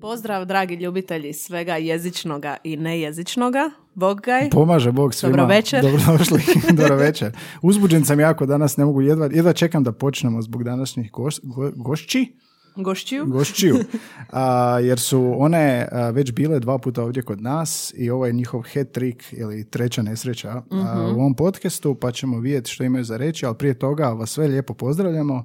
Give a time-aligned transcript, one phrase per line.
[0.00, 3.70] Pozdrav, dragi ljubitelji svega jezičnoga i nejezičnoga.
[3.94, 4.50] Bog gaj.
[4.50, 5.36] Pomaže Bog svima.
[5.36, 5.82] Dobro večer.
[5.82, 6.42] Dobrodošli.
[6.80, 7.36] Dobro večer.
[7.62, 11.72] Uzbuđen sam jako danas, ne mogu jedva, jedva čekam da počnemo zbog današnjih goš, go,
[11.76, 12.32] gošći.
[12.76, 13.26] Gošćiju.
[13.26, 13.76] Gošćiju.
[14.32, 18.32] A, jer su one a, već bile dva puta ovdje kod nas i ovo je
[18.32, 23.04] njihov head trick ili treća nesreća a, u ovom podcastu, pa ćemo vidjeti što imaju
[23.04, 25.44] za reći, ali prije toga vas sve lijepo pozdravljamo.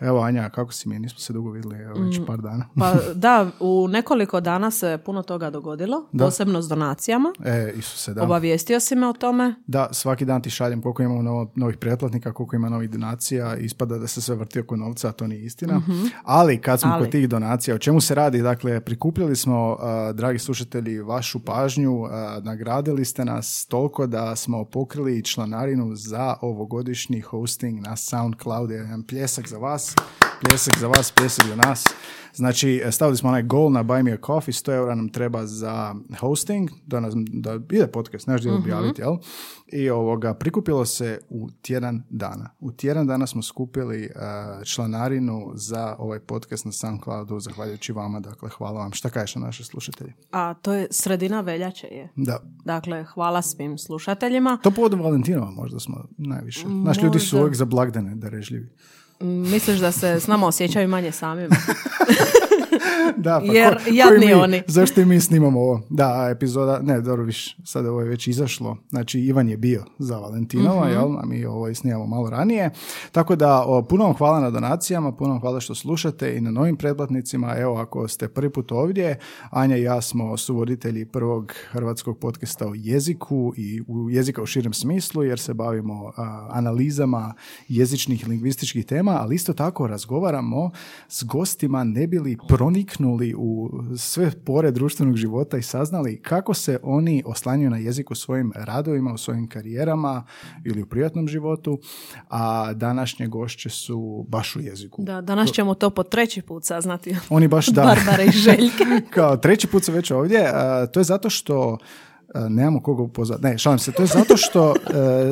[0.00, 0.98] Evo Anja, kako si mi?
[0.98, 2.66] Nismo se dugo vidjeli, evo već par dana.
[2.78, 6.24] Pa da, u nekoliko dana se puno toga dogodilo, Da.
[6.24, 7.32] posebno s donacijama.
[7.44, 8.22] E, Isuse, da.
[8.22, 9.54] Obavijestio si me o tome.
[9.66, 13.98] Da, svaki dan ti šaljem koliko imamo novo, novih pretplatnika, koliko ima novih donacija, ispada
[13.98, 15.82] da se sve vrti oko novca, a to nije istina.
[16.24, 17.04] Ali kad smo Ali.
[17.04, 18.42] kod tih donacija, o čemu se radi?
[18.42, 24.64] Dakle, prikupljali smo, a, dragi slušatelji, vašu pažnju, a, nagradili ste nas toliko da smo
[24.64, 28.70] pokrili članarinu za ovogodišnji hosting na SoundCloud.
[28.70, 29.94] Jedan pljesak za vas,
[30.48, 31.84] pljesak za vas, pljesak za nas.
[32.34, 35.94] Znači, stavili smo onaj goal na Buy Me a Coffee, 100 eura nam treba za
[36.20, 39.16] hosting, da, nas, da ide podcast, znaš gdje objaviti, jel?
[39.66, 42.50] I ovoga, prikupilo se u tjedan dana.
[42.60, 48.48] U tjedan dana smo skupili uh, članarinu za ovaj podcast na SoundCloudu, zahvaljujući vama, dakle,
[48.48, 48.92] hvala vam.
[48.92, 50.12] Šta kažeš na naše slušatelji?
[50.30, 52.08] A to je sredina veljače je.
[52.16, 52.40] Da.
[52.64, 54.58] Dakle, hvala svim slušateljima.
[54.62, 56.68] To povodom Valentinova možda smo najviše.
[56.68, 58.66] Naš ljudi su uvijek za blagdane darežljivi.
[58.66, 61.48] Mm, Misliš da se s nama osjećaju manje samim?
[63.16, 64.62] Da, pa Jer ko- jadni mi- oni.
[64.68, 65.80] Zašto i mi snimamo ovo?
[65.90, 68.76] Da, epizoda, ne, dobro, viš, sad ovo je već izašlo.
[68.88, 70.90] Znači, Ivan je bio za Valentinova, Mhm.
[70.90, 71.18] jel?
[71.18, 72.70] A mi ovo i snimamo malo ranije.
[73.12, 76.50] Tako da, o, puno vam hvala na donacijama, puno vam hvala što slušate i na
[76.50, 77.24] novim pretplatnicima.
[77.56, 79.18] Evo, ako ste prvi put ovdje,
[79.50, 83.24] Anja i ja smo suvoditelji prvog hrvatskog podcasta o jeziku
[83.56, 87.34] i u jezika u širem smislu, jer se bavimo a, analizama
[87.68, 90.70] jezičnih i lingvističkih tema, ali isto tako razgovaramo
[91.08, 92.36] s gostima ne bili
[93.04, 98.14] proniknuli u sve pore društvenog života i saznali kako se oni oslanjaju na jezik u
[98.14, 100.24] svojim radovima, u svojim karijerama
[100.64, 101.78] ili u privatnom životu,
[102.28, 105.02] a današnje gošće su baš u jeziku.
[105.02, 107.16] Da, danas ćemo to po treći put saznati.
[107.28, 107.82] Oni baš da.
[107.82, 108.84] Barbara i Željke.
[109.14, 110.50] Kao treći put su već ovdje.
[110.54, 111.78] a, to je zato što
[112.34, 113.42] a, nemamo koga upozvati.
[113.42, 113.92] Ne, šalim se.
[113.92, 114.74] To je zato što,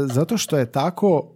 [0.06, 1.32] zato što je tako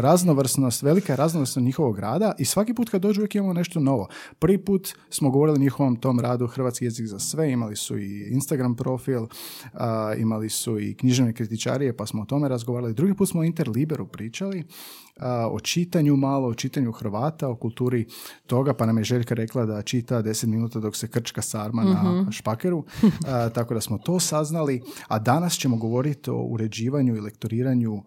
[0.00, 4.08] raznovrsnost, velika je raznovrsnost njihovog rada i svaki put kad dođu uvijek imamo nešto novo.
[4.38, 8.28] Prvi put smo govorili o njihovom tom radu Hrvatski jezik za sve, imali su i
[8.30, 9.26] Instagram profil,
[9.72, 12.94] a, imali su i književne kritičarije, pa smo o tome razgovarali.
[12.94, 14.64] Drugi put smo o Interliberu pričali,
[15.16, 18.06] a, o čitanju malo, o čitanju Hrvata, o kulturi
[18.46, 22.26] toga, pa nam je Željka rekla da čita 10 minuta dok se krčka sarma na
[22.30, 22.84] špakeru,
[23.26, 28.02] a, tako da smo to saznali, a danas ćemo govoriti o uređivanju i lektoriranju,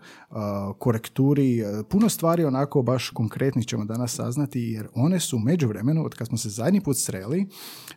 [0.77, 6.05] korekturi, a, puno stvari onako baš konkretnih ćemo danas saznati, jer one su u međuvremenu,
[6.05, 7.47] od kad smo se zadnji put sreli,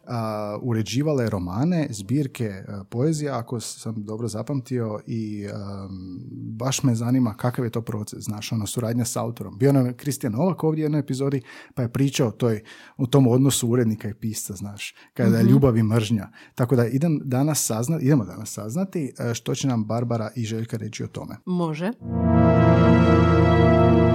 [0.07, 6.21] a, uređivale romane, zbirke a, poezija, ako sam dobro zapamtio, i am,
[6.59, 9.59] baš me zanima kakav je to proces, znaš, ono, suradnja s autorom.
[9.59, 11.43] Bio nam je Kristijan Novak ovdje u jednoj epizodi,
[11.75, 12.63] pa je pričao o, toj,
[12.97, 16.28] o tom odnosu urednika i pisca, znaš, kada je ljubav i mržnja.
[16.55, 20.77] Tako da idem danas saznati, idemo danas saznati e, što će nam Barbara i Željka
[20.77, 21.37] reći o tome.
[21.47, 21.91] Može.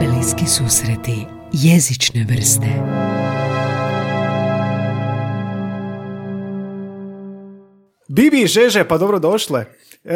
[0.01, 2.67] Bliski susreti jezične vrste.
[8.07, 9.65] Bibi i Žeže, pa dobro došle.
[10.03, 10.15] E,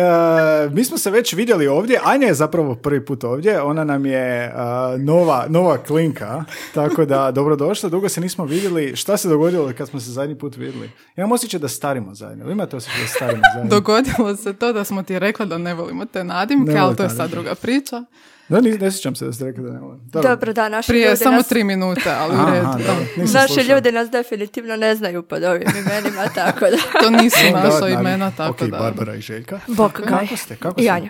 [0.72, 4.51] mi smo se već vidjeli ovdje, Anja je zapravo prvi put ovdje, ona nam je
[4.56, 8.96] a, nova, nova klinka, tako da dobro došla, dugo se nismo vidjeli.
[8.96, 10.91] Šta se dogodilo kad smo se zadnji put vidjeli?
[11.17, 13.69] Imam osjećaj da starimo zajedno, imate osjećaj da starimo zajedno?
[13.75, 17.03] Dogodilo se to da smo ti rekli da ne volimo te nadimke, Ne ali to
[17.03, 18.03] je sad druga priča.
[18.50, 20.01] Da, ne, ne sjećam se da ste rekli da ne volim.
[20.06, 20.29] Dobro.
[20.29, 22.66] Dobro, da, naši Prije ljudi samo nas, tri minute, ali u Aha, redu.
[22.88, 23.75] dobro, nisam naši slušao.
[23.75, 26.78] ljudi nas definitivno ne znaju pod ovim imenima, tako da...
[27.01, 28.78] To nisu naša imena, tako Ok, da...
[28.78, 29.59] Barbara i Željka.
[29.67, 30.28] Bog gaj.
[30.28, 30.55] Kako ste?
[30.55, 30.91] Kako I ste?
[30.91, 31.09] Anja.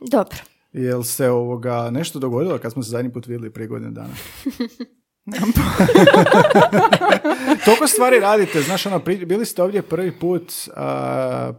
[0.00, 0.38] Dobro.
[0.72, 4.14] Jel se ovoga nešto dogodilo kad smo se zadnji put vidjeli prije godine dana?
[7.64, 11.52] Toliko stvari radite, znaš, ono, bili ste ovdje prvi put, a,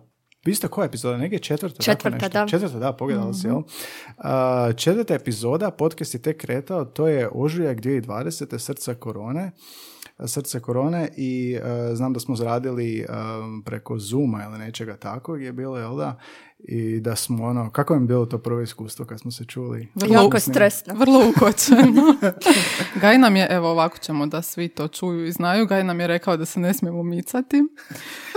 [0.50, 1.18] vi ste koja epizoda?
[1.18, 1.76] Neke četvrta?
[1.76, 2.30] tako Četvrta, nešto?
[2.30, 2.48] da.
[2.48, 3.62] Četvrta, da, pogledala si, jel?
[4.18, 8.60] A, četvrta epizoda, podcast je tek kretao, to je ožujak 2020.
[8.60, 9.52] srca korone
[10.26, 13.06] srce korone i e, znam da smo zaradili e,
[13.66, 16.20] preko Zuma ili nečega tako je bilo, jel da?
[16.60, 19.88] I da smo ono, kako je bilo to prvo iskustvo kad smo se čuli?
[19.96, 20.94] Vrlo Jako stresno.
[20.94, 22.16] Vrlo ukočeno.
[23.02, 26.08] Gaj nam je, evo ovako ćemo da svi to čuju i znaju, Gaj nam je
[26.08, 27.64] rekao da se ne smijemo micati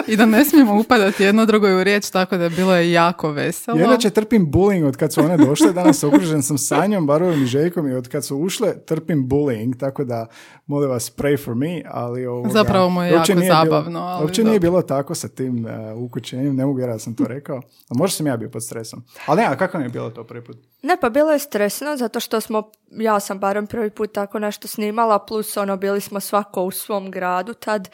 [0.06, 3.30] i da ne smijemo upadati jedno drugoj u riječ, tako da je bilo je jako
[3.30, 3.78] veselo.
[3.78, 7.46] Ja inače trpim bullying od kad su one došle, danas okružen sam Sanjom, Barovim i
[7.46, 10.26] Željkom i od kad su ušle trpim bullying, tako da
[10.66, 14.22] molim vas pray for me, ali ovoga, Zapravo mu je uopće jako bilo- zabavno, ali
[14.24, 17.56] Uopće nije bilo tako sa tim uh, ukućenjem, ne mogu vjerovati da sam to rekao,
[17.88, 19.02] a možda sam ja bio pod stresom.
[19.26, 20.56] Ali ne, a kako mi je bilo to prvi put?
[20.82, 24.68] Ne, pa bilo je stresno zato što smo, ja sam barem prvi put tako nešto
[24.68, 27.88] snimala, plus ono, bili smo svako u svom gradu tad.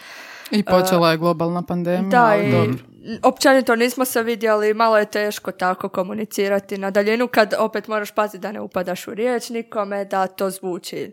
[0.50, 2.10] I počela je globalna pandemija.
[2.10, 2.74] Da, ali i dobro.
[3.22, 8.38] Općenito nismo se vidjeli, malo je teško tako komunicirati na daljinu kad opet moraš paziti
[8.38, 11.12] da ne upadaš u riječ nikome, da to zvuči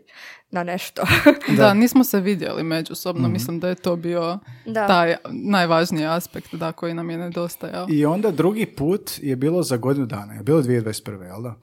[0.50, 1.02] na nešto.
[1.56, 1.74] Da.
[1.74, 4.86] nismo se vidjeli međusobno, mislim da je to bio Da.
[4.86, 7.86] taj najvažniji aspekt da, koji nam je nedostajao.
[7.90, 11.22] I onda drugi put je bilo za godinu dana, je bilo 2021.
[11.22, 11.54] jel da?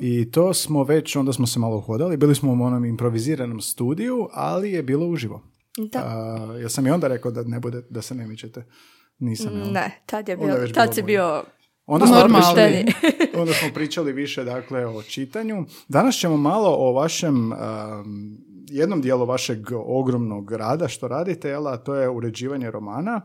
[0.00, 4.28] I to smo već, onda smo se malo uhodali, bili smo u onom improviziranom studiju,
[4.32, 5.42] ali je bilo uživo.
[5.92, 5.98] da.
[5.98, 8.64] A, ja sam i onda rekao da ne bude, da se ne mičete.
[9.18, 9.72] Nisam, jel?
[9.72, 11.44] Ne, tad je Onda bio, je tad si bio
[11.86, 12.44] Onda smo, Normalni.
[12.44, 12.84] pričali,
[13.40, 15.64] onda smo pričali više dakle o čitanju.
[15.88, 17.58] Danas ćemo malo o vašem um,
[18.68, 23.20] jednom dijelu vašeg ogromnog rada što radite, jel, a to je uređivanje romana.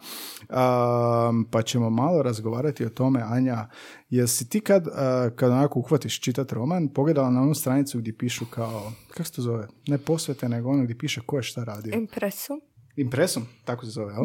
[0.50, 3.68] Um, pa ćemo malo razgovarati o tome, Anja.
[4.10, 4.94] Jesi ti kad, uh,
[5.36, 9.42] kad onako uhvatiš čitat roman, pogledala na onu stranicu gdje pišu kao, kako se to
[9.42, 9.68] zove?
[9.88, 11.94] Ne posvete, nego ono gdje piše ko je šta radio.
[11.96, 12.62] impresu.
[12.96, 14.24] Impresum, tako se zove, jel?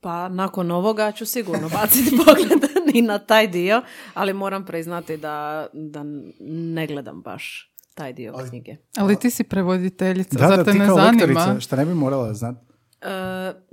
[0.00, 3.82] Pa nakon ovoga ću sigurno baciti pogled i na taj dio,
[4.14, 6.02] ali moram priznati da, da
[6.40, 8.76] ne gledam baš taj dio knjige.
[8.96, 11.10] Ali ti si prevoditeljica, Da, zar da, te ti ne kao zanima?
[11.26, 12.69] lektorica, šta ne bi morala znati.
[13.02, 13.06] E,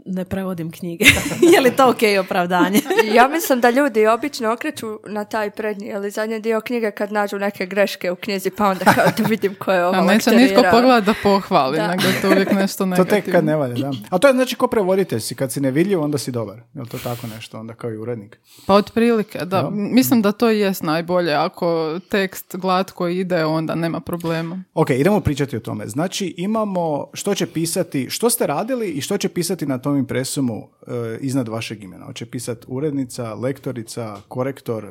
[0.06, 1.06] ne prevodim knjige.
[1.54, 2.82] je li to ok opravdanje?
[3.14, 7.40] Ja mislim da ljudi obično okreću na taj prednji ili zadnji dio knjige kad nađu
[7.40, 10.62] neke greške u knjizi, pa onda kao da vidim ko je ovo A neće nitko
[10.72, 11.88] pogledat da pohvali, Da.
[11.88, 13.22] nego je to uvijek nešto To negativno.
[13.22, 13.92] tek kad ne valja, da.
[14.10, 16.58] A to je znači ko prevoditelj si, kad si nevidljiv onda si dobar.
[16.74, 18.40] Je li to tako nešto onda kao i urednik?
[18.66, 19.70] Pa otprilike, da.
[19.72, 21.34] Mislim da to i jest najbolje.
[21.34, 24.64] Ako tekst glatko ide, onda nema problema.
[24.74, 25.88] Ok, idemo pričati o tome.
[25.88, 30.68] Znači imamo što će pisati, što ste radili i što će pisati na tom impresumu
[30.88, 30.92] e,
[31.22, 32.06] iznad vašeg imena.
[32.06, 34.90] Hoće pisati urednica, lektorica, korektor, e,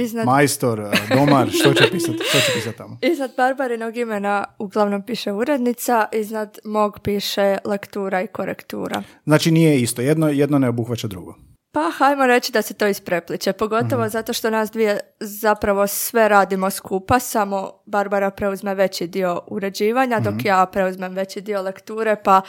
[0.00, 2.18] Iznad- majstor, e, domar, što će pisati,
[2.54, 2.98] pisati tamo?
[3.02, 9.02] Iznad Barbarinog imena uglavnom piše urednica, iznad mog piše lektura i korektura.
[9.24, 11.34] Znači nije isto, jedno, jedno ne obuhvaća drugo.
[11.72, 16.70] Pa hajmo reći da se to isprepliče, pogotovo zato što nas dvije zapravo sve radimo
[16.70, 22.42] skupa, samo Barbara preuzme veći dio uređivanja, dok ja preuzmem veći dio lekture, pa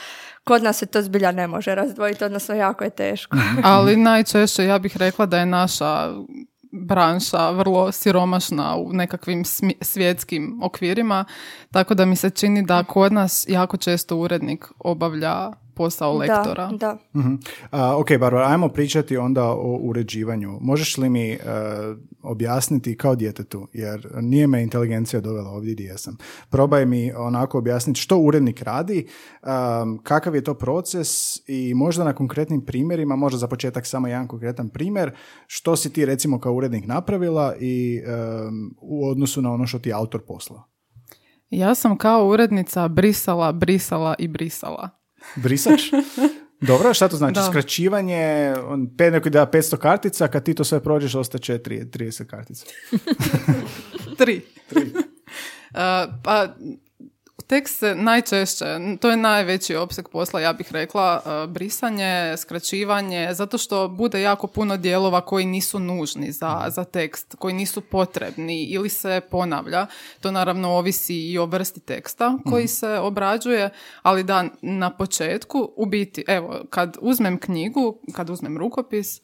[0.44, 3.36] kod nas se to zbilja ne može razdvojiti, odnosno jako je teško.
[3.64, 6.12] Ali najčešće ja bih rekla da je naša
[6.72, 9.44] branša vrlo siromašna u nekakvim
[9.80, 11.24] svjetskim okvirima,
[11.72, 15.52] tako da mi se čini da kod nas jako često urednik obavlja
[15.82, 16.66] posao lektora.
[16.70, 17.20] Da, da.
[17.20, 17.34] Mhm.
[17.70, 20.58] A, ok, Barbara, ajmo pričati onda o uređivanju.
[20.60, 21.38] Možeš li mi e,
[22.22, 26.16] objasniti kao djetetu, jer nije me inteligencija dovela ovdje gdje jesam.
[26.50, 29.06] Probaj mi onako objasniti što urednik radi,
[29.42, 34.28] um, kakav je to proces i možda na konkretnim primjerima, možda za početak samo jedan
[34.28, 35.10] konkretan primjer,
[35.46, 39.92] što si ti recimo kao urednik napravila i um, u odnosu na ono što ti
[39.92, 40.62] autor posla.
[41.50, 45.01] Ja sam kao urednica brisala, brisala i brisala.
[45.36, 45.82] Brisač?
[46.60, 47.34] Dobro, šta to znači?
[47.34, 47.42] Da.
[47.42, 52.26] Skraćivanje, on, pe, neko da 500 kartica, kad ti to sve prođeš, ostaće 3, 30
[52.26, 52.66] kartica.
[54.18, 54.40] Tri.
[55.72, 55.78] Uh,
[56.24, 56.48] pa
[57.52, 58.64] tekst se najčešće,
[59.00, 64.46] to je najveći opseg posla, ja bih rekla, uh, brisanje, skraćivanje, zato što bude jako
[64.46, 69.86] puno dijelova koji nisu nužni za, za tekst, koji nisu potrebni ili se ponavlja.
[70.20, 73.70] To naravno ovisi i o vrsti teksta koji se obrađuje,
[74.02, 79.20] ali da na početku, u biti, evo, kad uzmem knjigu, kad uzmem rukopis,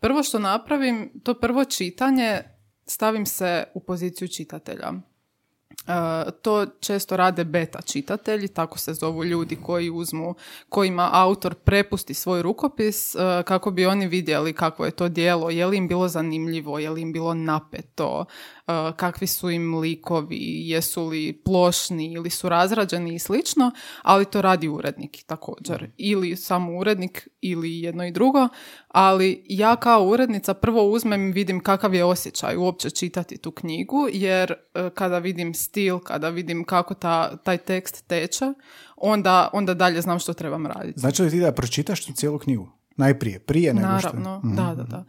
[0.00, 2.42] prvo što napravim, to prvo čitanje
[2.86, 5.11] stavim se u poziciju čitatelja.
[5.86, 10.34] E, to često rade beta čitatelji, tako se zovu ljudi koji uzmu,
[10.68, 15.66] kojima autor prepusti svoj rukopis e, kako bi oni vidjeli kakvo je to dijelo, je
[15.66, 18.24] li im bilo zanimljivo, je li im bilo napeto,
[18.96, 23.70] kakvi su im likovi, jesu li plošni ili su razrađeni i slično,
[24.02, 25.90] ali to radi urednik također.
[25.96, 28.48] Ili samo urednik ili jedno i drugo,
[28.88, 34.08] ali ja kao urednica prvo uzmem i vidim kakav je osjećaj uopće čitati tu knjigu,
[34.12, 38.52] jer e, kada vidim stil, kada vidim kako ta, taj tekst teče,
[38.96, 41.00] onda, onda dalje znam što trebam raditi.
[41.00, 42.81] Znači li ti da pročitaš tu cijelu knjigu?
[42.96, 44.08] Najprije, prije nego što...
[44.12, 45.04] Naravno, da, da, da.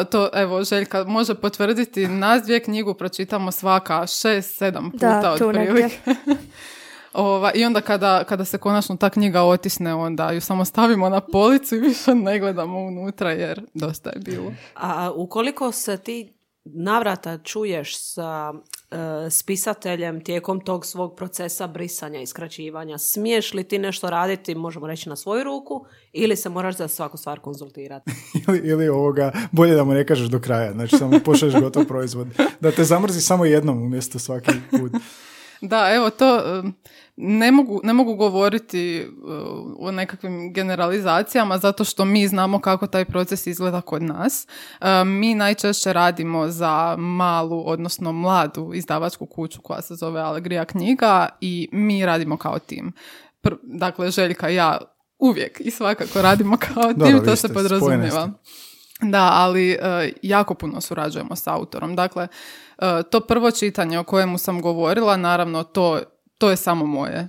[0.00, 5.32] E, to, evo, Željka može potvrditi, nas dvije knjigu pročitamo svaka šest, sedam puta Da,
[5.32, 5.98] otprilike.
[7.12, 11.20] Ova, I onda kada, kada se konačno ta knjiga otisne, onda ju samo stavimo na
[11.20, 14.52] policu i više ne gledamo unutra jer dosta je bilo.
[14.74, 16.37] A ukoliko se ti
[16.74, 18.52] navrata čuješ sa
[18.90, 24.86] e, spisateljem tijekom tog svog procesa brisanja i skraćivanja, smiješ li ti nešto raditi, možemo
[24.86, 28.10] reći na svoju ruku, ili se moraš za svaku stvar konzultirati?
[28.48, 32.28] ili, ili ovoga, bolje da mu ne kažeš do kraja, znači samo pošalješ gotov proizvod.
[32.60, 34.92] Da te zamrzi samo jednom umjesto svaki put.
[35.60, 36.74] Da, evo to um,
[37.20, 43.04] ne mogu, ne mogu govoriti uh, o nekakvim generalizacijama zato što mi znamo kako taj
[43.04, 44.46] proces izgleda kod nas.
[44.80, 51.28] Um, mi najčešće radimo za malu, odnosno mladu izdavačku kuću koja se zove Alegrija knjiga
[51.40, 52.92] i mi radimo kao tim.
[53.42, 54.78] Pr- dakle, Željka i ja
[55.18, 58.30] uvijek i svakako radimo kao tim, Dobro, to se podrazumijeva.
[59.00, 61.96] Da, ali e, jako puno surađujemo s autorom.
[61.96, 62.28] Dakle,
[63.10, 66.00] to prvo čitanje o kojemu sam govorila, naravno to,
[66.38, 67.28] to je samo moje.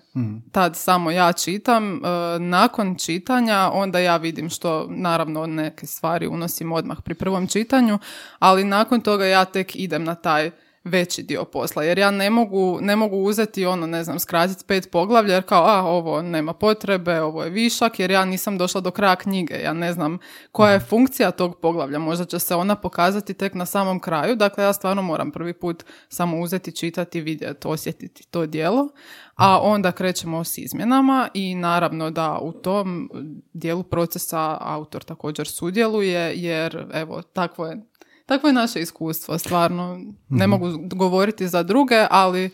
[0.51, 1.95] Tad samo ja čitam.
[1.95, 1.99] E,
[2.39, 7.99] nakon čitanja onda ja vidim što naravno neke stvari unosim odmah pri prvom čitanju,
[8.39, 10.51] ali nakon toga ja tek idem na taj
[10.83, 14.91] veći dio posla, jer ja ne mogu, ne mogu uzeti ono, ne znam, skratiti pet
[14.91, 18.91] poglavlja, jer kao, a, ovo nema potrebe, ovo je višak, jer ja nisam došla do
[18.91, 20.17] kraja knjige, ja ne znam
[20.51, 24.63] koja je funkcija tog poglavlja, možda će se ona pokazati tek na samom kraju, dakle
[24.63, 28.89] ja stvarno moram prvi put samo uzeti, čitati, vidjeti, osjetiti to dijelo,
[29.35, 33.09] a onda krećemo s izmjenama i naravno da u tom
[33.53, 37.88] dijelu procesa autor također sudjeluje, jer evo, takvo je
[38.29, 39.99] Takvo je naše iskustvo, stvarno.
[40.29, 42.49] Ne mogu govoriti za druge, ali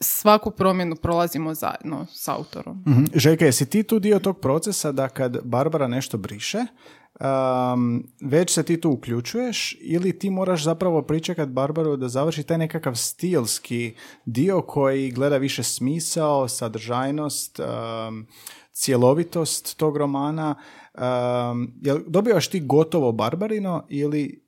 [0.00, 2.84] svaku promjenu prolazimo zajedno s autorom.
[2.88, 3.04] Mhm.
[3.14, 8.62] Željka, jesi ti tu dio tog procesa da kad Barbara nešto briše, um, već se
[8.62, 13.94] ti tu uključuješ ili ti moraš zapravo pričekat Barbaru da završi taj nekakav stilski
[14.24, 18.26] dio koji gleda više smisao, sadržajnost, um,
[18.72, 20.54] cjelovitost tog romana.
[20.94, 24.42] Um, jel dobivaš ti gotovo Barbarino ili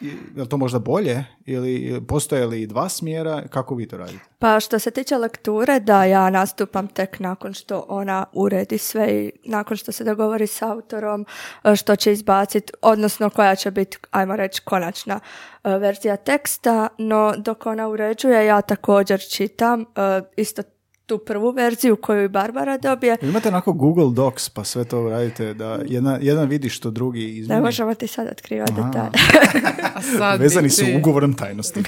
[0.00, 1.24] je li to možda bolje?
[1.46, 4.24] Ili postoje li dva smjera, kako vi to radite?
[4.38, 9.32] Pa što se tiče lekture, da ja nastupam tek nakon što ona uredi sve i
[9.44, 11.26] nakon što se dogovori s autorom
[11.64, 15.20] e, što će izbaciti, odnosno koja će biti, ajmo reći, konačna
[15.64, 19.84] e, verzija teksta, no dok ona uređuje ja također čitam e,
[20.36, 20.62] isto
[21.12, 23.16] tu prvu verziju koju i Barbara dobije.
[23.22, 27.30] Imate onako Google Docs pa sve to radite da jedna, jedan vidi što drugi Ne
[27.30, 27.62] izmijeni?
[27.62, 29.10] možemo ti sad otkrivati detalje.
[29.96, 31.82] A sad bi Vezani su ugovorom tajnosti.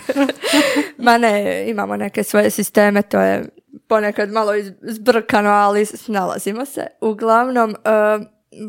[0.99, 3.45] Ma ne, imamo neke svoje sisteme, to je
[3.88, 6.87] ponekad malo iz- zbrkano, ali snalazimo se.
[7.00, 7.75] Uglavnom, e,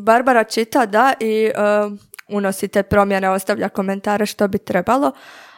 [0.00, 1.52] Barbara čita da i e,
[2.28, 5.12] unosi te promjene, ostavlja komentare što bi trebalo,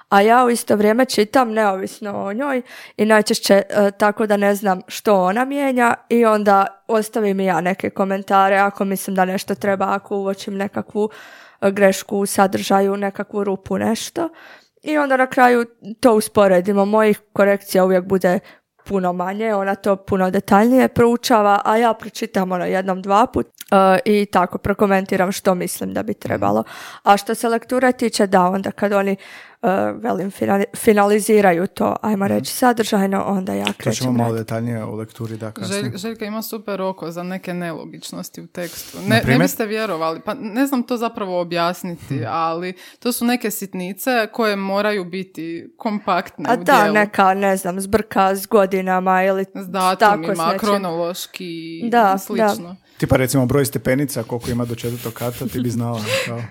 [0.08, 2.62] a ja u isto vrijeme čitam neovisno o njoj
[2.96, 7.60] i najčešće e, tako da ne znam što ona mijenja i onda ostavim i ja
[7.60, 11.10] neke komentare ako mislim da nešto treba, ako uočim nekakvu
[11.60, 14.28] e, grešku u sadržaju, nekakvu rupu, nešto.
[14.82, 15.66] I onda na kraju
[16.00, 16.84] to usporedimo.
[16.84, 18.40] Mojih korekcija uvijek bude
[18.84, 23.98] puno manje, ona to puno detaljnije proučava, a ja pročitam ono jednom, dva put e,
[24.04, 26.64] i tako prokomentiram što mislim da bi trebalo.
[27.02, 29.16] A što se lekture tiče, da, onda kad oni
[29.94, 34.94] velim, finali- finaliziraju to, ajmo reći, sadržajno, onda ja To ćemo krećem malo detaljnije u
[34.94, 35.82] lekturi da kasnije.
[35.82, 38.98] Želj- Željka ima super oko za neke nelogičnosti u tekstu.
[39.00, 44.10] Ne, ne biste vjerovali, pa ne znam to zapravo objasniti, ali to su neke sitnice
[44.26, 46.94] koje moraju biti kompaktne A u da, dijelu.
[46.94, 50.58] neka, ne znam, zbrka s godinama ili S tako s datumima, nečim.
[50.58, 51.46] kronološki
[51.78, 52.76] i Da, slično.
[52.98, 56.00] Tipa recimo broj stepenica koliko ima do četvrtog kata, ti bi znala.
[56.26, 56.42] Kao.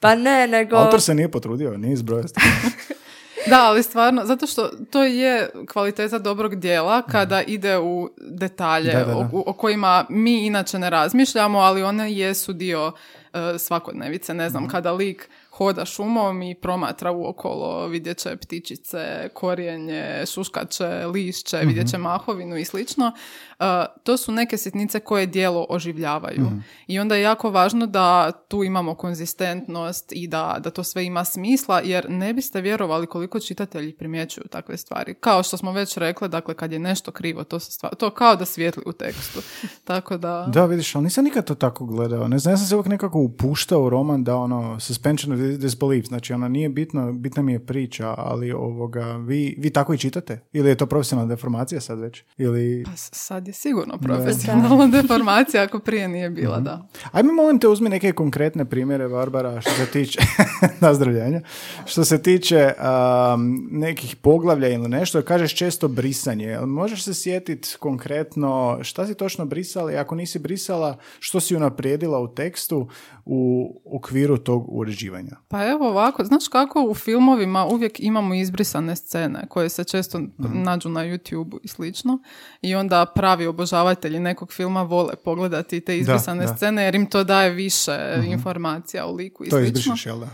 [0.00, 0.76] Pa ne, nego...
[0.76, 2.94] Autor se nije potrudio, nije izbrojao stepenica.
[3.46, 8.98] Da, ali stvarno, zato što to je kvaliteta dobrog dijela kada ide u detalje Da,
[8.98, 9.16] da, da.
[9.16, 12.92] O, o kojima mi inače ne razmišljamo, ali one jesu dio
[13.32, 14.34] e, svakodnevice.
[14.34, 15.28] Ne znam, kada lik
[15.60, 22.64] hoda šumom i promatra uokolo, vidjet će ptičice, korijenje, šuškače, lišće, vidjet će mahovinu i
[22.64, 23.12] slično.
[23.60, 23.64] E,
[24.04, 26.50] to su neke sitnice koje dijelo oživljavaju.
[26.86, 31.24] I onda je jako važno da tu imamo konzistentnost i da, da to sve ima
[31.24, 35.14] smisla, jer ne biste vjerovali koliko čitatelji primjećuju takve stvari.
[35.14, 38.36] Kao što smo već rekli, dakle, kad je nešto krivo, to, se stvar, to kao
[38.36, 39.40] da svijetli u tekstu.
[39.90, 40.46] Tako da...
[40.52, 42.28] Da, vidiš, ali nisam nikad to tako gledao.
[42.28, 46.06] Ne znam, ja sam se uvijek nekako upuštao u roman da ono, suspension of disbelief,
[46.06, 50.40] znači ona nije bitno, bitna mi je priča, ali ovoga, vi, vi tako i čitate?
[50.52, 52.22] Ili je to profesionalna deformacija sad već?
[52.38, 52.82] Ili...
[52.86, 56.64] Pa sad je sigurno profesionalna deformacija ako prije nije bila, Mhm.
[56.64, 56.88] da.
[57.12, 60.20] Ajme, molim te, uzmi neke konkretne primjere, Barbara, što se tiče
[60.80, 61.40] nazdravljanja,
[61.86, 66.58] što se tiče um, nekih poglavlja ili nešto, kažeš često brisanje.
[66.60, 72.20] Možeš se sjetiti konkretno šta si točno brisala i ako nisi brisala, što si unaprijedila
[72.20, 72.88] u tekstu
[73.32, 75.36] u okviru tog uređivanja?
[75.48, 80.88] Pa evo ovako, znaš kako u filmovima uvijek imamo izbrisane scene koje se često nađu
[80.88, 82.18] na YouTube i slično
[82.62, 86.56] i onda pravi obožavatelji nekog filma vole pogledati te izbrisane da.
[86.56, 89.78] scene jer im to daje više informacija o liku i To slično.
[89.78, 90.28] izbrišeš, jel da?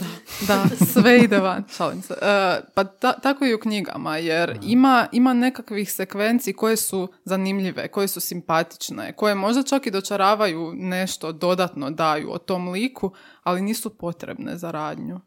[0.00, 0.14] Aha.
[0.48, 2.14] Da, sve ide van, šalim se.
[2.14, 7.88] E, pa ta- tako i u knjigama, jer ima, ima nekakvih sekvenci koje su zanimljive,
[7.88, 13.62] koje su simpatične, koje možda čak i dočaravaju nešto dodatno daju o tom liku, ali
[13.62, 15.20] nisu potrebne za radnju.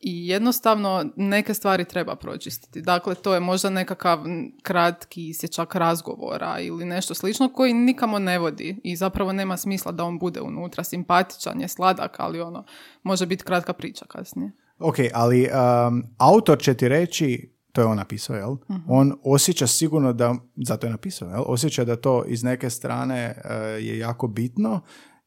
[0.00, 2.82] I jednostavno neke stvari treba pročistiti.
[2.82, 4.18] Dakle, to je možda nekakav
[4.62, 10.04] kratki isječak razgovora ili nešto slično koji nikamo ne vodi i zapravo nema smisla da
[10.04, 10.84] on bude unutra.
[10.84, 12.64] Simpatičan je, sladak, ali ono,
[13.02, 14.52] može biti kratka priča kasnije.
[14.78, 15.48] Ok, ali
[15.88, 18.56] um, autor će ti reći, to je on napisao, jel?
[18.88, 20.34] On osjeća sigurno da,
[20.66, 21.42] zato je napisao, jel?
[21.46, 23.50] Osjeća da to iz neke strane uh,
[23.84, 24.80] je jako bitno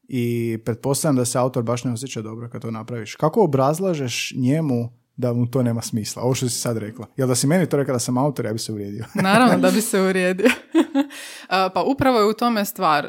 [0.08, 3.14] i pretpostavljam da se autor baš ne osjeća dobro kad to napraviš.
[3.14, 6.22] Kako obrazlažeš njemu da mu to nema smisla?
[6.22, 7.06] Ovo što si sad rekla.
[7.16, 9.04] Jel da si meni to rekla da sam autor, ja bi se uvrijedio.
[9.22, 10.50] Naravno da bi se urijedio.
[11.48, 13.08] A, pa upravo je u tome stvar.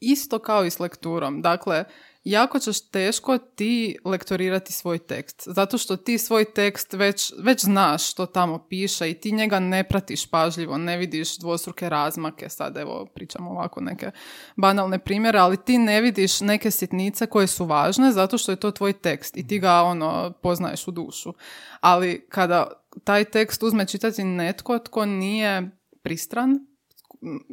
[0.00, 1.42] Isto kao i s lekturom.
[1.42, 1.84] Dakle,
[2.24, 5.42] jako ćeš teško ti lektorirati svoj tekst.
[5.46, 9.84] Zato što ti svoj tekst već, već znaš što tamo piše i ti njega ne
[9.84, 12.48] pratiš pažljivo, ne vidiš dvostruke razmake.
[12.48, 14.10] Sad evo pričamo ovako neke
[14.56, 18.70] banalne primjere, ali ti ne vidiš neke sitnice koje su važne zato što je to
[18.70, 21.34] tvoj tekst i ti ga ono poznaješ u dušu.
[21.80, 22.66] Ali kada
[23.04, 25.70] taj tekst uzme čitati netko tko nije
[26.02, 26.66] pristran,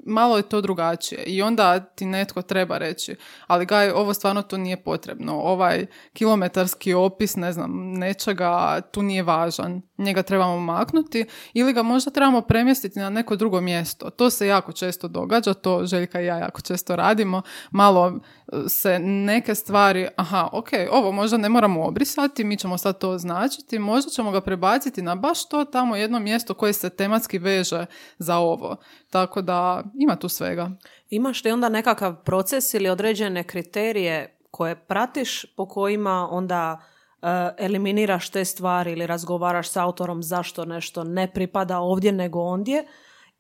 [0.05, 3.15] malo je to drugačije i onda ti netko treba reći,
[3.47, 9.23] ali gaj, ovo stvarno tu nije potrebno, ovaj kilometarski opis, ne znam, nečega tu nije
[9.23, 14.09] važan, njega trebamo maknuti ili ga možda trebamo premjestiti na neko drugo mjesto.
[14.09, 18.99] To se jako često događa, to Željka i ja jako često radimo, malo e, se
[18.99, 24.11] neke stvari, aha, ok, ovo možda ne moramo obrisati, mi ćemo sad to označiti, možda
[24.11, 27.85] ćemo ga prebaciti na baš to tamo jedno mjesto koje se tematski veže
[28.17, 28.75] za ovo.
[29.09, 30.71] Tako da ima tu svega.
[31.09, 36.81] Imaš li onda nekakav proces ili određene kriterije koje pratiš po kojima onda
[37.21, 37.25] e,
[37.57, 42.83] eliminiraš te stvari ili razgovaraš s autorom zašto nešto ne pripada ovdje nego ondje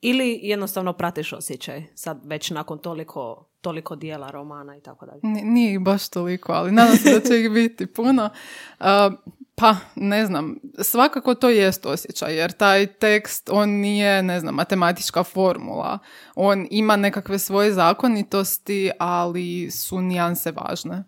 [0.01, 5.19] ili jednostavno pratiš osjećaj sad već nakon toliko, toliko dijela romana i tako dalje.
[5.23, 8.29] Ni- Nije ih baš toliko, ali nadam se da će ih biti puno.
[8.79, 8.85] Uh,
[9.59, 15.23] pa, ne znam, svakako to jest osjećaj, jer taj tekst, on nije, ne znam, matematička
[15.23, 15.99] formula.
[16.35, 21.03] On ima nekakve svoje zakonitosti, ali su nijanse važne.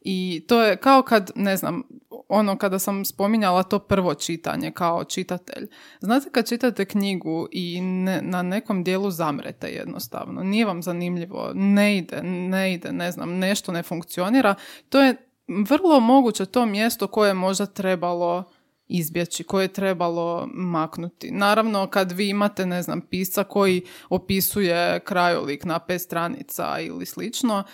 [0.00, 1.82] I to je kao kad, ne znam,
[2.28, 5.68] ono kada sam spominjala to prvo čitanje kao čitatelj.
[6.00, 11.96] Znate kad čitate knjigu i ne- na nekom dijelu zamrete jednostavno, nije vam zanimljivo, ne
[11.96, 14.54] ide, ne ide, ne znam, nešto ne funkcionira,
[14.88, 15.29] to je
[15.68, 18.44] vrlo moguće to mjesto koje je možda trebalo
[18.88, 21.30] izbjeći, koje je trebalo maknuti.
[21.30, 27.58] Naravno, kad vi imate, ne znam, pisca koji opisuje krajolik na pet stranica ili slično,
[27.58, 27.64] e,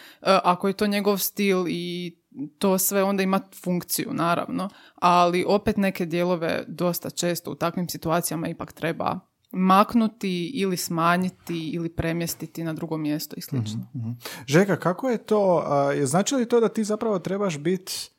[0.45, 2.17] ako je to njegov stil i
[2.59, 8.49] to sve onda ima funkciju, naravno, ali opet neke dijelove dosta često u takvim situacijama
[8.49, 9.21] ipak treba
[9.53, 13.89] maknuti ili smanjiti ili premjestiti na drugo mjesto i slično.
[14.47, 18.11] Žeka, kako je to, a, znači li to da ti zapravo trebaš biti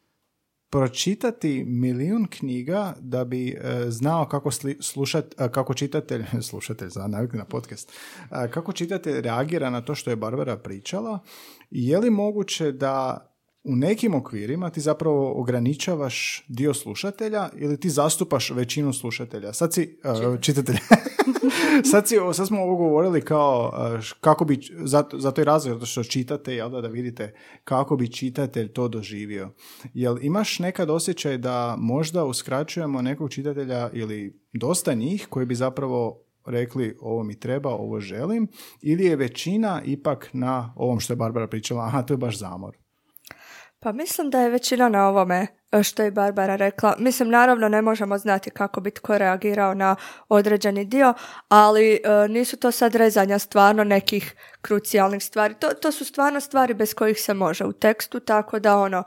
[0.70, 7.08] pročitati milijun knjiga da bi e, znao kako sli, slušat, a, kako čitatelj, slušatelj za
[7.08, 7.92] na podcast,
[8.30, 11.20] a, kako čitatelj reagira na to što je Barbara pričala
[11.70, 13.28] je li moguće da
[13.68, 19.54] u nekim okvirima ti zapravo ograničavaš dio slušatelja ili ti zastupaš većinu slušatelja.
[19.54, 20.80] Sad si, uh, čitatelja.
[21.92, 25.86] sad, si, sad smo ovo govorili kao uh, kako bi, zato, zato i razlog, zato
[25.86, 29.50] što čitate, jel da, da vidite kako bi čitatelj to doživio.
[29.94, 36.24] Jel imaš nekad osjećaj da možda uskraćujemo nekog čitatelja ili dosta njih koji bi zapravo
[36.46, 38.48] rekli ovo mi treba, ovo želim,
[38.82, 42.78] ili je većina ipak na ovom što je Barbara pričala, aha, to je baš zamor.
[43.88, 46.96] Pa mislim da je većina na ovome e, što je Barbara rekla.
[47.00, 49.96] Mislim, naravno ne možemo znati kako bi tko reagirao na
[50.30, 51.14] određeni dio,
[51.50, 55.54] ali e, nisu to sad rezanja stvarno nekih krucijalnih stvari.
[55.54, 59.04] To, to su stvarno stvari bez kojih se može u tekstu, tako da ono,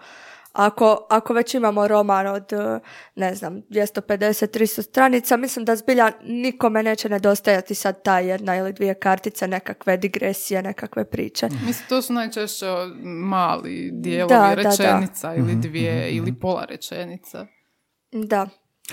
[0.52, 2.80] Ako, ako već imamo roman od, e,
[3.14, 8.94] ne znam, 250-300 stranica, mislim da zbilja nikome neće nedostajati sad ta jedna ili dvije
[8.94, 11.48] kartice, nekakve digresije, nekakve priče.
[11.66, 12.66] Mislim, to su najčešće
[13.04, 14.70] mali dijelovi Da, da, da.
[14.70, 17.46] rečenica ili dvije ili pola rečenica.
[18.12, 18.48] Da.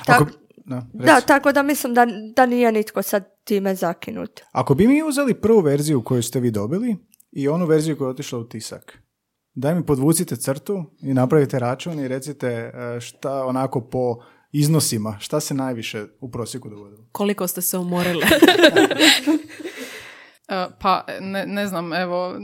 [0.08, 0.34] Ako, Tak-
[0.66, 4.42] da, da, tako da mislim da, da nije nitko sad time zakinut.
[4.52, 6.96] Ako bi mi uzeli prvu verziju koju ste vi dobili
[7.32, 9.00] i onu verziju koja je otišla u tisak,
[9.58, 14.16] daj mi podvucite crtu i napravite račun i recite e, šta onako po
[14.52, 17.04] iznosima, šta se najviše u prosjeku dogodilo.
[17.12, 18.24] Koliko ste se umorili?
[20.50, 22.36] E, Pa, ne, ne znam, evo,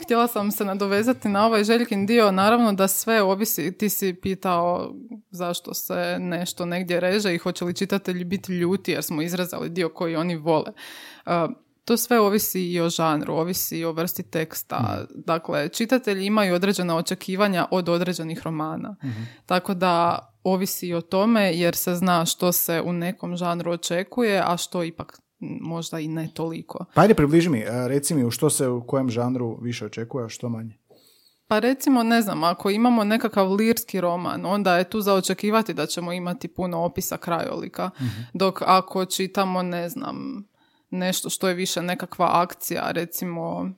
[0.00, 4.94] htjela sam se nadovezati na ovaj Željkin dio, naravno da sve ovisi, ti si pitao
[5.30, 9.88] zašto se nešto negdje reže i hoće li čitatelji biti ljuti jer smo izrezali dio
[9.88, 10.72] koji oni vole.
[11.84, 15.06] To sve ovisi i o žanru, ovisi i o vrsti teksta.
[15.14, 18.96] Dakle, čitatelji imaju određena očekivanja od određenih romana.
[19.46, 24.42] Tako da ovisi i o tome jer se zna što se u nekom žanru očekuje,
[24.46, 25.20] a što ipak
[25.60, 26.84] možda i ne toliko.
[26.94, 30.24] Pa ajde približi mi, e, reci mi u što se u kojem žanru više očekuje,
[30.24, 30.78] a što manje.
[31.46, 35.86] Pa recimo, ne znam, ako imamo nekakav lirski roman, onda je tu za očekivati da
[35.86, 37.90] ćemo imati puno opisa krajolika.
[38.34, 40.44] Dok ako čitamo, ne znam,
[40.92, 43.70] nešto što je više nekakva akcija, recimo...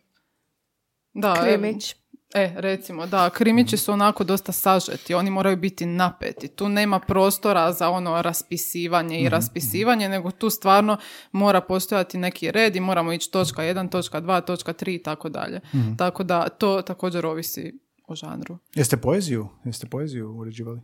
[1.12, 1.94] Da, e, Krimić.
[2.34, 6.48] E, recimo, da, krimići su onako dosta sažeti, oni moraju biti napeti.
[6.48, 10.96] Tu nema prostora za ono raspisivanje i raspisivanje, nego tu stvarno
[11.32, 15.28] mora postojati neki red i moramo ići točka 1, točka 2, točka 3 i tako
[15.28, 15.60] dalje.
[15.98, 18.58] Tako da to također ovisi o žanru.
[18.74, 19.48] Jeste poeziju?
[19.64, 20.80] Jeste poeziju uređivali?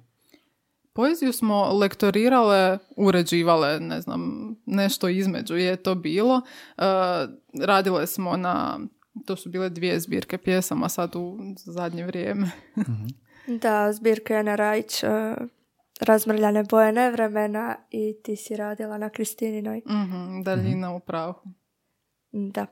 [0.92, 6.36] Poeziju smo lektorirale, uređivale, ne znam, nešto između je to bilo.
[6.36, 6.82] E,
[7.64, 8.78] radile smo na,
[9.26, 12.50] to su bile dvije zbirke pjesama sad u zadnje vrijeme.
[13.46, 15.34] Da, zbirka Jana Rajić, e,
[16.00, 19.82] Razmrljane boje nevremena i ti si radila na Kristininoj.
[19.88, 21.48] Mhm, daljina u prahu.
[22.32, 22.66] Da.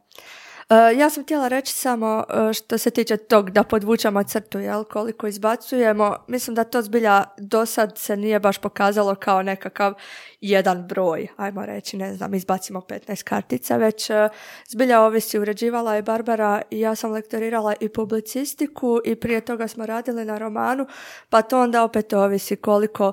[0.71, 4.85] E, ja sam htjela reći samo e, što se tiče tog da podvučemo crtu, jel,
[4.85, 6.17] koliko izbacujemo.
[6.27, 9.95] Mislim da to zbilja do sad se nije baš pokazalo kao nekakav
[10.41, 14.29] jedan broj, ajmo reći, ne znam, izbacimo 15 kartica, već e,
[14.69, 19.87] zbilja ovisi uređivala je Barbara i ja sam lektorirala i publicistiku i prije toga smo
[19.87, 20.87] radili na romanu,
[21.31, 23.13] pa to onda opet ovisi koliko,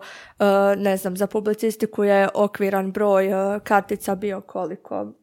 [0.78, 3.28] ne znam, za publicistiku je okviran broj
[3.64, 5.14] kartica bio koliko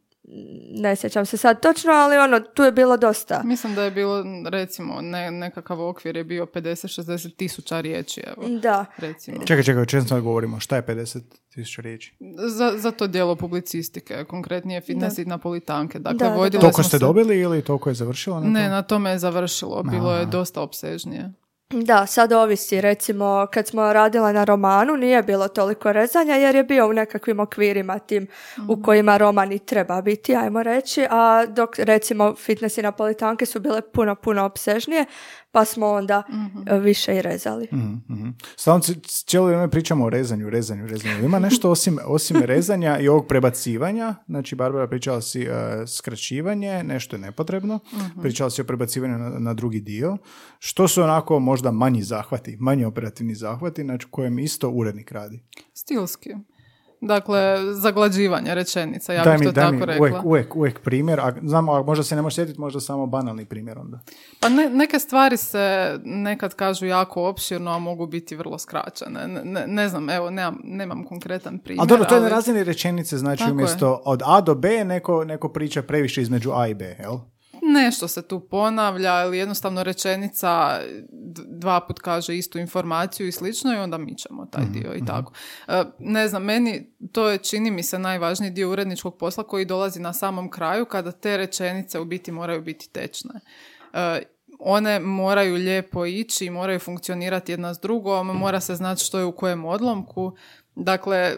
[0.73, 3.43] ne sjećam se sad točno, ali ono, tu je bilo dosta.
[3.45, 7.03] Mislim da je bilo, recimo, ne, nekakav okvir je bio 50-60
[7.37, 8.85] tisuća riječi, evo, Da.
[8.97, 9.39] recimo.
[9.39, 10.61] Čekaj, čekaj, čemu sad govorimo?
[10.61, 12.15] Šta je 50 tisuća riječi?
[12.49, 15.99] Za, za to dijelo publicistike, konkretnije fitness i napolitanke.
[15.99, 16.61] Dakle, Da, da, da.
[16.61, 18.41] Toliko ste se- dobili ili toliko je završilo?
[18.41, 18.71] Na Ne, to?
[18.71, 19.83] na tome je završilo.
[19.83, 21.33] Bilo je dosta opsežnije.
[21.75, 22.81] Da, sad ovisi.
[22.81, 27.41] Recimo, kad smo radile na romanu, nije bilo toliko rezanja jer je bio u nekakvim
[27.41, 28.27] okvirima tim
[28.69, 33.61] u kojima roman i treba biti, ajmo reći, a dok recimo fitness i napolitanke su
[33.61, 35.05] bile puno, puno opsežnije,
[35.53, 36.23] pa smo onda
[36.67, 37.69] e, više i rezali.
[37.73, 38.29] Mhm, mhm.
[38.57, 41.25] Stalno c- cijelo vrijeme pričamo o rezanju, rezanju, rezanju.
[41.25, 44.15] Ima nešto osim, osim rezanja i ovog prebacivanja.
[44.27, 45.55] Znači, Barbara pričala si uh,
[45.89, 47.79] skraćivanje, nešto je nepotrebno.
[48.21, 50.17] Pričala si o prebacivanju na, na drugi dio.
[50.59, 55.41] Što su onako možda manji zahvati, manje operativni zahvati, znači kojem isto urednik radi.
[55.75, 56.31] Stilski.
[57.05, 60.01] Dakle, zaglađivanje rečenica, ja daj bih mi, to daj tako mi rekla.
[60.01, 63.45] uvijek, uvijek, uvijek primjer, a znamo, a možda se ne može sjetiti, možda samo banalni
[63.45, 63.99] primjer onda.
[64.41, 69.29] Pa ne, neke stvari se nekad kažu jako opširno, a mogu biti vrlo skraćene.
[69.29, 71.83] Ne, ne, ne znam, evo, nemam, nemam konkretan primjer.
[71.83, 73.53] A dobro, to je na ali- razini rečenice, znači Tako je.
[73.53, 77.19] umjesto od A do B neko, neko priča previše između A i B, jel?
[77.73, 80.81] Nešto se tu ponavlja ili jednostavno rečenica
[81.47, 85.33] dva put kaže istu informaciju i slično i onda mičemo taj dio i tako.
[85.69, 90.01] E, ne znam, meni to je čini mi se najvažniji dio uredničkog posla koji dolazi
[90.01, 93.41] na samom kraju kada te rečenice u biti moraju biti tečne.
[93.93, 94.23] E,
[94.59, 99.33] one moraju lijepo ići, moraju funkcionirati jedna s drugom, mora se znati što je u
[99.33, 100.37] kojem odlomku.
[100.75, 101.37] Dakle,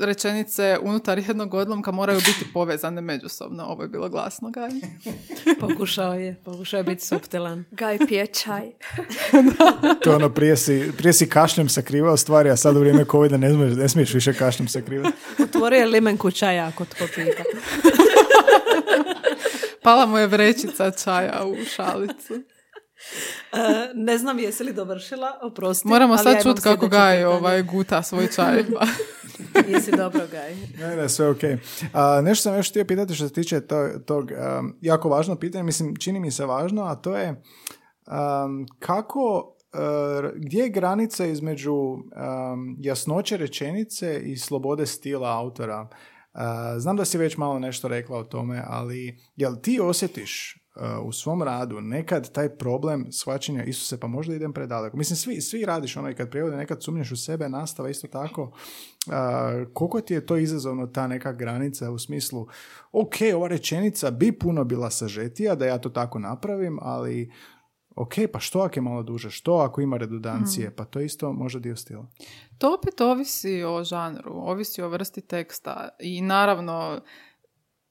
[0.00, 3.64] rečenice unutar jednog odlomka moraju biti povezane međusobno.
[3.64, 4.70] Ovo je bilo glasno, Gaj.
[5.60, 7.64] Pokušao je, pokušao je biti suptilan.
[7.70, 8.70] Gaj pije čaj.
[10.02, 13.36] To je ono, prije si, prije si kašljem sakrivao stvari, a sad u vrijeme covida
[13.36, 15.16] ne, smiješ, ne smiješ više kašljem sakrivati.
[15.42, 17.42] Otvorio je limenku čaja ako tko pita.
[19.82, 22.34] Pala mu je vrećica čaja u šalicu.
[23.52, 23.58] E,
[23.94, 25.88] ne znam jesi li dovršila, oprosti.
[25.88, 27.26] Moramo sad ja imam čut kako Gaj pitanje.
[27.26, 28.64] ovaj, guta svoj čaj.
[29.68, 30.54] Jesi dobro, Gaj.
[30.78, 31.40] Ne, ne, sve ok.
[31.92, 35.64] A, nešto sam još htio pitati što se tiče to, tog um, jako važno pitanje,
[35.64, 39.78] mislim, čini mi se važno, a to je um, kako e,
[40.36, 42.02] gdje je granica između um,
[42.78, 45.88] jasnoće rečenice i slobode stila autora?
[46.34, 46.40] Uh,
[46.78, 50.59] znam da si već malo nešto rekla o tome, ali jel ti osjetiš uh,
[51.04, 54.96] u svom radu nekad taj problem shvaćanja Isuse, pa možda idem predaleko.
[54.96, 58.42] Mislim, svi, svi radiš ono i kad prijevode, nekad sumnjaš u sebe, nastava isto tako.
[58.42, 59.12] Uh,
[59.74, 62.46] koliko ti je to izazovno ta neka granica u smislu,
[62.92, 67.32] ok, ova rečenica bi puno bila sažetija da ja to tako napravim, ali
[67.96, 71.60] ok, pa što ako je malo duže, što ako ima redundancije, pa to isto može
[71.60, 72.06] dio stila.
[72.58, 77.00] To opet ovisi o žanru, ovisi o vrsti teksta i naravno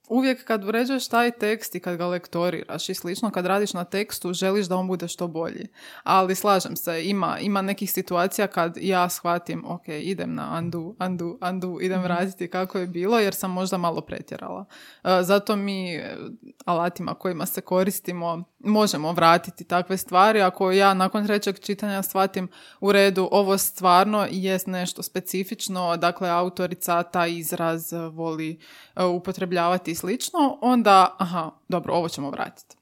[0.10, 4.34] uvijek kad uređuješ taj tekst i kad ga lektoriraš i slično, kad radiš na tekstu,
[4.34, 5.68] želiš da on bude što bolji.
[6.04, 11.38] Ali slažem se, ima, ima nekih situacija kad ja shvatim, ok, idem na undo, undo,
[11.42, 14.66] undo, idem vratiti kako je bilo jer sam možda malo pretjerala.
[15.04, 16.18] E, zato mi e,
[16.66, 20.42] alatima kojima se koristimo možemo vratiti takve stvari.
[20.42, 22.48] Ako ja nakon trećeg čitanja shvatim
[22.80, 28.60] u redu, ovo stvarno jest nešto specifično, dakle autorica taj izraz voli
[28.96, 32.78] e, upotrebljavati i slično, onda aha, dobro, ovo ćemo vratiti.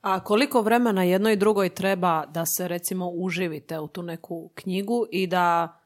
[0.00, 5.06] A koliko vremena jednoj i drugoj treba da se recimo uživite u tu neku knjigu
[5.10, 5.78] i da,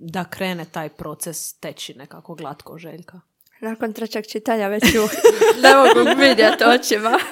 [0.00, 3.20] da krene taj proces teći nekako glatko željka?
[3.60, 5.02] Nakon trećeg čitanja već ju
[5.62, 7.18] ne mogu vidjeti očima.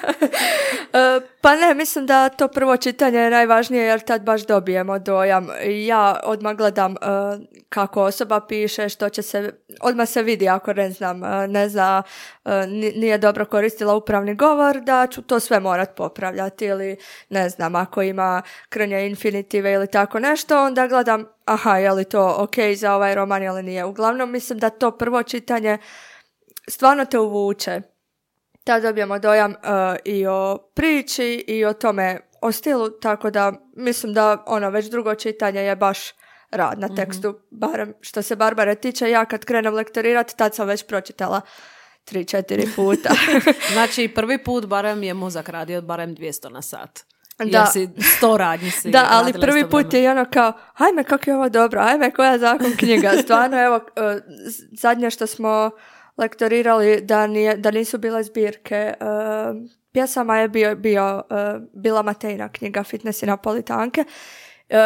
[0.93, 5.47] E, pa ne, mislim da to prvo čitanje je najvažnije jer tad baš dobijemo dojam.
[5.85, 6.95] Ja odmah gledam e,
[7.69, 12.03] kako osoba piše, što će se, odmah se vidi ako ne znam, e, ne zna,
[12.95, 16.97] nije dobro koristila upravni govor, da ću to sve morat popravljati ili
[17.29, 22.35] ne znam, ako ima krnje infinitive ili tako nešto, onda gledam, aha, je li to
[22.37, 23.85] ok za ovaj roman ili nije.
[23.85, 25.77] Uglavnom mislim da to prvo čitanje
[26.67, 27.81] stvarno te uvuče.
[28.63, 29.57] Tad dobijemo dojam uh,
[30.05, 35.15] i o priči i o tome, o stilu, tako da mislim da ono već drugo
[35.15, 35.99] čitanje je baš
[36.51, 40.87] rad na tekstu, barem što se Barbare tiče, ja kad krenem lektorirati, tad sam već
[40.87, 41.41] pročitala
[42.05, 43.09] tri, četiri puta.
[43.73, 47.12] znači prvi put barem je mozak radio barem 200 na sat.
[47.51, 47.57] Da.
[47.57, 51.35] Jer si sto radnji si Da, ali prvi put je ono kao, ajme kako je
[51.35, 53.11] ovo dobro, ajme koja zakon knjiga.
[53.23, 54.19] Stvarno, evo, e,
[54.71, 55.71] zadnje što smo
[56.17, 58.95] lektorirali da, nije, da nisu bile zbirke e,
[59.91, 64.05] pjesama je bio, bio, e, bila Matejna knjiga Fitness i Napolitanke.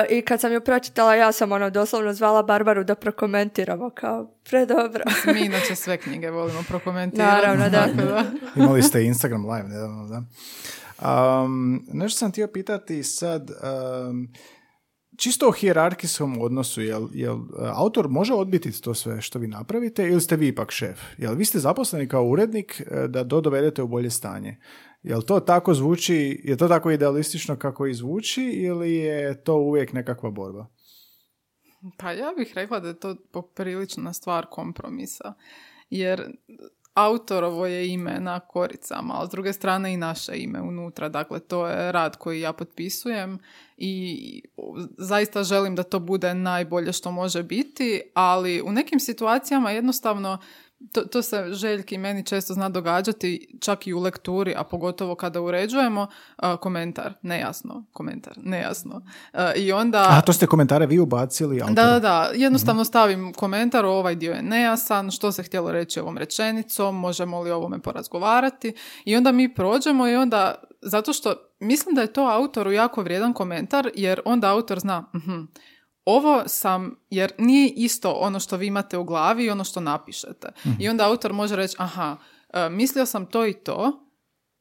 [0.09, 5.03] I kad sam ju pročitala, ja sam ono doslovno zvala Barbaru da prokomentiramo kao predobro.
[5.33, 7.31] Mi inače sve knjige volimo prokomentirati.
[7.31, 7.85] Naravno, da.
[7.85, 8.23] tako da.
[8.55, 10.23] Imali ste Instagram live nedavno, da.
[11.01, 14.27] Um, nešto sam htio pitati sad, um,
[15.17, 17.37] čisto o hijerarkijskom odnosu, jel, jel
[17.73, 21.01] autor može odbiti to sve što vi napravite ili ste vi ipak šef?
[21.17, 24.57] Jel vi ste zaposleni kao urednik uh, da to dovedete u bolje stanje?
[25.03, 29.93] Jel to tako zvuči, je to tako idealistično kako i zvuči ili je to uvijek
[29.93, 30.67] nekakva borba?
[31.97, 35.33] Pa ja bih rekla da je to poprilična stvar kompromisa.
[35.89, 36.31] Jer
[36.97, 41.09] autorovo je ime na koricama, a s druge strane i naše ime unutra.
[41.09, 43.39] Dakle, to je rad koji ja potpisujem
[43.77, 44.41] i
[44.97, 50.37] zaista želim da to bude najbolje što može biti, ali u nekim situacijama jednostavno
[50.91, 55.41] to, to se Željki meni često zna događati čak i u lekturi, a pogotovo kada
[55.41, 59.01] uređujemo, a, komentar, nejasno, komentar, nejasno.
[59.33, 60.05] A, I onda...
[60.09, 61.75] A to ste komentare vi ubacili autoru?
[61.75, 62.31] Da, da, da.
[62.35, 67.51] Jednostavno stavim komentar, ovaj dio je nejasan, što se htjelo reći ovom rečenicom, možemo li
[67.51, 68.73] o ovome porazgovarati.
[69.05, 73.33] I onda mi prođemo i onda, zato što mislim da je to autoru jako vrijedan
[73.33, 75.41] komentar, jer onda autor zna, "Mhm,
[76.09, 80.51] ovo sam, jer nije isto ono što vi imate u glavi i ono što napišete.
[80.79, 82.17] I onda autor može reći, aha,
[82.53, 84.07] e, mislio sam to i to,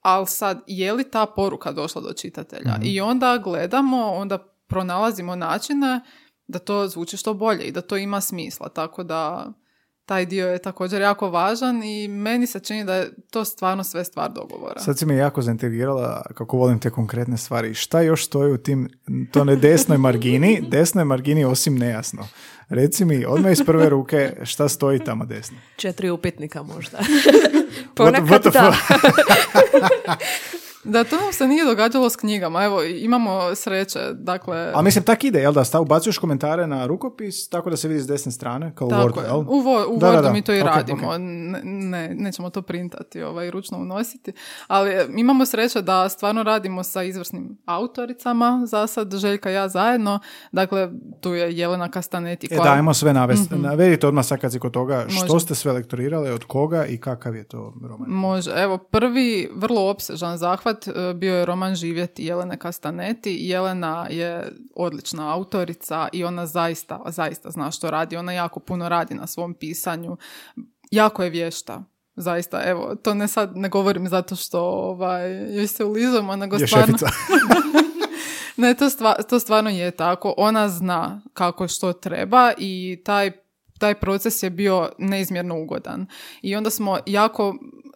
[0.00, 2.78] ali sad je li ta poruka došla do čitatelja?
[2.82, 6.00] I onda gledamo, onda pronalazimo načine
[6.46, 8.68] da to zvuči što bolje i da to ima smisla.
[8.68, 9.52] Tako da
[10.06, 14.04] taj dio je također jako važan i meni se čini da je to stvarno sve
[14.04, 14.80] stvar dogovora.
[14.80, 17.74] Sad si me jako zaintegrirala kako volim te konkretne stvari.
[17.74, 18.88] Šta još stoji u tim,
[19.32, 22.28] to ne desnoj margini, desnoj margini osim nejasno.
[22.68, 25.56] Reci mi odmah iz prve ruke šta stoji tamo desno.
[25.76, 26.98] Četiri upitnika možda.
[27.94, 28.76] Ponekad da.
[30.86, 32.64] Da, to nam se nije događalo s knjigama.
[32.64, 34.72] Evo, imamo sreće, dakle...
[34.74, 35.64] A mislim, tak ide, jel da?
[35.64, 39.02] Stav, ubacuješ komentare na rukopis, tako da se vidi s desne strane, kao u Tako
[39.04, 39.26] Wordu, je.
[39.26, 39.38] jel?
[39.38, 40.32] U, Wo- u Da, da, Wordu da.
[40.32, 41.06] mi to i Ok, radimo.
[41.06, 41.14] ok.
[41.18, 44.32] Ne, ne, nećemo to printati, ovaj, ručno unositi.
[44.66, 49.68] Ali e, imamo sreće da stvarno radimo sa izvrsnim autoricama, za sad Željka i ja
[49.68, 50.18] zajedno.
[50.52, 50.88] Dakle,
[51.20, 52.48] tu je Jelena Kastaneti.
[52.50, 53.54] E, koja- dajmo sve navesti.
[53.56, 55.26] Navedite odmah sad kad si kod toga što.
[55.26, 55.44] Može.
[55.44, 58.08] ste sve lektorirali, od koga i kakav je to roman.
[58.08, 58.50] Može.
[58.52, 63.36] Evo, prvi vrlo opsežan zahvat poduhvat e, bio je roman Živjeti Jelene Kastaneti.
[63.40, 68.16] Jelena je odlična autorica i ona zaista, zaista zna što radi.
[68.16, 70.16] Ona jako puno radi na svom pisanju.
[70.90, 71.84] Jako je vješta.
[72.16, 76.66] Zaista, evo, to ne sad ne govorim zato što ovaj, joj se ulizujemo, nego Je
[76.66, 76.96] stvarno...
[78.58, 80.34] Ne, to, stva- to stvarno je tako.
[80.36, 83.32] Ona zna kako što treba i taj,
[83.78, 86.06] taj proces je bio neizmjerno ugodan.
[86.42, 87.54] I onda smo jako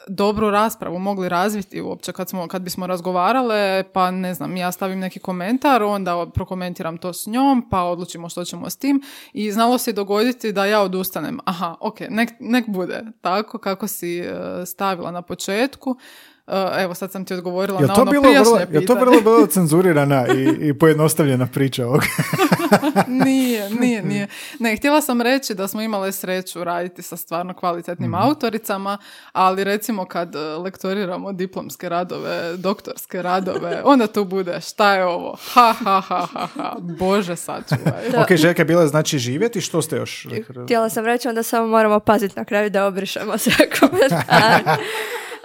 [0.08, 4.98] dobru raspravu mogli razviti uopće kad, smo, kad bismo razgovarale, pa ne znam, ja stavim
[4.98, 9.78] neki komentar, onda prokomentiram to s njom, pa odlučimo što ćemo s tim i znalo
[9.78, 11.38] se dogoditi da ja odustanem.
[11.44, 14.32] Aha, ok, nek, nek bude tako kako si e,
[14.66, 15.96] stavila na početku.
[16.46, 18.94] E, evo, sad sam ti odgovorila Je na to ono bilo prijašnje vrlo, je to
[18.94, 19.20] pitanje.
[19.20, 22.02] vrlo, cenzurirana i, i pojednostavljena priča ovog?
[23.24, 24.28] nije, nije, nije.
[24.58, 28.20] Ne, htjela sam reći da smo imale sreću raditi sa stvarno kvalitetnim Mhm.
[28.20, 28.98] autoricama,
[29.32, 32.20] ali recimo kad e, lektoriramo diplomske radove,
[32.56, 35.36] doktorske radove, onda tu bude šta je ovo?
[35.44, 36.76] Ha, ha, ha, ha, ha.
[36.78, 38.22] Bože sačuvaj.
[38.22, 40.26] Ok, Željka, bila je znači živjeti, što ste još?
[40.64, 44.64] Htjela sam reći, onda samo moramo paziti na kraju da obrišemo sve komentare.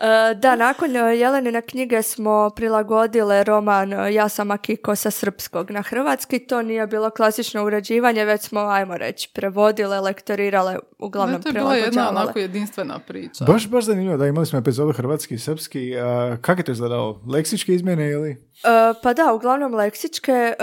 [0.01, 5.71] E, Da, nakon e, Jelenine knjige smo prilagodile roman e, Ja sam Akiko sa srpskog
[5.71, 6.39] na hrvatski.
[6.39, 11.53] To nije bilo klasično uređivanje, već smo, ajmo reći, prevodile, lektorirale, uglavnom Ne, to je
[11.53, 13.45] bila jedna onako jedinstvena priča.
[13.45, 15.99] Baš, baš zanimljivo da imali smo epizodu hrvatski i srpski.
[15.99, 17.21] A, kako je to izgledalo?
[17.27, 18.37] Leksičke izmjene ili?
[18.65, 20.55] E, pa da, uglavnom leksičke, e,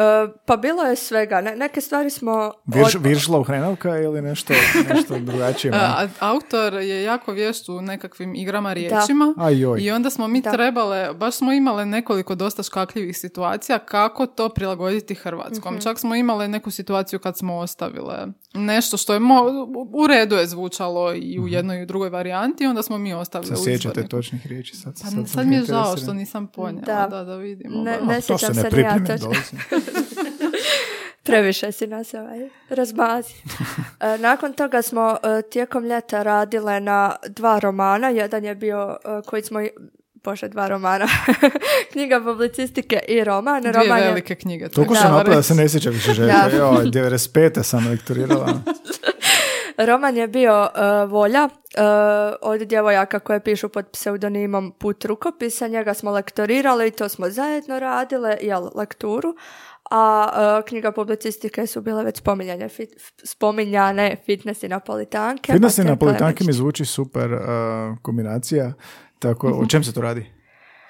[0.46, 1.40] pa bilo je svega.
[1.40, 2.52] Ne- neke stvari smo...
[2.66, 4.54] Virš, od- Viršlav Hrenovka ili nešto,
[4.88, 5.72] nešto drugačije?
[5.76, 9.80] A, autor je jako vješt u nekakvim igrama riječima Ajoj.
[9.80, 10.52] i onda smo mi Da.
[10.52, 15.74] trebale, baš smo imale nekoliko dosta škakljivih situacija kako to prilagoditi hrvatskom.
[15.74, 15.82] Mhm.
[15.82, 20.46] Čak smo imale neku situaciju kad smo ostavile nešto što je mo- u redu je
[20.46, 24.08] zvučalo i u jednoj i u drugoj varijanti, onda smo mi ostavili Se u sjećate
[24.08, 24.76] točnih riječi?
[24.76, 27.06] Sad, Pa sad, sam sad mi je žao što nisam ponijela, Da.
[27.08, 27.82] da, da, vidimo.
[27.82, 29.30] Ne- ne To se sjećam ne se ni ja točno.
[31.24, 32.38] Previše si nas ovaj
[32.68, 33.34] razmazi.
[34.00, 38.08] E, Nakon toga smo e, tijekom ljeta radile na dva romana.
[38.08, 39.60] Jedan je bio e, koji smo...
[40.24, 41.06] Bože, dva romana.
[41.92, 43.62] Knjiga publicistike i roman.
[43.62, 44.68] Dvije roman je- velike knjige.
[44.68, 46.10] Toliko sam napravila da se ne sjećam više.
[46.10, 47.62] Joj, 95.
[47.62, 48.48] sam lektorirala.
[49.86, 51.80] Roman je bio e, Volja e,
[52.42, 55.68] od djevojaka koje pišu pod pseudonimom Put rukopisa.
[55.68, 59.34] Njega smo lektorirali i to smo zajedno radile, jel, lekturu.
[59.90, 60.28] A
[60.60, 62.90] e, knjiga publicistike su bile već spominjane, fit,
[63.24, 65.52] spominjane fitness i napolitanke.
[65.52, 67.40] Fitness i napolitanke mi zvuči super uh,
[68.02, 68.72] kombinacija.
[69.22, 70.32] Tako, o čem se to radi?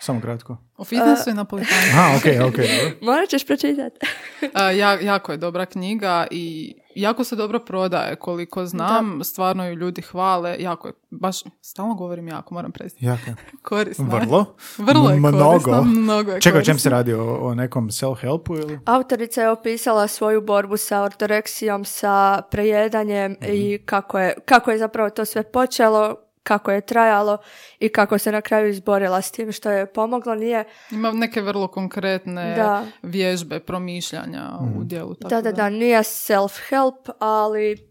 [0.00, 0.56] Samo kratko.
[0.78, 1.80] U fitnessu i napolitanu.
[1.92, 2.96] Aha, ok, ok, dobro.
[3.12, 4.06] Morat ćeš pročitati.
[4.54, 9.74] A, ja, jako je dobra knjiga i jako se dobro prodaje koliko znam, stvarno ju
[9.74, 13.04] ljudi hvale, jako je, baš, stalno govorim jako, moram prestati.
[13.06, 13.22] Jako.
[13.62, 14.04] Korisno.
[14.04, 14.56] Vrlo?
[14.78, 17.12] Vrlo je M- korisno, mnogo je Čekaj, o čem se radi?
[17.14, 18.78] O, o nekom self-helpu ili?
[18.84, 25.10] Autorica je opisala svoju borbu sa ortoreksijom, sa prejedanjem i kako je, kako je zapravo
[25.10, 27.38] to sve počelo, kako je trajalo
[27.78, 30.34] i kako se na kraju izborila s tim što je pomoglo.
[30.34, 32.84] Nije, Ima neke vrlo konkretne Da.
[33.02, 34.42] vježbe, promišljanja
[34.78, 35.14] u dijelu.
[35.14, 37.88] Tako da, da, da, nije self-help, ali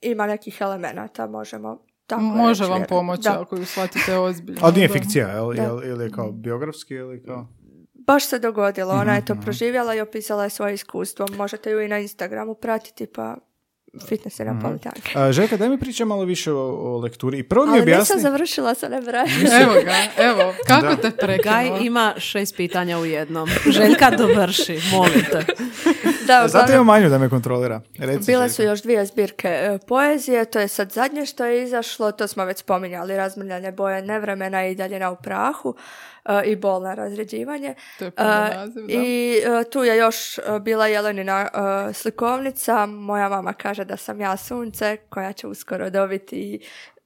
[0.00, 3.40] ima nekih elemenata, možemo tako Može reći, vam pomoći Da.
[3.40, 4.60] ako ju shvatite ozbiljno.
[4.62, 5.52] Ali nije fikcija, jel?
[5.84, 7.46] Ili je kao biografski ili kao...
[8.06, 11.26] Baš se dogodilo, ona Mhm, je to proživjela i opisala je svoje iskustvo.
[11.36, 13.36] Možete ju i na Instagramu pratiti, pa
[14.00, 14.48] fitness Mhm.
[14.48, 15.12] i napolitanke.
[15.14, 17.38] A, Željka, daj mi pričaj malo više o, o lekturi.
[17.38, 18.00] I prvo mi Ali objasni...
[18.02, 19.36] nisam završila sa nebranjem.
[19.62, 20.96] Evo ga, evo, kako Da.
[20.98, 21.52] te prekinuo?
[21.52, 23.48] Gaj ima šest pitanja u jednom.
[23.76, 25.44] Željka dovrši, molim te.
[26.32, 27.80] Da, Zato uglavnom- imam manju da me kontrolira.
[27.98, 32.12] Reci, Bile su još dvije zbirke e, poezije, to je sad zadnje što je izašlo,
[32.12, 35.74] to smo već spominjali, razmrljanje boje nevremena i daljina u prahu
[36.24, 37.74] e, i bolna razređivanje.
[37.98, 38.92] To je puno E, naziv, da.
[38.92, 41.48] I e, tu je još e, bila Jelenina
[41.88, 46.60] e, slikovnica, moja mama kaže da sam ja sunce koja će uskoro dobiti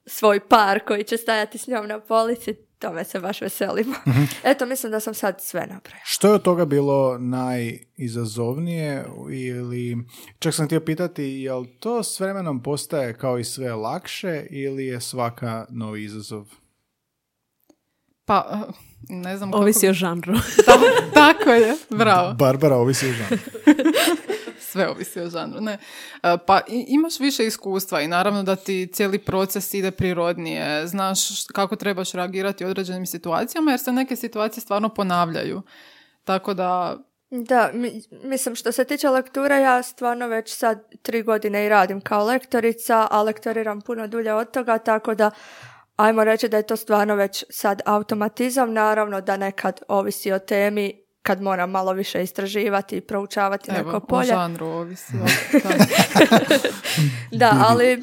[0.07, 3.95] svoj par koji će stajati s njom na polici, tome se baš veselimo.
[4.07, 4.23] Mhm.
[4.45, 6.03] Eto, mislim da sam sad sve napravila.
[6.05, 9.97] Što je od toga bilo najizazovnije ili
[10.39, 15.01] čak sam htio pitati jel to s vremenom postaje kao i sve lakše ili je
[15.01, 16.47] svaka novi izazov?
[18.25, 18.73] Pa, eh,
[19.09, 19.63] ne znam kako...
[19.63, 20.35] Ovisi o žanru.
[20.67, 22.35] Ta- tako je, bravo.
[22.35, 23.39] Barbara ovisi o žanru.
[24.75, 25.61] Sve ovisi o žanru.
[25.61, 25.79] Ne.
[26.23, 30.87] E, Pa imaš više iskustva i naravno da ti cijeli proces ide prirodnije.
[30.87, 31.19] Znaš
[31.53, 35.63] kako trebaš reagirati u određenim situacijama jer se neke situacije stvarno ponavljaju.
[36.25, 36.97] Tako da,
[37.31, 42.01] Da, mi- mislim što se tiče lektura, ja stvarno već sad tri godine i radim
[42.01, 45.31] kao lektorica, a lektoriram puno dulje od toga, tako da
[45.97, 51.03] ajmo reći da je to stvarno već sad automatizam, naravno da nekad ovisi o temi
[51.25, 54.27] kad moram malo više istraživati i proučavati Evo, neko o polje.
[54.27, 55.12] žanru ovisi.
[55.53, 55.68] Da.
[57.33, 58.03] Da, ali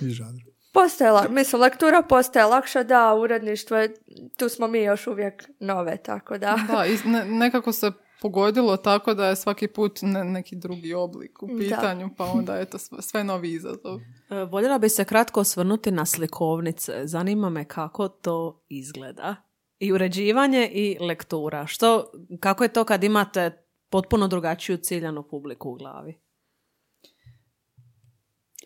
[1.01, 3.93] la- mislim, lektura postaje lakša, da, uredništvo je,
[4.37, 6.55] tu smo mi još uvijek nove, tako da.
[6.67, 7.91] Da, i ne- nekako se
[8.21, 11.57] pogodilo tako da je svaki put ne- neki drugi oblik u Da.
[11.59, 13.99] pitanju, pa onda je to sve, sve novi izazov.
[14.29, 17.01] E, Voljela bi se kratko osvrnuti na slikovnice.
[17.03, 19.35] Zanima me kako to izgleda.
[19.81, 21.67] I uređivanje i lektura.
[21.67, 26.21] Što, kako je to kad imate potpuno drugačiju ciljanu publiku u glavi?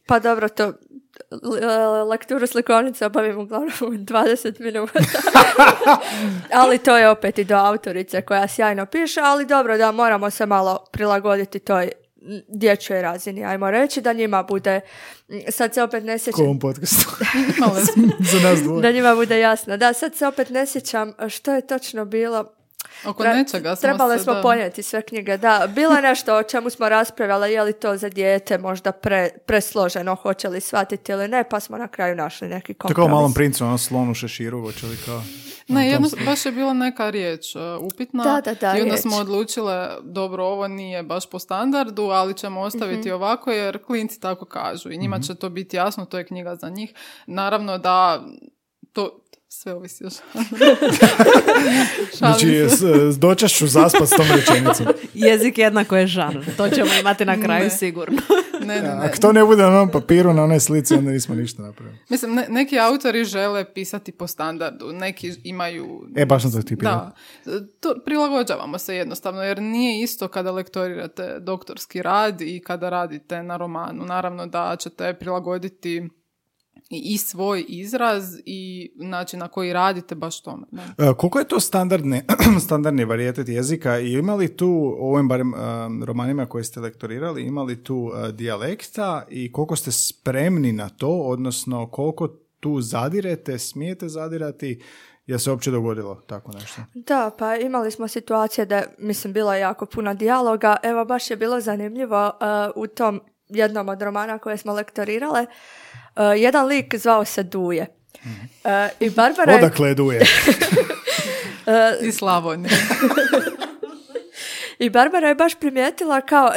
[0.08, 0.74] Pa dobro, to
[2.10, 5.00] lekturu slikovnice obavim uglavnom u 20 minuta.
[6.62, 10.46] ali to je opet i do autorice koja sjajno piše, ali dobro da moramo se
[10.46, 11.92] malo prilagoditi toj
[12.48, 14.82] dječjoj razini, ajmo reći, da njima bude,
[15.50, 17.10] sad se opet ne sjećam, ovom podcastu.
[18.32, 18.82] Za nas dvoje.
[18.82, 19.78] da njima bude jasno.
[19.78, 22.55] Da, sad se opet ne sjećam što je točno bilo.
[23.08, 24.42] Oko Tra- nečega smo Trebali smo da.
[24.42, 25.68] ponijeti sve knjige, da.
[25.70, 30.16] Bilo je nešto o čemu smo raspravljali, je li to za dijete možda pre, presloženo,
[30.16, 33.08] hoće li shvatiti ili ne, pa smo na kraju našli neki kompromis.
[33.08, 35.22] u malom princu, ono slon u šeširu, hoće li kao...
[35.68, 39.00] Ne, jedno, baš je bila neka riječ uh, upitna Da, da, da, i onda riječ.
[39.00, 43.12] smo odlučile, dobro, ovo nije baš po standardu, ali ćemo ostaviti Mhm.
[43.12, 46.70] ovako jer klinci tako kažu i njima će to biti jasno, to je knjiga za
[46.70, 46.94] njih.
[47.28, 48.26] Naravno da
[48.94, 49.25] to
[49.56, 50.14] sve ovisi još.
[52.18, 52.66] Znači,
[53.12, 54.86] s dočašću zaspat s tom rečenicom.
[55.14, 56.46] Jezik jednako je žanr.
[56.58, 57.70] To ćemo imati na kraju Ne.
[57.70, 58.18] sigurno.
[58.60, 59.06] ne, ne, ne.
[59.06, 61.98] Ako to ne bude na onom papiru, na onoj slici, onda nismo ništa napravili.
[62.10, 66.02] Mislim, ne- neki autori žele pisati po standardu, neki imaju...
[66.16, 66.76] E, baš sam to ti.
[66.76, 67.12] Da,
[67.80, 73.58] to prilagođavamo se jednostavno, jer nije isto kada lektorirate doktorski rad i kada radite na
[73.58, 74.06] romanu.
[74.06, 76.10] Naravno da ćete prilagoditi
[76.90, 80.68] i svoj izraz i način na koji radite baš tome.
[80.72, 80.82] Da.
[80.82, 82.26] E, koliko je to standardne,
[82.66, 85.58] standardni varijetet jezika i ima li tu, u ovim barem e,
[86.06, 91.10] romanima koje ste lektorirali, ima li tu e, dijalekta i koliko ste spremni na to,
[91.10, 92.28] odnosno koliko
[92.60, 94.82] tu zadirete, smijete zadirati,
[95.26, 96.82] je se uopće dogodilo tako nešto?
[96.94, 100.76] Da, pa imali smo situacije da, mislim, bilo je jako puno dijaloga.
[100.84, 105.46] Evo, baš je bilo zanimljivo uh, u tom jednom od romana koje smo lektorirale.
[106.16, 107.88] Uh, jedan lik zvao se Duje.
[108.24, 110.22] Uh, I Barbara je, Odakle duje?
[112.08, 112.78] I Slavonije.
[114.80, 116.52] I Barbara je baš primijetila kao,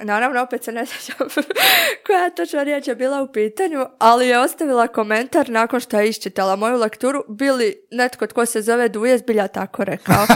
[0.00, 1.28] naravno opet se ne sjećam
[2.06, 6.56] koja točno riječ je bila u pitanju, ali je ostavila komentar nakon što je iščitala
[6.56, 10.26] moju lekturu, bili netko tko se zove Duje zbilja tako rekao.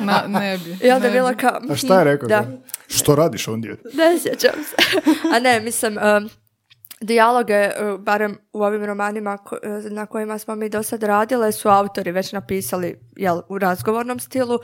[0.00, 0.86] Na, ne bi.
[0.86, 1.36] I onda ne je bila bi.
[1.36, 1.60] kao...
[1.70, 2.28] A šta je rekao?
[2.28, 2.46] Da.
[2.88, 3.76] Što radiš ondje?
[3.94, 5.00] Ne sjećam se.
[5.34, 6.30] A ne, mislim, um,
[7.02, 11.68] dijaloge, uh, barem u ovim romanima uh, na kojima smo mi do sad radile, su
[11.68, 14.60] autori već napisali jel, u razgovornom stilu, uh,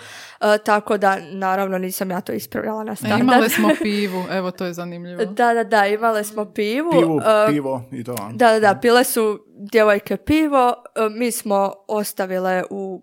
[0.64, 3.20] tako da naravno nisam ja to ispravljala na E, standard.
[3.20, 5.24] Imali smo pivu, evo to je zanimljivo.
[5.24, 6.90] Da, da, da, imale smo pivu.
[6.92, 7.20] Pivu,
[7.50, 8.14] pivo i to.
[8.32, 10.74] Da, da, da, pile su djevojke pivo,
[11.10, 13.02] mi smo ostavile u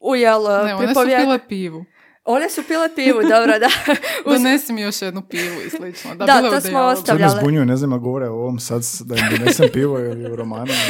[0.00, 1.84] u jel, Ne, one su pile pivu.
[2.26, 3.68] One su pile pivu, dobro, da.
[4.26, 6.14] Uz- Donesi mi još jednu pivu i slično.
[6.14, 7.06] Da, Da, je to smo dijalogu.
[7.06, 10.32] Sad me zbunjuju, ne znam, a govore o ovom sad da im donesem pivo ili
[10.32, 10.72] u romanu.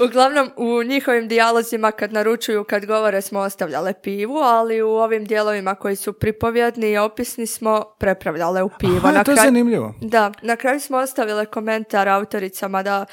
[0.00, 5.74] Uglavnom, u njihovim dijalozima kad naručuju, kad govore smo ostavljale pivu, ali u ovim dijelovima
[5.74, 8.96] koji su pripovjedni i opisni smo prepravljale u pivo.
[8.96, 9.94] Aha, na to je kraju- zanimljivo.
[10.00, 13.06] Da, na kraju smo ostavile komentar autoricama da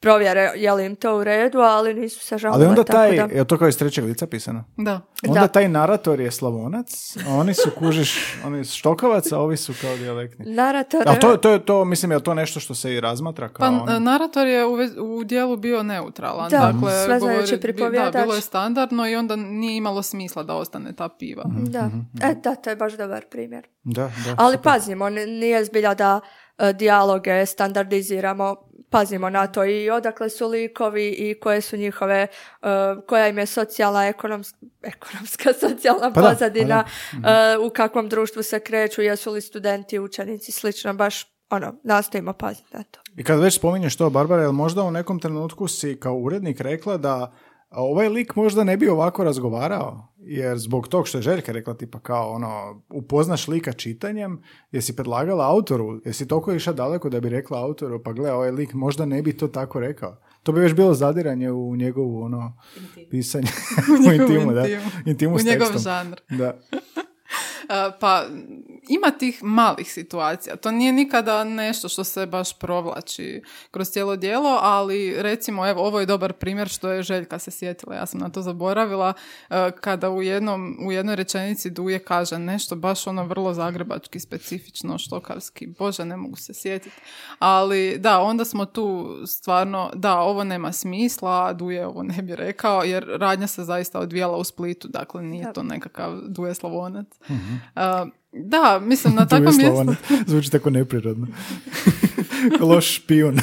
[0.00, 2.56] provjere je li im to u redu, ali nisu se žalile.
[2.56, 4.64] Ali onda tako taj, da- je to kao iz trećeg lica pisano?
[4.76, 5.00] Da.
[5.28, 5.48] Onda Da.
[5.48, 6.86] taj narator je slavonac,
[7.18, 10.44] a oni su, kužiš, oni su štokovac, a ovi su kao dijalektni.
[10.46, 11.02] Narator...
[11.06, 13.82] A to, to je to, mislim, je to nešto što se i razmatra kao Pa
[13.82, 13.98] ono?
[14.00, 14.76] narator je u,
[15.16, 16.50] u dijelu bio neutralan.
[16.50, 18.12] Da, dakle, govori- bi- pripovjedač.
[18.12, 21.44] Da, bilo je standardno i onda nije imalo smisla da ostane ta piva.
[21.46, 21.90] Da,
[22.22, 23.66] e, da, to je baš dobar primjer.
[23.84, 24.34] Da, da.
[24.38, 24.62] Ali super.
[24.64, 26.20] pazimo, nije zbilja da
[26.58, 28.56] e, dijaloge standardiziramo,
[28.90, 32.26] pazimo na to i odakle su likovi i koje su njihove,
[32.62, 32.66] e,
[33.08, 38.60] koja im je socijalna, ekonomska, ekonomska socijalna Pa da, pozadina, e, u kakvom društvu se
[38.60, 43.00] kreću, jesu li studenti, učenici, slično, baš ono, nastojimo paziti na to.
[43.16, 46.96] I kad već spominješ to, Barbara, jel možda u nekom trenutku si kao urednik rekla
[46.96, 47.32] da
[47.70, 51.98] ovaj lik možda ne bi ovako razgovarao, jer zbog tog što je Željka rekla tipa
[51.98, 57.62] kao ono, upoznaš lika čitanjem, jesi predlagala autoru, jesi toliko išla daleko da bi rekla
[57.62, 60.20] autoru, pa gle, ovaj lik možda ne bi to tako rekao.
[60.42, 62.58] To bi već bilo zadiranje u njegovu ono,
[63.10, 63.48] pisanje,
[63.98, 64.60] u njegovu intimu, da.
[64.60, 64.90] intimu.
[65.06, 66.20] Intimu U njegov žanr.
[66.30, 66.58] Da.
[68.00, 68.24] Pa
[68.88, 70.56] ima tih malih situacija.
[70.56, 76.00] To nije nikada nešto što se baš provlači kroz cijelo dijelo, ali recimo, evo, ovo
[76.00, 77.94] je dobar primjer što je Željka se sjetila.
[77.94, 79.12] Ja sam na to zaboravila.
[79.50, 84.98] e, Kada u, jednom, u jednoj rečenici Duje kaže nešto baš ono vrlo zagrebački, specifično,
[84.98, 85.66] štokavski.
[85.66, 86.96] Bože, ne mogu se sjetiti.
[87.38, 92.82] Ali da, onda smo tu stvarno, da, ovo nema smisla, Duje ovo ne bi rekao,
[92.82, 97.06] jer radnja se zaista odvijala u Splitu, dakle nije to nekakav Duje Slavonac.
[97.76, 99.94] E, da, mislim, na takvom mjestu...
[100.30, 101.26] Zvuči tako neprirodno.
[102.68, 103.38] Loš špijun.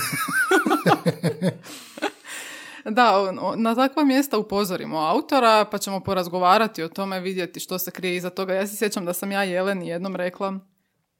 [2.85, 8.15] Da, na takva mjesta upozorimo autora, pa ćemo porazgovarati o tome, vidjeti što se krije
[8.15, 8.53] iza toga.
[8.53, 10.59] Ja se sjećam da sam ja Jeleni jednom rekla,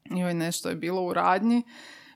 [0.06, 1.64] joj nešto je bilo u radnji,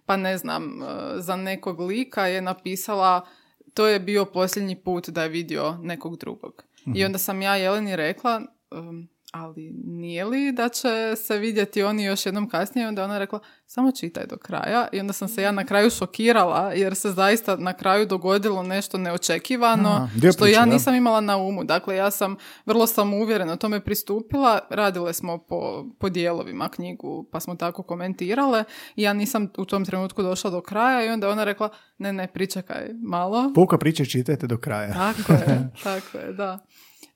[0.05, 0.85] pa ne znam, e,
[1.17, 3.27] za nekog lika je napisala,
[3.73, 6.63] to je bio posljednji put da je vidio nekog drugog.
[6.95, 8.41] I onda sam ja Jeleni rekla,
[8.71, 12.87] "Um, ali nije li da će se vidjeti oni još jednom kasnije?
[12.87, 14.87] Onda je ona rekla, samo čitaj do kraja.
[14.91, 18.97] I onda sam se ja na kraju šokirala, jer se zaista na kraju dogodilo nešto
[18.97, 20.65] neočekivano, Aha, što priče, ja da.
[20.65, 21.63] nisam imala na umu.
[21.63, 27.55] Dakle, ja sam vrlo samouvjereno tome pristupila, radile smo po, po dijelovima knjigu, pa smo
[27.55, 28.63] tako komentirale
[28.95, 32.13] i ja nisam u tom trenutku došla do kraja i onda je ona rekla, ne,
[32.13, 33.51] ne, pričekaj malo.
[33.55, 34.93] Puka priče čitajte do kraja.
[34.93, 36.59] Tako je, tako je, da.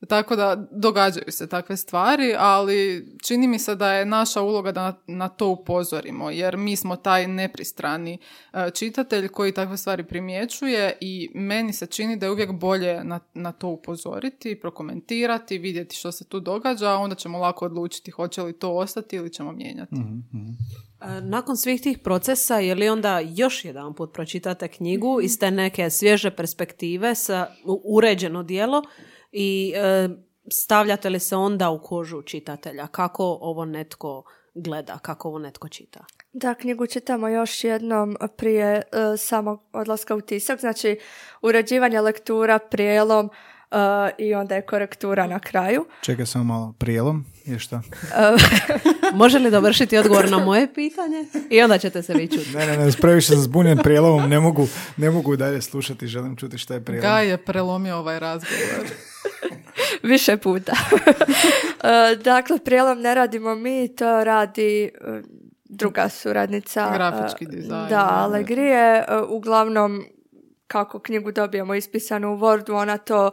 [0.08, 5.02] Tako da događaju se takve stvari, ali čini mi se da je naša uloga da
[5.08, 8.18] na, to upozorimo, jer mi smo taj nepristrani
[8.54, 13.20] e, čitatelj koji takve stvari primjećuje i meni se čini da je uvijek bolje na,
[13.34, 18.42] na to upozoriti, prokomentirati, vidjeti što se tu događa, a onda ćemo lako odlučiti hoće
[18.42, 19.96] li to ostati ili ćemo mijenjati.
[21.02, 25.52] E, Nakon svih tih procesa, je li onda još jedan put pročitate knjigu iz te
[25.52, 27.48] neke svježe perspektive sa
[27.84, 28.84] uređeno dijelo
[29.32, 30.10] i e,
[30.52, 32.88] stavljate li se onda u kožu čitatelja?
[32.88, 34.24] Kako ovo netko
[34.54, 36.06] gleda, kako ovo netko čita?
[36.34, 38.82] Da, knjigu čitamo još jednom prije e,
[39.18, 41.00] samog odlaska u tisak, znači
[41.42, 43.30] uređivanje lektura, prijelom
[43.72, 43.76] e,
[44.18, 45.86] i onda je korektura na kraju.
[46.02, 46.74] Čekaj samo malo.
[46.80, 47.82] Prijelom je šta?
[49.14, 51.26] Može li dovršiti odgovor na moje pitanje?
[51.50, 52.50] I onda ćete se vi čuti.
[52.56, 54.68] Ne, ne, ne, previše sam zbunjen prijelomom, ne mogu,
[54.98, 57.10] ne mogu dalje slušati, želim čuti šta je prijelom.
[57.10, 59.11] Gaj je prelomio ovaj razgovor.
[60.12, 60.74] Više puta.
[61.84, 64.90] E, dakle, prijelom ne radimo mi, to radi e,
[65.66, 66.92] druga suradnica.
[66.94, 68.10] Grafički e, dizajn, Da.
[68.12, 69.06] Alegrije.
[69.28, 70.06] Uglavnom,
[70.68, 73.32] kako knjigu dobijemo ispisanu u Wordu, ona to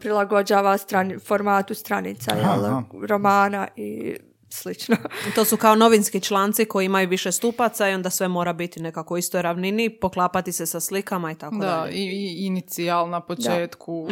[0.00, 2.82] prilagođava strani, formatu stranica, jel, aha.
[3.08, 4.16] romana i
[4.50, 4.96] slično.
[5.34, 9.14] To su kao novinski članci koji imaju više stupaca i onda sve mora biti nekako
[9.14, 11.92] u istoj ravnini, poklapati se sa slikama i tako Da, dalje.
[11.92, 14.10] i, i inicijal na početku, uh,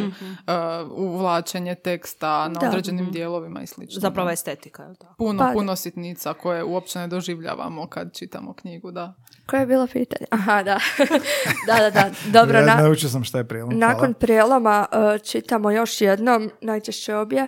[0.92, 2.68] uvlačenje teksta na Da.
[2.68, 4.00] određenim dijelovima i slično.
[4.00, 4.32] Zapravo da.
[4.32, 5.14] estetika, je tako?
[5.14, 9.14] Puno, Pa- puno sitnica koje uopće ne doživljavamo kad čitamo knjigu, da.
[9.46, 10.26] Koje je bilo pitanje?
[10.30, 10.78] Aha, da.
[11.66, 12.10] da, da, da.
[12.32, 13.78] Dobro, ja, na, naučio sam šta je prijelom.
[13.78, 14.14] Nakon hvala.
[14.14, 17.46] prijeloma e, čitamo još jednom, najčešće obje,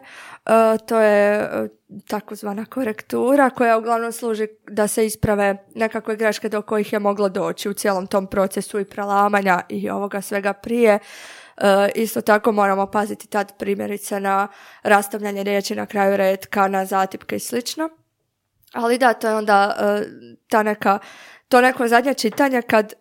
[0.86, 1.68] to je e,
[2.08, 7.68] takozvana korektura koja uglavnom služi da se isprave nekakve greške do kojih je moglo doći
[7.68, 10.98] u cijelom tom procesu i prelamanja i ovoga svega prije.
[11.56, 14.48] E, isto tako moramo paziti tad primjerice na
[14.82, 17.88] rastavljanje riječi na kraju redka, na zatipke i slično.
[18.72, 20.04] Ali da, to je onda e,
[20.48, 20.98] ta neka,
[21.48, 22.92] to neko zadnje čitanje kad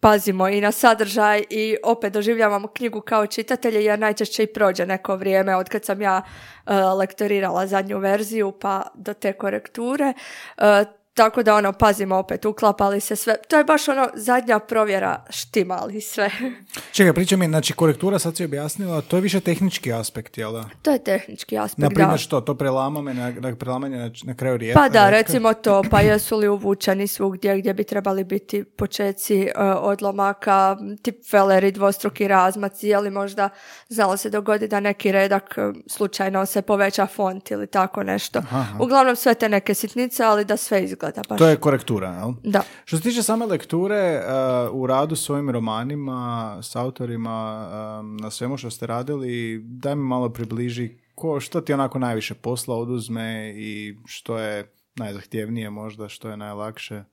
[0.00, 5.16] pazimo i na sadržaj i opet doživljavamo knjigu kao čitatelji jer najčešće i prođe neko
[5.16, 6.22] vrijeme od kad sam ja
[6.66, 10.12] e, lektorirala zadnju verziju pa do te korekture.
[10.56, 10.84] E,
[11.18, 13.34] tako da ono, pazimo opet, uklapa li se sve.
[13.48, 16.30] To je baš ono zadnja provjera štima li sve.
[16.96, 20.64] Čekaj, priča mi, znači korektura sad si objasnila, to je više tehnički aspekt, jel da?
[20.82, 22.18] to je tehnički aspekt, Na primjer da.
[22.18, 24.80] što, to prelamame na, na prelamanje na, na kraju rijetka?
[24.80, 29.52] Pa da, recimo to, pa jesu li uvučeni svugdje gdje bi trebali biti počeci e,
[29.62, 33.48] odlomaka, tip feleri, dvostruki razmaci, je li možda
[33.88, 38.42] znalo se dogodi da neki redak e, slučajno se poveća font ili tako nešto.
[38.80, 41.38] Uglavnom sve te neke sitnice, ali da sve izgleda baš.
[41.38, 42.32] To je korektura, jel?
[42.44, 42.62] Da.
[42.84, 44.20] Što se tiče same lekture,
[44.70, 47.68] uh, u radu s ovim romanima, s autorima,
[48.00, 52.34] um, na svemu što ste radili, daj mi malo približi ko, što ti onako najviše
[52.34, 57.04] posla oduzme i što je najzahtjevnije možda, što je najlakše,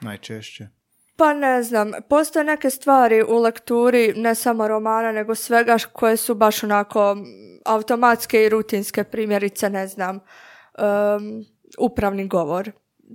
[0.00, 0.68] najčešće.
[1.16, 6.34] Pa ne znam, postoje neke stvari u lekturi, ne samo romana, nego svega koje su
[6.34, 7.16] baš onako
[7.64, 11.44] automatske i rutinske, primjerice, ne znam, um,
[11.78, 12.70] upravni govor,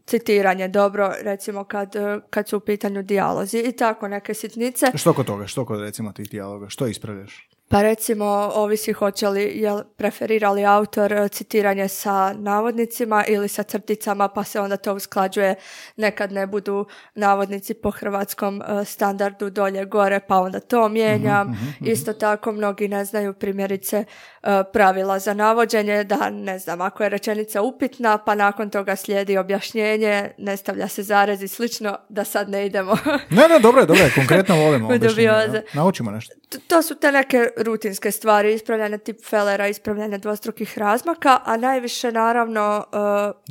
[0.05, 4.85] citiranje dobro, recimo kad, eh, kad su u pitanju dijalozi i tako neke sitnice.
[4.95, 7.49] Što kod toga, što kod recimo tih dijaloga, što ispravljaš?
[7.72, 14.28] Pa recimo, ovisi hoće li, jel preferirali autor e, citiranje sa navodnicima ili sa crticama,
[14.28, 15.55] pa se onda to usklađuje,
[15.95, 21.76] nekad ne budu navodnici po hrvatskom e, standardu dolje gore, pa onda to mijenjam.
[21.82, 27.09] Isto tako, mnogi ne znaju primjerice e, pravila za navođenje, da ne znam, ako je
[27.09, 32.49] rečenica upitna, pa nakon toga slijedi objašnjenje, ne stavlja se zarez i slično, da sad
[32.49, 32.97] ne idemo
[33.30, 35.61] Ne, ne, dobro je, dobro je, konkretno volimo objašnjenje.
[35.74, 36.36] Naučimo nešto.
[36.67, 42.85] To su te neke rutinske stvari, ispravljanje tip felera, ispravljanje dvostrukih razmaka, a najviše naravno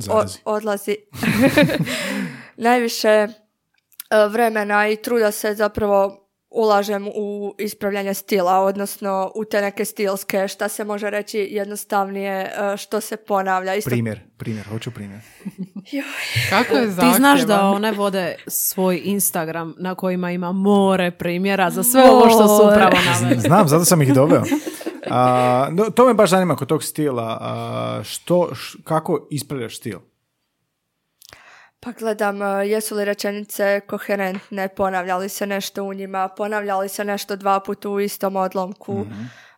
[0.06, 0.96] uh, o- odlazi.
[2.56, 6.27] Najviše uh, vremena i truda se zapravo
[6.58, 12.42] ulažem u ispravljanje stila, odnosno u te neke stilske, šta se može reći jednostavnije,
[12.72, 13.74] uh, što se ponavlja.
[13.74, 15.20] Isto Primjer, primjer, hoću primjer.
[16.50, 21.82] Kako je Ti znaš da one vode svoj Instagram na kojima ima more primjera za
[21.82, 22.76] sve ovo što su More.
[22.76, 23.40] upravo naveli.
[23.48, 24.42] Znam, zato sam ih doveo.
[25.10, 27.38] A, no, to me baš zanima kod tog stila.
[27.40, 29.98] A, što, š- kako ispravljaš stil?
[31.80, 36.88] Pa gledam, e, jesu li rečenice koherentne, ponavlja li se nešto u njima, ponavlja li
[36.88, 39.06] se nešto dva puta u istom odlomku,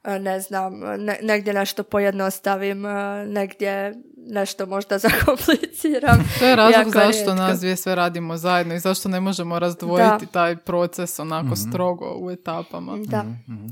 [0.04, 2.92] e, ne znam, ne- negdje nešto pojednostavim, e,
[3.26, 4.98] negdje nešto možda
[5.40, 6.18] zakompliciram.
[6.38, 7.34] To je razlog Jako zašto rijetko.
[7.34, 10.32] nas dvije sve radimo zajedno i zašto ne možemo razdvojiti Da.
[10.32, 12.92] taj proces onako strogo u etapama.
[12.98, 13.24] Da.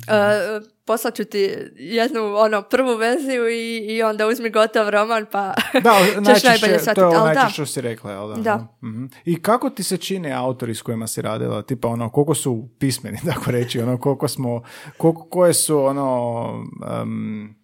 [0.09, 5.55] E, poslat ću ti jednu ono prvu verziju i, i onda uzmi gotov roman pa
[5.85, 7.01] Da, ćeš najčešće, najbolje to shvatiti.
[7.01, 8.35] je Ali da, najčešće što si rekla, jel da?
[8.35, 8.67] Da.
[8.83, 9.05] Mhm.
[9.25, 11.63] I kako ti se čine autori s kojima si radila?
[11.63, 14.63] Tipa ono, koliko su pismeni, tako reći, ono, koliko smo,
[14.97, 16.45] koliko, koje su ono,
[17.03, 17.58] em,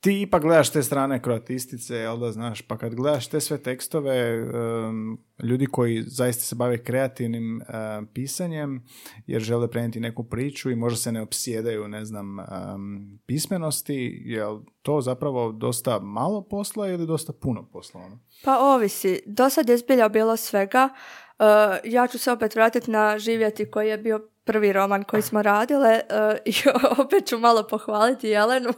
[0.00, 4.16] ti ipak gledaš te strane kroatistice, jel da znaš, pa kad gledaš te sve tekstove,
[4.16, 8.84] em, ljudi koji zaista se bave kreativnim em, pisanjem,
[9.26, 14.60] jer žele prenijeti neku priču i možda se ne opsjedaju, ne znam, em, pismenosti, jel
[14.82, 18.00] to zapravo dosta malo posla ili dosta puno posla?
[18.00, 18.18] Ono?
[18.44, 19.20] Pa ovisi.
[19.26, 20.88] Do sad je zbilja bilo svega.
[21.38, 21.44] Uh,
[21.84, 26.00] ja ću se opet vratiti na Živjeti koji je bio prvi roman koji smo radile
[26.10, 26.52] uh, i
[27.04, 28.70] opet ću malo pohvaliti Jelenu,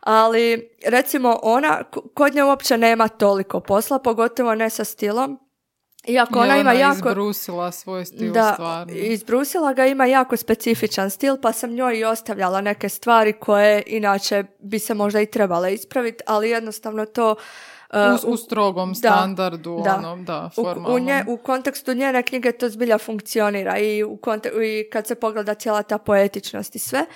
[0.00, 1.84] ali recimo ona,
[2.14, 5.38] kod nje uopće nema toliko posla, pogotovo ne sa stilom.
[6.06, 7.08] Iako ona ima jako...
[7.08, 8.92] izbrusila svoj stil Da, stvarno.
[8.94, 14.44] izbrusila ga, ima jako specifičan stil, pa sam njoj i ostavljala neke stvari koje inače
[14.58, 17.34] bi se možda i trebale ispraviti, ali jednostavno to...
[17.92, 20.94] uh, U, u strogom standardu, ono, da, U- formalnom.
[20.94, 25.14] U, nje, u kontekstu njene knjige to zbilja funkcionira i, u konte- i kad se
[25.14, 27.06] pogleda cijela ta poetičnost i sve.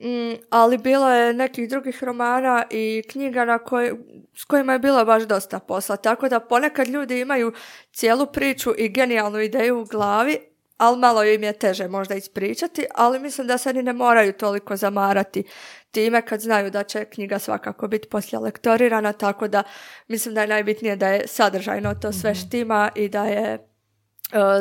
[0.00, 3.92] Mm, ali bilo je nekih drugih romana i knjiga na koj,
[4.34, 5.96] s kojima je bilo baš dosta posla.
[5.96, 7.52] Tako da ponekad ljudi imaju
[7.92, 10.38] cijelu priču i genijalnu ideju u glavi,
[10.76, 14.76] ali malo im je teže možda ispričati, ali mislim da se ni ne moraju toliko
[14.76, 15.44] zamarati
[15.90, 19.62] time kad znaju da će knjiga svakako biti poslije lektorirana, tako da
[20.08, 23.58] mislim da je najbitnije da je sadržajno to sve štima i da je e,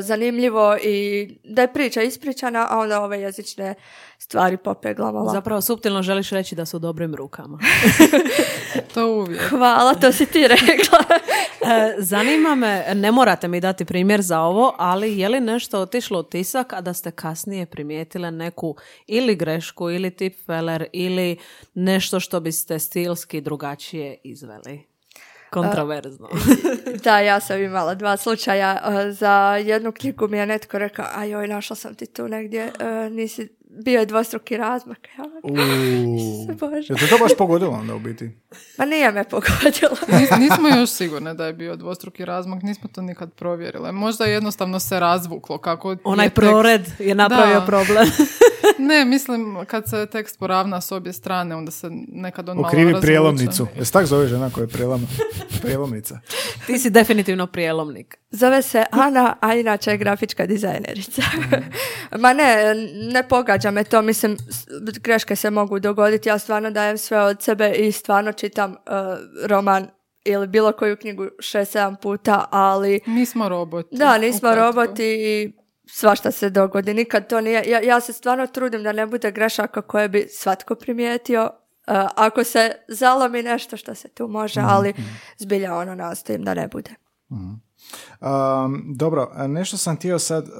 [0.01, 3.75] zanimljivo i da je priča ispričana, a onda ove jezične
[4.17, 5.19] stvari popeglamo.
[5.19, 5.31] lako.
[5.31, 7.59] Zapravo, suptilno želiš reći da su u dobrim rukama.
[8.93, 9.41] To uvijek.
[9.49, 10.99] Hvala, to si ti rekla.
[11.65, 16.19] E, Zanima me, ne morate mi dati primjer za ovo, ali je li nešto otišlo
[16.19, 18.75] u tisak, a da ste kasnije primijetile neku
[19.07, 21.37] ili grešku, ili tipfeler, ili
[21.73, 24.95] nešto što biste stilski drugačije izveli?
[25.49, 26.29] Kontroverzno.
[27.03, 28.81] da, ja sam imala dva slučaja.
[29.07, 32.71] E, Za jednu knjigu mi je netko rekao, a joj, našla sam ti tu negdje,
[32.79, 35.07] e, nisi, bio je dvostruki razmak.
[35.09, 36.45] Ja, Uuu.
[36.61, 36.93] Bože.
[36.93, 38.31] Je te to baš pogodilo onda u biti?
[38.77, 39.95] Ma nije me pogodilo.
[40.09, 43.91] Nis- nismo još sigurne da je bio dvostruki razmak, nismo to nikad provjerile.
[43.93, 47.65] Možda jednostavno se razvuklo kako Onaj je tekst- prored je napravio Da.
[47.65, 48.07] problem.
[48.79, 52.85] Ne, mislim, kad se tekst poravna s obje strane, onda se nekad on malo Ukrivi
[52.85, 53.01] razvuče.
[53.01, 53.67] prijelomnicu.
[53.77, 55.07] Jesi tak zove žena koja je prijelom,
[55.61, 56.19] prijelomnica?
[56.67, 58.17] Ti si definitivno prijelomnik.
[58.31, 61.21] Zove se Ana, a inače je grafička dizajnerica.
[62.21, 62.73] Ma ne,
[63.13, 64.37] ne pogađa me to, mislim,
[65.01, 68.77] greške se mogu dogoditi, ja stvarno dajem sve od sebe i stvarno čitam uh,
[69.45, 69.87] roman
[70.23, 73.95] ili bilo koju knjigu šest, sedam puta, ali Nismo roboti.
[73.97, 75.51] da, nismo roboti i
[75.87, 79.81] svašta se dogodi, nikad to nije, ja, ja se stvarno trudim da ne bude grešaka
[79.81, 84.93] koje bi svatko primijetio, uh, ako se zalomi nešto što se tu može, ali
[85.37, 86.91] zbilja ono nastojim da ne bude.
[88.21, 90.51] Um, dobro, a nešto sam htio sad, uh,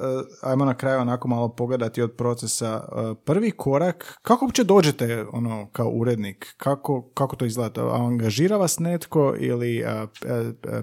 [0.42, 2.88] ajmo na kraju onako malo pogledati od procesa.
[2.92, 6.54] Uh, prvi korak, kako uopće dođete ono kao urednik?
[6.56, 7.94] Kako, kako to izgleda?
[7.94, 10.08] Angažira vas netko ili uh,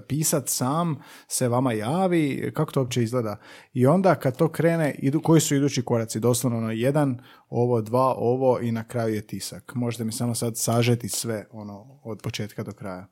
[0.08, 2.52] pisat sam se vama javi?
[2.54, 3.36] Kako to uopće izgleda?
[3.72, 6.20] I onda kad to krene, idu, koji su idući koraci?
[6.20, 9.72] Doslovno ono, jedan, ovo, dva, ovo i na kraju je tisak.
[9.74, 13.06] Možete mi samo sad sažeti sve ono od početka do kraja.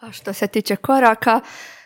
[0.00, 1.40] Pa što se tiče koraka,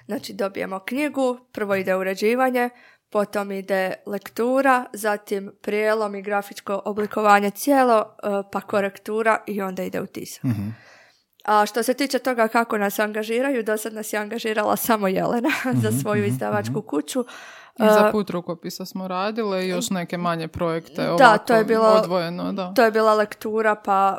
[0.06, 2.70] znači dobijemo knjigu, prvo ide uređivanje,
[3.10, 10.00] potom ide lektura, zatim prijelom i grafičko oblikovanje cijelo, e, pa korektura i onda ide
[10.00, 10.42] u tisak.
[11.44, 15.50] A što se tiče toga kako nas angažiraju, do sad nas je angažirala samo Jelena
[15.82, 17.24] za svoju izdavačku kuću.
[17.78, 21.64] I za put rukopisa smo radile i još neke manje projekte Da, ovako, to je
[21.64, 22.72] bilo- odvojeno, da.
[22.74, 24.18] To je bila lektura, pa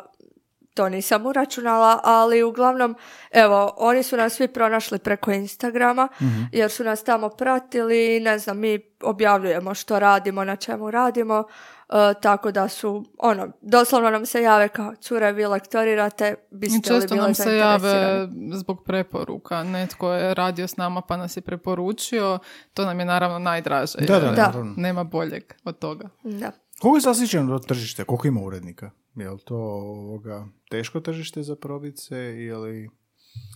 [0.78, 2.96] to nisam uračunala, ali uglavnom,
[3.30, 6.08] evo, oni su nas svi pronašli preko Instagrama,
[6.52, 11.44] jer su nas tamo pratili i ne znam, mi objavljujemo što radimo, na čemu radimo,
[11.88, 17.00] e, tako da su, ono, doslovno nam se jave kao, cure, vi lektorirate, biste li
[17.00, 19.62] često nam se jave zainteresirane?" zbog preporuka.
[19.62, 22.38] Netko je radio s nama pa nas je preporučio.
[22.74, 23.98] To nam je naravno najdraže.
[23.98, 24.52] Da, da, Da.
[24.76, 26.08] Nema boljeg od toga.
[26.22, 26.52] Da.
[26.80, 28.04] Koliko je zasićeno to tržište?
[28.04, 28.90] Koliko ima urednika?
[29.16, 32.90] Je li to ovoga, teško tržište za probice ili...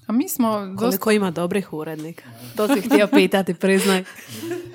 [0.06, 0.78] A mi smo dosta...
[0.78, 2.24] Koliko ima dobrih urednika?
[2.56, 4.04] To si htio pitati, priznaj.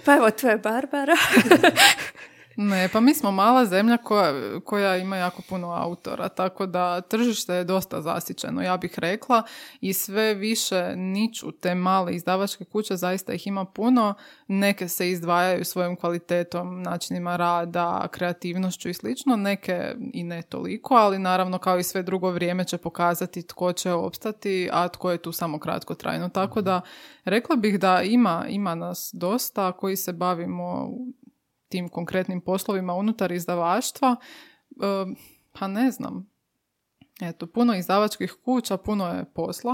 [0.05, 1.15] Pa evo, to je Barbara.
[2.59, 7.53] Ne, pa mi smo mala zemlja koja, koja ima jako puno autora, tako da tržište
[7.53, 9.43] je dosta zasićeno, ja bih rekla,
[9.81, 14.13] i sve više niču te male izdavačke kuće, zaista ih ima puno,
[14.47, 21.19] neke se izdvajaju svojom kvalitetom, načinima rada, kreativnošću i slično, neke i ne toliko, ali
[21.19, 25.31] naravno kao i sve drugo vrijeme će pokazati tko će opstati, a tko je tu
[25.31, 26.29] samo kratko trajno.
[26.29, 26.81] Tako da
[27.25, 30.91] rekla bih da ima, ima nas dosta koji se bavimo
[31.69, 34.15] tim konkretnim poslovima unutar izdavaštva,
[34.71, 35.15] e,
[35.59, 36.29] pa ne znam.
[37.21, 39.73] Eto, puno izdavačkih kuća, puno je posla,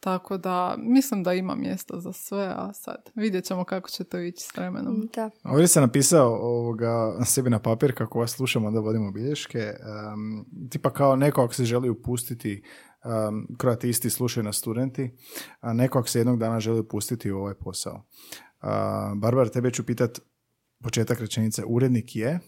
[0.00, 4.18] tako da mislim da ima mjesta za sve, a sad vidjet ćemo kako će to
[4.18, 5.08] ići s vremenom.
[5.14, 5.30] Da.
[5.44, 9.58] Ovdje sam napisao ovoga sebi na papir kako vas slušamo da vodimo bilješke.
[9.58, 12.62] em, tipa kao neko ako se želi upustiti
[13.04, 15.10] um, kroatisti slušaju na studenti,
[15.60, 18.02] a neko ako se jednog dana želi upustiti u ovaj posao.
[18.60, 20.20] A, Barbara, tebe ću pitat
[20.84, 21.64] početak rečenice.
[21.66, 22.40] Urednik je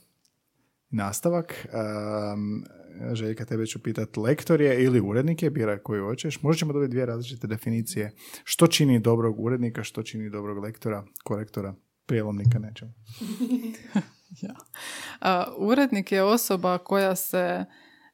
[0.90, 1.66] nastavak.
[1.72, 2.64] Um,
[3.12, 6.42] Željka, tebe ću pitat lektor je ili urednik je, biraj koju hoćeš.
[6.42, 8.12] Možda ćemo dobiti dvije različite definicije.
[8.44, 11.74] Što čini dobrog urednika, što čini dobrog lektora, korektora,
[12.06, 12.92] prijelomnika, nećemo.
[14.40, 14.54] Ja.
[15.20, 17.64] A, urednik je osoba koja se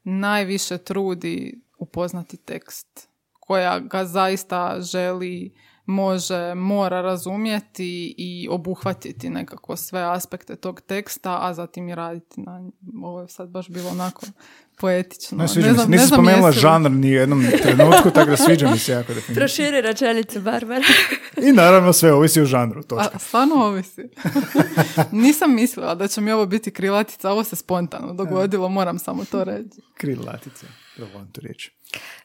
[0.05, 3.09] najviše trudi upoznati tekst,
[3.41, 5.55] koja ga zaista želi,
[5.87, 12.59] može, mora razumjeti i obuhvatiti nekako sve aspekte tog teksta, a zatim i raditi na
[12.59, 13.07] njemu.
[13.07, 14.27] Ovo je sad baš bilo onako
[14.83, 15.39] poetično.
[15.39, 15.75] Ne, sviđa mi se.
[15.75, 18.79] znam- Nisi znam spomenula jesi li- žanr ni u jednom trenutku, tako da sviđa mi
[18.79, 19.35] se jako definicija.
[19.37, 20.85] Proširi rečenicu, Barbara.
[21.39, 23.11] I naravno sve ovisi o žanru, točka.
[23.15, 24.03] A, stvarno ovisi.
[25.13, 29.45] Nisam mislila da će mi ovo biti krilatica, ovo se spontano dogodilo, moram samo to
[29.45, 29.81] reći.
[29.95, 30.67] Krilatice,
[30.97, 31.71] da volim tu riječ.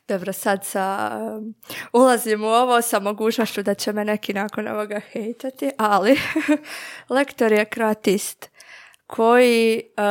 [0.08, 1.53] Dobro, sad sa, um,
[1.93, 6.20] ulazim u ovo sa mogućnošću da će me neki nakon ovoga hejtati, ali
[7.10, 8.49] lektor je kreatist
[9.08, 10.03] koji uh,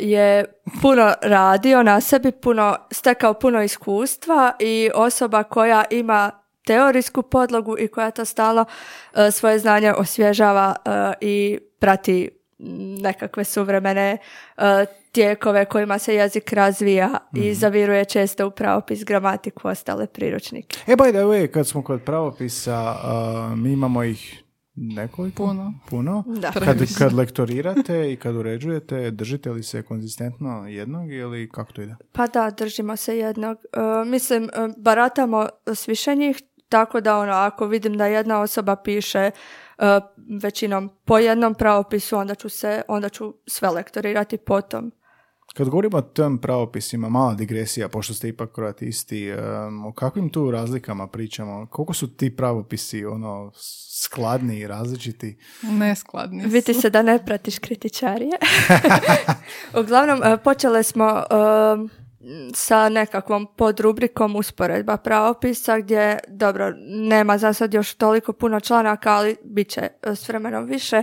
[0.00, 0.44] je
[0.82, 6.30] puno radio na sebi, puno, stekao puno iskustva i osoba koja ima
[6.66, 12.30] teorijsku podlogu i koja to stalno uh, svoje znanje osvježava uh, i prati
[13.02, 14.18] nekakve suvremene
[14.56, 14.62] uh,
[15.12, 20.78] tijekove kojima se jezik razvija i zaviruje često u pravopis, gramatiku, ostale priručnike.
[20.86, 22.96] E, by the way, kad smo kod pravopisa,
[23.56, 24.41] mi imamo ih
[24.74, 25.36] nekoliko?
[25.36, 25.74] Puno.
[25.90, 26.24] Puno?
[26.26, 26.52] Da.
[26.52, 31.96] Kad, kad lektorirate i kad uređujete, držite li se konzistentno jednog ili kako to ide?
[32.12, 33.58] Pa da, držimo se jednog.
[33.72, 38.76] E, mislim, e, baratamo s više njih, tako da ono, ako vidim da jedna osoba
[38.76, 39.30] piše e,
[40.42, 44.90] većinom po jednom pravopisu, onda ću se, onda ću sve lektorirati potom.
[45.54, 50.50] Kad govorimo o tim pravopisima, mala digresija, pošto ste ipak kroatisti, em, o kakvim tu
[50.50, 51.66] razlikama pričamo?
[51.70, 53.50] Koliko su ti pravopisi ono,
[54.02, 55.36] skladni i različiti?
[55.62, 56.48] Neskladni su.
[56.48, 58.38] Vidi se da ne pratiš kritičarije.
[59.80, 61.22] Uglavnom, e, počele smo, e,
[62.54, 69.36] sa nekakvom podrubrikom usporedba pravopisa gdje, dobro, nema za sad još toliko puno članaka, ali
[69.44, 71.02] bit će e, s vremenom više,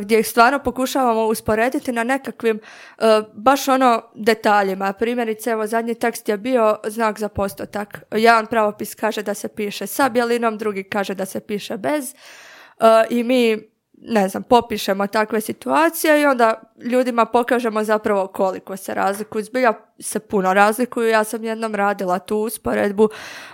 [0.00, 2.60] gdje ih stvarno pokušavamo usporediti na nekakvim
[2.98, 4.92] e, baš ono detaljima.
[4.92, 8.02] Primjerice, evo zadnji tekst je bio znak za postotak.
[8.10, 12.14] Jedan pravopis kaže da se piše sa bjelinom, drugi kaže da se piše bez.
[13.10, 19.44] I mi ne znam, popišemo takve situacije i onda ljudima pokažemo zapravo koliko se razlikuju.
[19.44, 21.08] Zbilja se puno razlikuju.
[21.08, 23.08] Ja sam jednom radila tu usporedbu.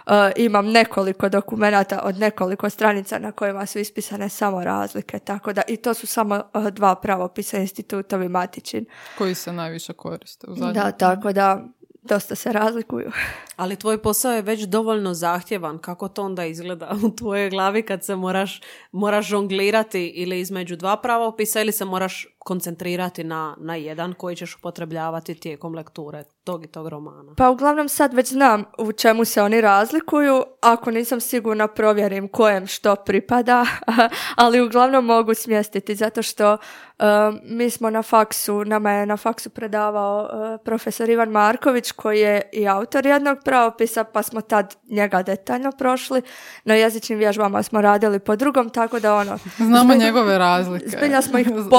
[0.07, 5.18] E, imam nekoliko dokumenata od nekoliko stranica na kojima su ispisane samo razlike.
[5.18, 8.86] Tako da i to su samo e, dva pravopisa institutovi matičin.
[9.18, 11.64] Koji se najviše koriste u Da, tako da
[12.03, 13.11] dosta se razlikuju.
[13.57, 15.79] Ali tvoj posao je već dovoljno zahtjevan.
[15.79, 18.61] Kako to onda izgleda u tvojoj glavi kad se moraš,
[18.93, 24.57] moraš žonglirati ili između dva pravopisa ili se moraš koncentrirati na, na jedan koji ćeš
[24.57, 27.34] upotrebljavati tijekom lekture tog i tog romana?
[27.36, 30.43] Pa uglavnom sad već znam u čemu se oni razlikuju.
[30.61, 33.66] Ako nisam sigurna provjerim kojem što pripada,
[34.36, 37.07] ali uglavnom mogu smjestiti zato što uh,
[37.45, 42.43] mi smo na faksu, nama je na faksu predavao uh, profesor Ivan Marković koji je
[42.53, 46.22] i autor jednog pravopisa pa smo tad njega detaljno prošli.
[46.64, 49.38] Na jezičnim vježbama smo radili po drugom, tako da ono...
[49.57, 50.88] Znamo njegove razlike.
[50.88, 51.49] Zbilja smo ih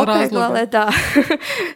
[0.53, 0.91] popeglale, da.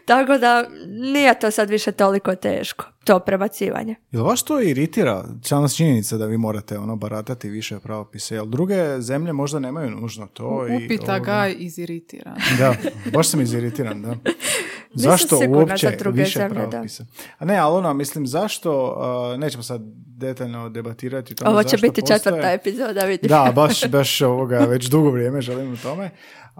[0.16, 3.96] tako da nije to sad više toliko teško to prebacivanje.
[4.12, 9.02] Jel vas to iritira, sama činjenica da vi morate ono baratati više pravopise, jel druge
[9.02, 10.68] zemlje možda nemaju nužno to?
[10.86, 12.36] Upita i, ga iziritiran.
[12.58, 12.76] Da,
[13.14, 14.16] baš sam iziritiran, da.
[15.08, 17.06] zašto uopće više zemlje, pravopisa?
[17.38, 18.98] A ne, ali ono, mislim, zašto,
[19.34, 19.82] uh, nećemo sad
[20.18, 23.30] detaljno debatirati tome Ovo će biti četvrta epizoda, vidim.
[23.30, 26.10] Da, baš, baš ovoga, već dugo vrijeme želim u tome,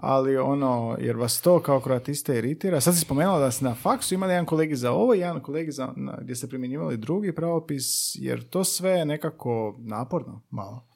[0.00, 2.80] ali ono, jer vas to kao kroatiste iritira.
[2.80, 5.72] Sad si spomenula da ste na faksu imali jedan kolegi za ovo i jedan kolegi
[5.72, 10.88] za, gdje ste primjenjivali drugi pravopis, jer to sve je nekako naporno malo.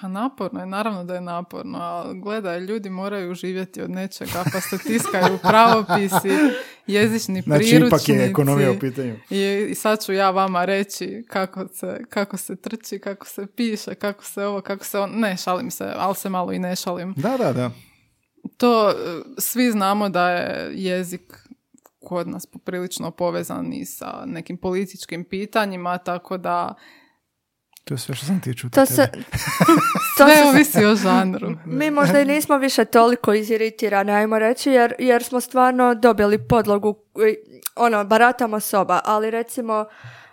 [0.00, 4.60] A naporno je, naravno da je naporno, ali gledaj, ljudi moraju živjeti od nečega, pa
[4.60, 6.28] se tiskaju pravopisi,
[6.86, 7.88] jezični znači, priručnici.
[7.88, 9.16] Znači, ipak je ekonomija u pitanju.
[9.30, 13.94] I, I sad ću ja vama reći kako se, kako se trči, kako se piše,
[13.94, 15.10] kako se ovo, kako se on...
[15.14, 17.14] Ne, šalim se, ali se malo i ne šalim.
[17.16, 17.70] Da, da, da.
[18.56, 18.94] To,
[19.38, 21.48] svi znamo da je jezik
[22.00, 26.74] kod nas poprilično povezan i sa nekim političkim pitanjima, tako da
[27.88, 29.08] to je sve što sam ti To se,
[30.18, 31.48] to sve ovisi o žanru.
[31.64, 36.98] Mi možda i nismo više toliko iziritirani, ajmo reći, jer, jer smo stvarno dobili podlogu,
[37.76, 39.84] ono, baratamo soba, ali recimo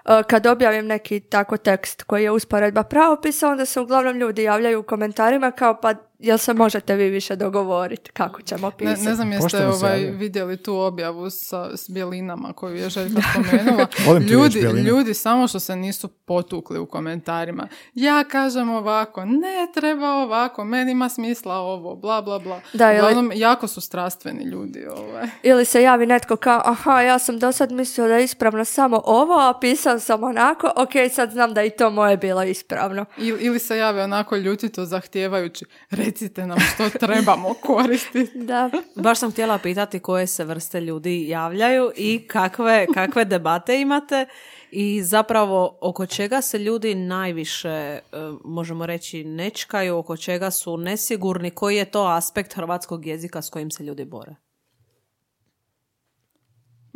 [0.06, 4.80] e, kad objavim neki tako tekst koji je usporedba pravopisa, onda se uglavnom ljudi javljaju
[4.80, 9.02] u komentarima kao pa jel se možete vi više dogovoriti kako ćemo pisati?
[9.02, 13.88] Ne, ne znam jeste ovaj, vidjeli tu objavu sa, s bjelinama koju je Željka spomenula.
[14.32, 17.68] ljudi, ljudi samo što se nisu potukli u komentarima.
[17.94, 22.62] Ja kažem ovako, ne treba ovako, meni ima smisla ovo, bla bla bla.
[22.74, 23.40] Da, ili...
[23.40, 24.86] jako su strastveni ljudi.
[24.98, 25.28] Ovaj.
[25.44, 29.02] Ili se javi netko kao, aha, ja sam do sad mislio da je ispravno samo
[29.06, 33.06] ovo, a pisao sam onako, ok, sad znam da i to moje bilo ispravno.
[33.18, 35.66] Ili, ili se javi onako ljutito zahtijevajući,
[36.06, 38.38] recite nam što trebamo koristiti.
[38.38, 38.70] da.
[38.96, 44.26] Baš sam htjela pitati koje se vrste ljudi javljaju i kakve, kakve debate imate
[44.72, 48.02] i zapravo oko čega se ljudi najviše, e,
[48.44, 53.72] možemo reći, nečkaju, oko čega su nesigurni, koji je to aspekt hrvatskog jezika s kojim
[53.72, 54.36] se ljudi bore?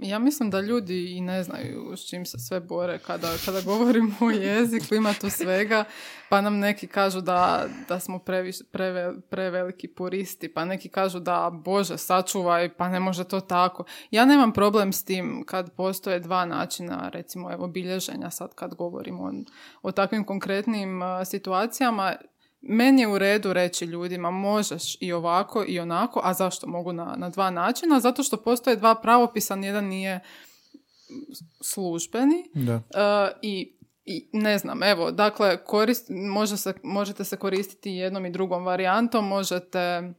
[0.02, 4.16] Ja mislim da ljudi i ne znaju s čim se sve bore kada, kada govorimo
[4.22, 5.84] o jeziku, ima tu svega,
[6.30, 11.50] pa nam neki kažu da, da smo previš, preve, preveliki puristi, pa neki kažu da
[11.54, 13.84] Bože sačuvaj, pa ne može to tako.
[14.12, 19.24] Ja nemam problem s tim kad postoje dva načina, recimo evo bilježenja sad kad govorimo
[19.24, 19.32] o,
[19.82, 22.16] o takvim konkretnim situacijama,
[22.62, 27.16] meni je u redu reći ljudima možeš i ovako i onako, a zašto mogu na,
[27.18, 28.00] na dva načina?
[28.00, 30.20] Zato što postoje dva pravopisa, jedan nije
[31.62, 32.76] službeni da.
[32.76, 32.82] Uh,
[33.42, 33.80] i
[34.12, 39.28] i ne znam, evo, dakle, korist, može se, možete se koristiti jednom i drugom varijantom,
[39.28, 40.14] možete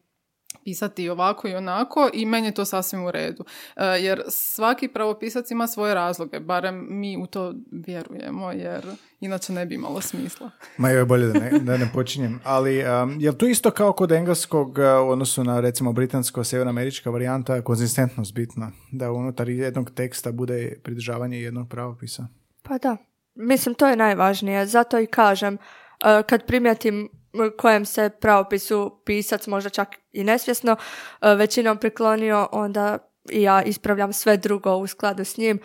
[0.64, 3.44] pisati ovako i onako i meni je to sasvim u redu.
[3.76, 8.86] E, jer svaki pravopisac ima svoje razloge, barem mi u to vjerujemo, jer
[9.20, 10.50] inače ne bi imalo smisla.
[10.76, 12.40] Ma je bolje da ne, da ne počinjem.
[12.44, 17.62] Ali um, je to isto kao kod engleskog uh, u odnosu na recimo britansko-sjevernoamerička varijanta
[17.62, 18.72] konzistentnost bitna?
[18.92, 22.26] Da unutar jednog teksta bude pridržavanje jednog pravopisa?
[22.62, 22.96] Pa da.
[23.34, 24.66] Mislim, to je najvažnije.
[24.66, 27.19] Zato i kažem, uh, kad primjetim
[27.58, 30.76] kojem se pravopisu pisac možda čak i nesvjesno
[31.20, 32.98] e, većinom priklonio, onda
[33.30, 35.60] i ja ispravljam sve drugo u skladu s njim.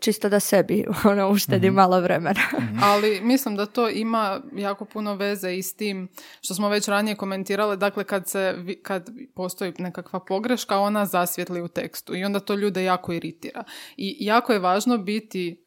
[0.00, 2.40] čisto da sebi ono, uštedi malo vremena.
[2.92, 6.08] Ali mislim da to ima jako puno veze i s tim
[6.40, 11.68] što smo već ranije komentirali, dakle kad, se, kad postoji nekakva pogreška, ona zasvjetli u
[11.68, 13.64] tekstu i onda to ljude jako iritira.
[13.96, 15.65] I jako je važno biti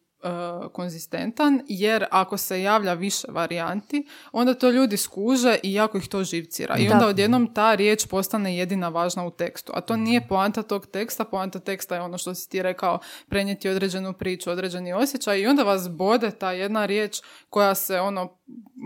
[0.73, 6.23] konzistentan, jer ako se javlja više varijanti, onda to ljudi skuže i jako ih to
[6.23, 6.77] živcira.
[6.77, 6.93] I Da.
[6.93, 9.71] onda odjednom ta riječ postane jedina važna u tekstu.
[9.75, 12.99] A to nije poanta tog teksta, poanta teksta je ono što si ti rekao,
[13.29, 18.37] prenijeti određenu priču, određeni osjećaj i onda vas bode ta jedna riječ koja se ono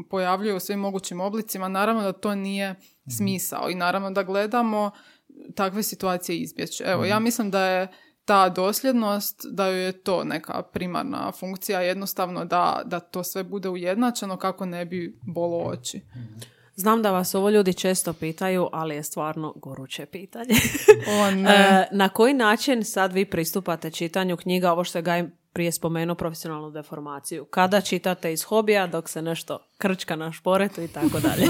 [0.10, 1.68] pojavljuje u svim mogućim oblicima.
[1.68, 2.76] Naravno da to nije
[3.18, 4.92] smisao i naravno da gledamo
[5.56, 6.84] takve situacije izbjeći.
[6.84, 7.88] Evo, ja mislim da je
[8.26, 13.70] ta dosljednost, da joj je to neka primarna funkcija, jednostavno da, da to sve bude
[13.70, 16.02] ujednačeno kako ne bi bolo oči.
[16.76, 20.56] Znam da vas ovo ljudi često pitaju, ali je stvarno goruće pitanje.
[21.22, 21.50] O ne.
[21.52, 25.24] E, na koji način sad vi pristupate čitanju knjiga, ovo što je Gaj
[25.54, 27.46] prije spomenuo, profesionalnu deformaciju?
[27.46, 31.48] Kada čitate iz hobija, dok se nešto krčka na šporetu i tako dalje.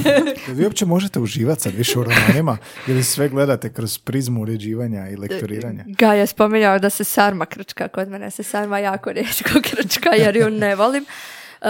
[0.47, 5.15] Vi uopće možete uživati sad više u romanima ili sve gledate kroz prizmu uređivanja i
[5.15, 5.83] lektoriranja?
[5.99, 10.35] Ga je spominjao da se sarma krčka, kod mene se sarma jako rijetko krčka jer
[10.35, 11.05] ju ne volim.
[11.63, 11.69] Uh,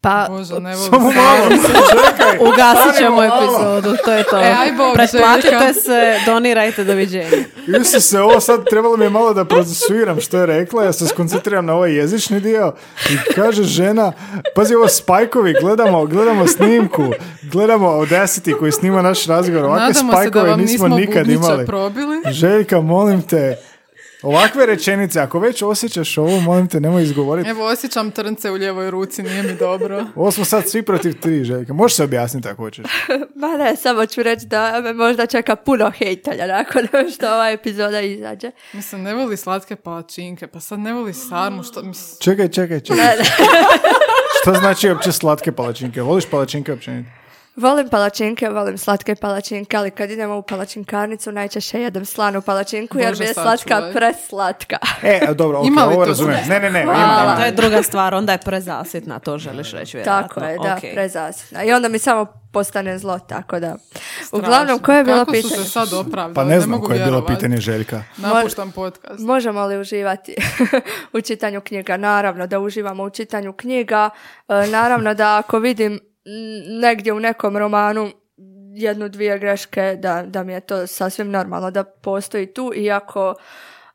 [0.00, 1.48] pa Bože, ne Samo malo,
[1.90, 2.38] čekaj.
[2.40, 4.38] Ugasit ćemo epizodu, to je to.
[4.38, 7.28] E, aj Bog, Pretplatite se, donirajte, doviđenja.
[7.80, 11.66] Isuse, ovo sad trebalo mi je malo da procesuiram što je rekla, ja se skoncentriram
[11.66, 12.72] na ovaj jezični dio
[13.10, 14.12] i kaže žena,
[14.54, 17.04] pazi ovo spajkovi, gledamo, gledamo snimku,
[17.42, 21.28] gledamo Audacity koji snima naš razgovor, ovakve Nadamo se da spajkove vam nismo nismo nikad
[21.30, 21.66] imali.
[21.66, 22.32] probili.
[22.32, 23.56] Željka, molim te,
[24.22, 27.48] ovakve rečenice, ako već osjećaš ovo, molim te, nemoj izgovoriti.
[27.48, 30.04] Evo, osjećam trnce u ljevoj ruci, nije mi dobro.
[30.16, 31.72] Ovo smo sad svi protiv tri, Željka.
[31.72, 32.86] Možeš se objasniti ako hoćeš.
[33.40, 36.82] Ma ne, samo ću reći da me možda čeka puno hejtelja nakon
[37.14, 38.50] što ova epizoda izađe.
[38.72, 42.16] Mislim, ne voli slatke palačinke, pa sad ne voli sarmu, što mislim...
[42.20, 43.04] Čekaj, čekaj, čekaj.
[43.04, 43.24] Ne, ne.
[44.42, 46.02] Što znači uopće slatke palačinke?
[46.02, 47.17] Voliš palačinke općenito?
[47.58, 53.08] Volim palačinke, volim slatke palačinke, ali kad idemo u palačinkarnicu najčešće jedem slanu palačinku jer
[53.08, 53.92] Bože, mi je slatka sačuvaj.
[53.92, 54.76] preslatka.
[55.02, 56.48] E, a dobro, ok, Ima li ovo razumijem.
[56.48, 57.22] Ne, ne, ne, ima, Hvala.
[57.24, 57.36] ima.
[57.36, 60.28] To je druga stvar, onda je prezasitna, to želiš reći vjerojatno.
[60.28, 60.80] Tako je, da, Ok.
[60.94, 61.64] prezasitna.
[61.64, 63.76] I onda mi samo postane zlo, tako da.
[64.32, 65.54] Uglavnom, koje je bilo Kako pitanje?
[65.54, 66.34] su se sad opravdali?
[66.34, 68.02] Pa ne znam mogu koje je bilo pitanje Željka.
[68.16, 69.18] Napuštam podcast.
[69.20, 70.34] Možemo li uživati
[71.14, 71.96] u čitanju knjiga?
[71.96, 74.10] Naravno da uživamo u čitanju knjiga.
[74.48, 76.00] E, naravno da ako vidim
[76.80, 78.10] negdje u nekom romanu
[78.74, 83.34] jednu, dvije greške, da, da mi je to sasvim normalno da postoji tu, iako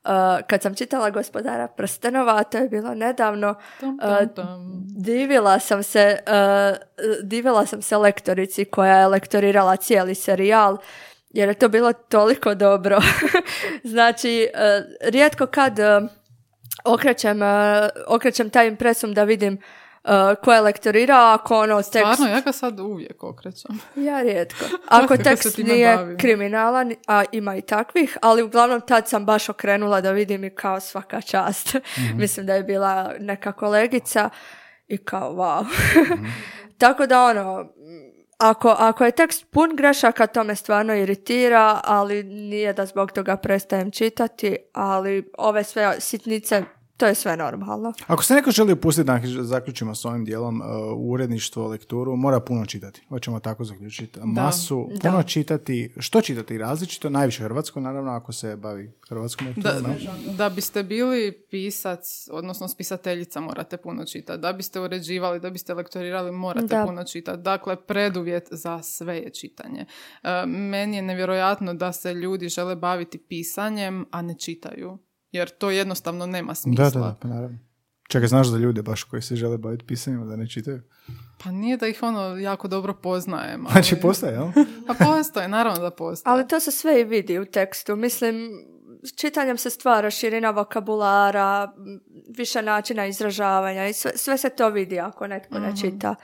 [0.04, 0.10] e,
[0.48, 4.86] kad sam čitala Gospodara prstenova, to je bilo nedavno, Tam, tam, tam.
[4.98, 6.76] divila sam se e,
[7.24, 10.78] divila sam se lektorici koja je lektorirala cijeli serijal
[11.30, 13.00] jer je to bilo toliko dobro.
[13.94, 16.02] znači, e, rijetko kad e,
[16.86, 19.62] okrećem, e, okrećem taj impresum da vidim
[20.44, 21.90] ko je lektorirao, ako ono tekst...
[21.90, 23.80] Stvarno, ja ga sad uvijek okrećem.
[23.96, 24.66] Ja rijetko.
[24.88, 26.18] Ako tekst nije bavim?
[26.18, 30.80] kriminalan, a ima i takvih, ali uglavnom tad sam baš okrenula da vidim i kao
[30.80, 31.76] svaka čast.
[32.22, 34.30] Mislim da je bila neka kolegica
[34.88, 35.66] i kao wow.
[36.78, 37.70] Tako da ono,
[38.38, 43.38] ako, ako je tekst pun grešaka, to me stvarno iritira, ali nije da zbog toga
[43.38, 46.64] prestajem čitati, ali ove sve sitnice,
[47.04, 47.94] to je sve normalno.
[48.08, 52.66] Ako se neko želi upustiti, da zaključimo s ovim dijelom, uh, uredništvo, lekturu, mora puno
[52.66, 53.02] čitati.
[53.10, 54.20] Hoćemo tako zaključiti.
[54.24, 55.94] Masu, puno čitati.
[56.00, 56.58] Što čitati?
[56.58, 60.36] Različito, najviše hrvatsko, naravno, ako se bavi hrvatskom Da, lekturom.
[60.38, 64.42] da biste bili pisac, odnosno spisateljica morate puno čitati.
[64.42, 66.84] Da biste uređivali, da biste lektorirali morate Da.
[66.86, 67.42] puno čitati.
[67.42, 69.86] Dakle, preduvjet za sve je čitanje.
[70.24, 74.98] E, meni je nevjerojatno da se ljudi žele baviti pisanjem, a ne čitaju.
[75.34, 76.86] Jer to jednostavno nema smisla.
[76.86, 77.58] Da, da, da, pa naravno.
[78.08, 80.82] Čekaj, znaš za ljude baš koji se žele baviti pisanjem, da ne čitaju?
[81.44, 83.62] Pa nije da ih ono jako dobro poznajem.
[83.66, 83.72] Ali...
[83.72, 84.48] Znači, postaje, jel?
[84.88, 86.34] Pa postoje, naravno da postoje.
[86.34, 87.96] Ali to se sve i vidi u tekstu.
[87.96, 88.50] Mislim,
[89.04, 91.74] s čitanjem se stvara širina vokabulara,
[92.38, 96.16] više načina izražavanja i sve, sve se to vidi ako netko ne čita.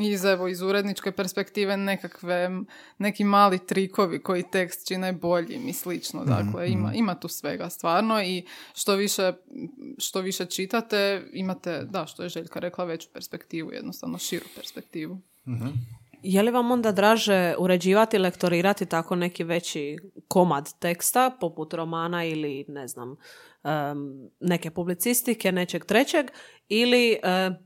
[0.00, 2.50] Iz, evo, iz uredničke perspektive nekakve,
[2.98, 6.24] neki mali trikovi koji tekst čine boljim i slično.
[6.24, 9.32] Dakle, ima, ima tu svega stvarno i što više,
[9.98, 15.20] što više čitate, imate, da, što je Željka rekla, veću perspektivu, jednostavno širu perspektivu.
[16.22, 19.96] Je li vam onda draže uređivati, lektorirati tako neki veći
[20.28, 23.16] komad teksta, poput romana ili, ne znam,
[24.40, 26.26] neke publicistike, nečeg trećeg,
[26.68, 27.18] ili e,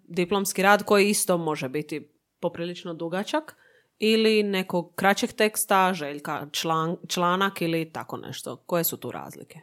[0.08, 2.15] diplomski rad koji isto može biti
[2.46, 3.56] poprilično dugačak,
[3.98, 8.56] ili nekog kraćeg teksta, željka, član- članak ili tako nešto.
[8.56, 9.60] Koje su tu razlike?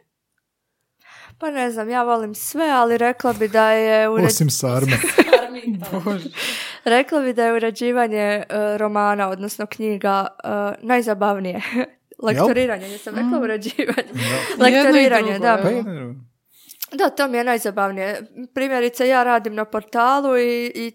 [1.38, 4.26] Pa ne znam, ja volim sve, ali rekla bi da je uređ...
[4.26, 4.92] Osim sarme.
[6.04, 6.28] Bože.
[6.84, 8.44] rekla bi da je uređivanje e,
[8.78, 10.48] romana, odnosno knjiga, e,
[10.82, 11.60] najzabavnije.
[12.26, 14.08] Lektoriranje, jesam rekla uređivanje.
[14.64, 15.58] Lektoriranje, da.
[15.62, 15.84] Pa je,
[16.92, 18.22] Da, to mi je najzabavnije.
[18.54, 20.92] Primjerice, ja radim na portalu i, i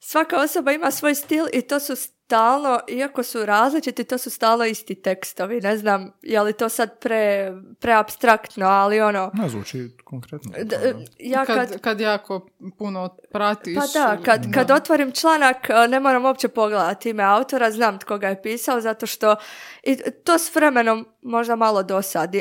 [0.00, 4.64] svaka osoba ima svoj stil i to su stalno, iako su različiti, to su stalno
[4.64, 5.60] isti tekstovi.
[5.60, 9.30] Ne znam, je li to sad pre, preabstraktno, ali ono...
[9.34, 10.52] ne, zvuči konkretno.
[10.62, 12.46] d- ja kad, Kad, kad jako
[12.78, 13.74] puno pratiš.
[13.74, 18.18] pa da, kad, kad otvorim članak e, ne moram uopće pogledati ime autora, znam tko
[18.18, 19.36] ga je pisao, zato što
[19.82, 22.40] i to s vremenom možda malo dosadi.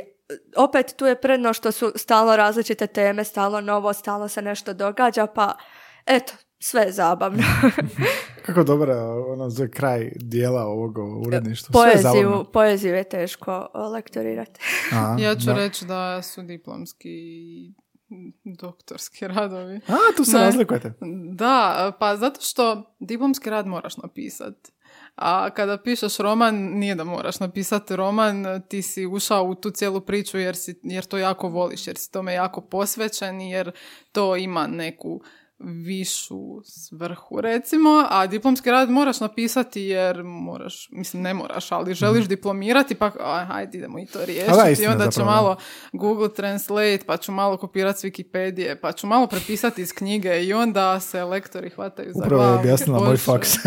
[0.56, 5.28] Opet tu je predno što su stalno različite teme, stalno novo, stalno se nešto događa,
[5.28, 5.54] pa
[6.06, 7.44] eto, sve je zabavno.
[8.46, 8.96] Kako dobra
[9.28, 10.98] ono, za kraj dijela ovog
[11.28, 11.74] uredništva.
[11.74, 12.44] Sve je poeziju, zabavno.
[12.44, 14.60] poeziju je teško e, lektorirati.
[14.92, 15.54] Aha, Ja ću da.
[15.54, 17.74] reći da su diplomski i
[18.46, 19.80] doktorski radovi.
[19.88, 20.44] A, tu se Ne.
[20.44, 20.94] razlikujete.
[21.34, 24.72] Da, pa zato što diplomski rad moraš napisati.
[25.16, 30.02] A kada pišeš roman, nije da moraš napisati roman, ti si ušao u tu cijelu
[30.02, 33.72] priču jer, si, jer to jako voliš, jer si tome jako posvećen, jer
[34.12, 35.22] to ima neku
[35.60, 42.26] višu svrhu, recimo, a diplomski rad moraš napisati jer moraš, mislim ne moraš, ali želiš
[42.26, 45.56] diplomirati, pa a, hajde idemo i to riješiti, da, i istina, onda ću zapravo, malo
[45.94, 50.54] Google Translate, pa ću malo kopirati s Wikipedije, pa ću malo prepisati iz knjige i
[50.54, 52.60] onda se lektori hvataju za Upravo je glavu.
[52.60, 53.50] objasnila moj faks.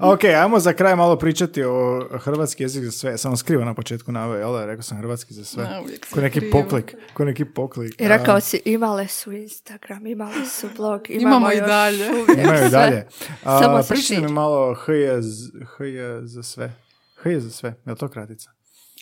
[0.00, 3.18] ok, ajmo za kraj malo pričati o hrvatski jezik za sve.
[3.18, 4.52] Samo skrivo na početku naveo, jel?
[4.52, 4.66] da?
[4.66, 5.68] Rekao sam hrvatski za sve.
[6.10, 6.52] Ko neki krivo.
[6.52, 6.94] poklik.
[7.14, 8.00] Ko neki poklik.
[8.00, 12.06] I rekao si, imale su Instagram, imale su blog, imamo, Imamo i dalje.
[12.38, 13.06] Imaju i dalje.
[13.44, 16.72] A, Samo se mi malo H je, z- H je za sve.
[17.16, 18.50] H je za sve, je li to kratica?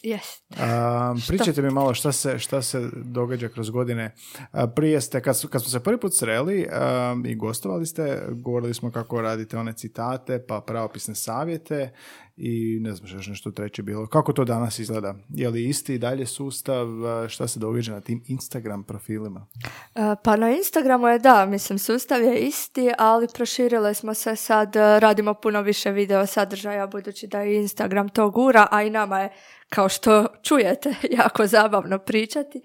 [0.03, 0.45] Jest.
[0.61, 4.15] A, pričajte mi malo šta se, šta se događa kroz godine.
[4.53, 8.23] A, prije ste, kad, su- kad smo se prvi put sreli a, i gostovali ste,
[8.31, 11.93] govorili smo kako radite one citate, pa pravopisne savjete
[12.37, 14.07] i ne znam što je nešto treće bilo.
[14.07, 15.15] Kako to danas izgleda?
[15.29, 17.07] Je li isti i dalje sustav?
[17.07, 19.47] A, Šta se događa na tim Instagram profilima?
[19.95, 24.77] E, Pa na Instagramu je da, mislim, sustav je isti, ali proširile smo se sad,
[24.77, 29.21] e, radimo puno više video sadržaja, budući da i Instagram to gura, a i nama
[29.21, 29.31] je,
[29.75, 32.63] kao što čujete, jako zabavno pričati.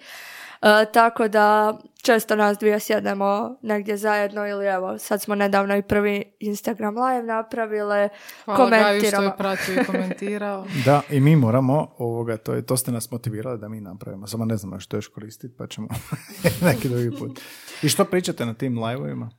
[0.62, 5.82] E, tako da često nas dvije sjednemo negdje zajedno ili evo, sad smo nedavno i
[5.82, 8.10] prvi Instagram live napravile,
[8.46, 9.26] Hvala Gaju što komentiramo.
[9.26, 10.66] je pratio i komentirao.
[10.86, 14.46] Da, i mi moramo, ovoga, to, je, to ste nas motivirali da mi napravimo, samo
[14.46, 15.88] ne znamo što još koristiti, pa ćemo
[16.68, 17.40] neki drugi put.
[17.82, 19.30] I što pričate na tim live-ovima?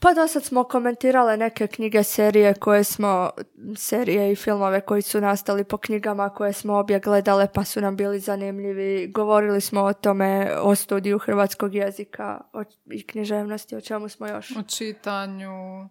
[0.00, 3.30] Pa do sad smo komentirale neke knjige, serije koje smo,
[3.76, 7.96] serije i filmove koji su nastali po knjigama koje smo obje gledale pa su nam
[7.96, 9.08] bili zanimljivi.
[9.08, 14.56] Govorili smo o tome, o studiju hrvatskog jezika o, i književnosti, o čemu smo još.
[14.56, 15.88] O čitanju.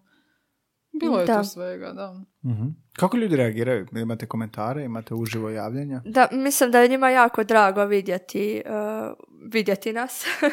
[1.00, 1.38] Bilo je Da.
[1.38, 2.14] tu svega, da.
[2.46, 2.68] Mhm.
[2.94, 3.88] Kako ljudi reagiraju?
[3.94, 6.02] Imate komentare, imate uživo javljanja?
[6.06, 10.26] Da, mislim da je njima jako drago vidjeti, uh, vidjeti nas.
[10.42, 10.50] Uh,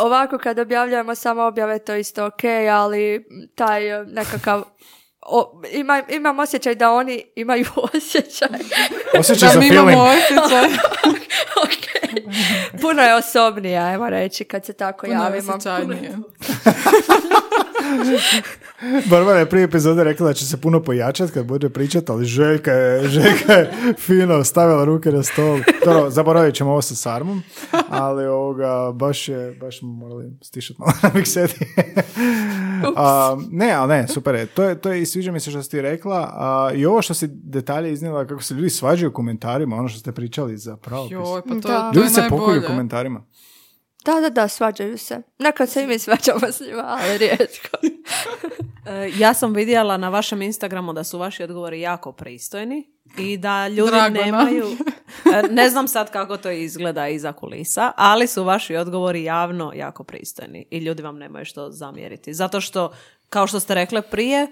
[0.06, 2.40] ovako kad objavljujemo samo objave to je isto ok,
[2.72, 4.64] ali taj uh, nekakav
[5.22, 8.48] o, ima, imam osjećaj da oni imaju osjećaj.
[9.18, 9.90] Osjećaj Da za mi feeling.
[9.90, 10.68] imamo osjećaj.
[12.82, 15.52] Puno je osobnije, ajmo reći, kad se tako Puno je javimo.
[15.52, 16.16] osjećajnije.
[19.10, 22.72] Barbara je prije epizode rekla da će se puno pojačati kad bude pričati, ali Željka
[22.72, 25.58] je, Željka je fino stavila ruke na stol.
[25.84, 27.42] Dobro, zaboravit ćemo ovo sa sarmom,
[27.88, 31.54] ali ovoga, baš je, baš smo morali stišati malo na mikseti.
[32.96, 34.46] A, ne, ali ne, super je.
[34.46, 36.30] To je, to je i sviđa mi se što si ti rekla.
[36.32, 39.98] A, I ovo što si detalje iznijela, kako se ljudi svađaju u komentarima, ono što
[40.00, 41.12] ste pričali za pravopis.
[41.12, 41.90] Joj, pa to, Da.
[41.92, 43.24] to Ljudi je se pokolju u komentarima.
[44.04, 45.22] Da, da, da, svađaju se.
[45.38, 47.78] Nekad se i mi svađamo s njima, ali rijetko.
[48.86, 53.68] E, Ja sam vidjela na vašem Instagramu da su vaši odgovori jako pristojni i da
[53.68, 54.66] ljudi Drago nemaju...
[55.34, 60.04] E, Ne znam sad kako to izgleda iza kulisa, ali su vaši odgovori javno jako
[60.04, 62.34] pristojni i ljudi vam nemaju što zamjeriti.
[62.34, 62.92] Zato što,
[63.28, 64.46] kao što ste rekle prije,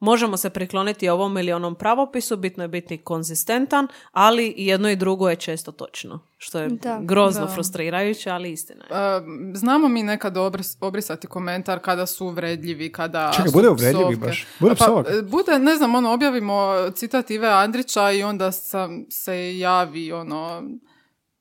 [0.00, 4.96] možemo se prikloniti ovom ili onom pravopisu, bitno je biti konzistentan, ali i jedno i
[4.96, 6.98] drugo je često točno, što je Da.
[7.02, 7.52] grozno Da.
[7.52, 9.22] frustrirajuće, ali istina je.
[9.54, 14.46] Znamo mi nekad obris- obrisati komentar kada su uvredljivi, kada Čekaj, su bude uvredljivi baš?
[14.60, 19.58] Bude pa, e, Bude, ne znam, ono, objavimo citat Ive Andrića i onda sam se
[19.58, 20.62] javi, ono,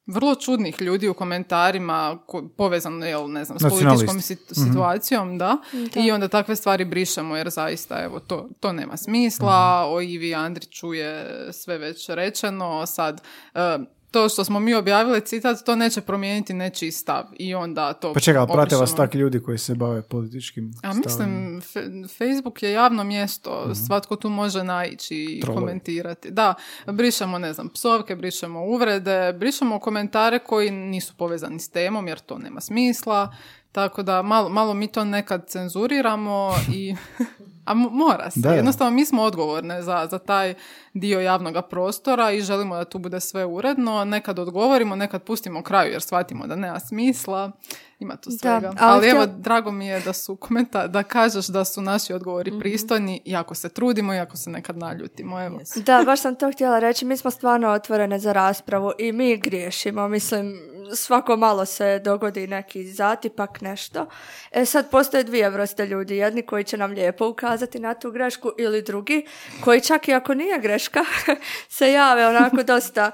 [0.07, 1.97] vrlo čudnih ljudi u komentarima
[2.27, 5.57] ko- povezano, jel, ne znam, s političkom sit- situacijom, da.
[5.95, 9.47] I onda takve stvari brišemo jer zaista, evo, to, to nema smisla.
[9.87, 12.85] O Ivi Andriću je sve već rečeno.
[12.85, 13.21] Sad,
[13.53, 13.77] e,
[14.11, 18.19] to što smo mi objavili citat, to neće promijeniti nečiji stav i onda to Pa
[18.19, 21.01] čekaj, prate vas takvi ljudi koji se bave političkim A stavima?
[21.05, 25.61] mislim, fe- Facebook je javno mjesto, svatko tu može naići i Trolovi.
[25.61, 26.31] komentirati.
[26.31, 26.53] Da,
[26.85, 32.37] brišemo, ne znam, psovke, brišemo uvrede, brišemo komentare koji nisu povezani s temom jer to
[32.37, 33.35] nema smisla.
[33.71, 36.95] Tako da malo, malo mi to nekad cenzuriramo i...
[37.67, 38.39] A mo- mora se.
[38.39, 38.55] Da, da.
[38.55, 40.53] Jednostavno mi smo odgovorne za, za taj
[40.93, 44.05] dio javnog prostora i želimo da tu bude sve uredno.
[44.05, 47.51] Nekad odgovorimo, nekad pustimo kraju jer shvatimo da nema smisla.
[47.99, 48.67] Ima tu Da, svega.
[48.69, 52.59] ali ali evo, drago mi je da su komentar, da kažeš da su naši odgovori
[52.59, 55.41] pristojni, iako se trudimo, iako se nekad naljutimo.
[55.41, 55.59] Evo.
[55.75, 57.05] Da, baš sam to htjela reći.
[57.05, 60.07] Mi smo stvarno otvorene za raspravu i mi griješimo.
[60.07, 60.59] Mislim,
[60.95, 64.05] svako malo se dogodi neki zatipak, nešto.
[64.51, 66.17] E sad postoje dvije vrste ljudi.
[66.17, 69.25] Jedni koji će nam lijepo ukazati na tu grešku ili drugi
[69.63, 71.05] koji čak i ako nije greška
[71.77, 73.11] se jave onako dosta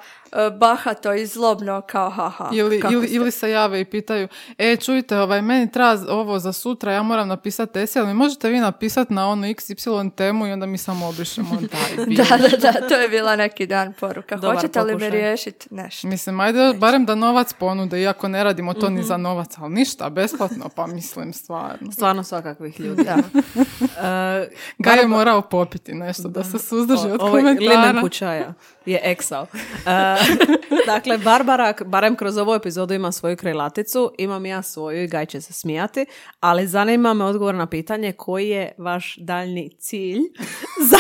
[0.52, 2.50] bahato i zlobno kao haha.
[2.54, 4.28] Ili, kako ili, ste- ili se jave i pitaju,
[4.58, 8.50] e, čujte, ovaj, meni treba ovo za sutra, ja moram napisati esej, ali mi možete
[8.50, 11.50] vi napisati na onu XY temu i onda mi samo obrišemo
[12.08, 12.16] bi.
[12.16, 14.36] Da, da, da, to je bila neki dan poruka.
[14.36, 15.10] Dobar Hoćete li me pokušaj.
[15.12, 16.08] riješiti nešto?
[16.08, 20.10] Mislim, ajde barem da novac ponude, iako ne radimo to ni za novac, ali ništa,
[20.10, 21.92] besplatno, pa mislim, stvarno.
[21.92, 23.04] Stvarno svakakvih ljudi.
[23.04, 23.18] Da.
[24.00, 24.50] E,
[24.80, 28.54] Gaj je morao popiti nešto, da se suzdrži od Ovaj limen komentara.
[28.86, 29.48] Je eksao.
[29.54, 30.16] E,
[30.94, 35.42] dakle, Barbara, barem kroz ovu epizodu ima svoju krilaticu, imam ja svoju i Gaj će
[35.42, 36.06] se smijati,
[36.40, 40.22] ali zanima me odgovor na pitanje koji je vaš daljni cilj
[40.90, 40.98] za...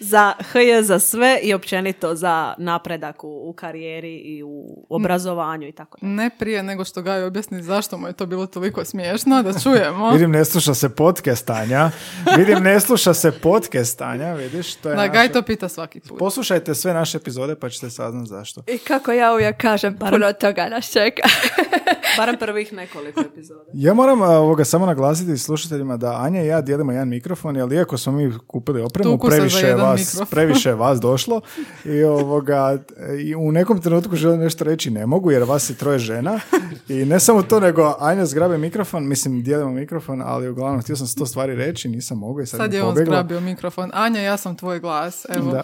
[0.00, 5.72] za HJ za sve i općenito za napredak u, u karijeri i u obrazovanju i
[5.72, 6.12] tako dalje.
[6.12, 10.10] Ne prije nego što Gaj objasni zašto mu je to bilo toliko smiješno, da čujemo.
[10.12, 11.90] Vidim ne sluša se podcastanja.
[12.36, 14.74] Vidim ne sluša se podcastanja, vidiš.
[14.74, 16.18] To je Da, naše- Gaj to pita svaki put.
[16.18, 18.62] Poslušajte sve naše epizode pa ćete saznati zašto.
[18.66, 21.22] I kako ja uvijek kažem, puno toga nas čeka.
[22.18, 23.64] Barem prvih nekoliko epizoda.
[23.74, 27.98] Ja moram ovoga samo naglasiti slušateljima da Anja i ja dijelimo jedan mikrofon, ali iako
[27.98, 30.26] smo mi kupili opremu, Tuku previše je, vas, mikrofon.
[30.34, 31.40] previše je vas došlo
[31.84, 32.78] i, ovoga,
[33.20, 36.40] i u nekom trenutku želim nešto reći ne mogu jer vas je troje žena
[36.88, 41.06] i ne samo to nego Anja zgrabe mikrofon, mislim dijelimo mikrofon, ali uglavnom htio sam
[41.06, 43.90] sto stvari reći, nisam mogao i sad, Sad je on zgrabio mikrofon.
[43.94, 45.26] Anja, ja sam tvoj glas.
[45.28, 45.52] Evo.
[45.52, 45.62] Da.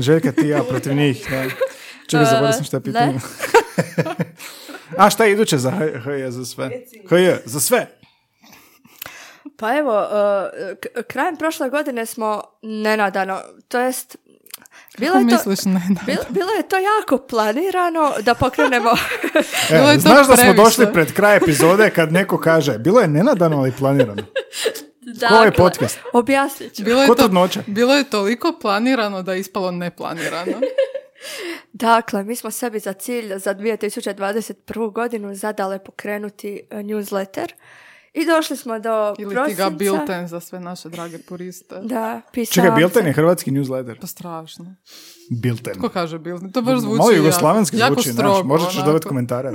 [0.00, 1.26] Željka ti ja protiv njih.
[1.30, 1.44] Da.
[2.06, 3.18] Čekaj, zaboravio sam šta je pitanje.
[4.98, 5.70] A šta je iduće za
[6.04, 6.70] HJ za sve?
[7.08, 7.97] HJ za sve.
[9.60, 10.08] Pa evo, uh,
[10.80, 14.16] k- krajem prošle godine smo nenadano, to jest,
[14.98, 15.82] bilo je to, misliš ne?
[15.88, 16.00] da?
[16.12, 18.90] bil- bilo je to jako planirano da pokrenemo,
[19.70, 23.00] Evo, Bilo je to znaš da smo došli pred kraj epizode kad neko kaže bilo
[23.00, 24.22] je nenadano ali planirano.
[25.28, 25.98] Ko je Dakle, podcast?
[26.12, 26.82] objasnit ću.
[26.82, 27.28] Bilo je, to,
[27.66, 30.52] bilo je toliko planirano da je ispalo neplanirano.
[31.72, 34.92] Dakle, mi smo sebi za cilj za 2021.
[34.92, 37.52] godinu zadale pokrenuti e, newsletter
[38.14, 39.62] i došli smo do Ili ti prosinca.
[39.64, 41.74] ga bilten za sve naše drage puriste.
[41.76, 44.00] Da, pisam Čekaj, Bilten je hrvatski newsletter.
[44.00, 44.74] Pa strašno.
[45.32, 45.80] Bilten.
[45.80, 46.52] Ko kaže bilten?
[46.52, 49.52] To baš zvuči Malo jako- jugoslavenski jako zvuči, znaš, strogo, možda ćeš dobiti komentare.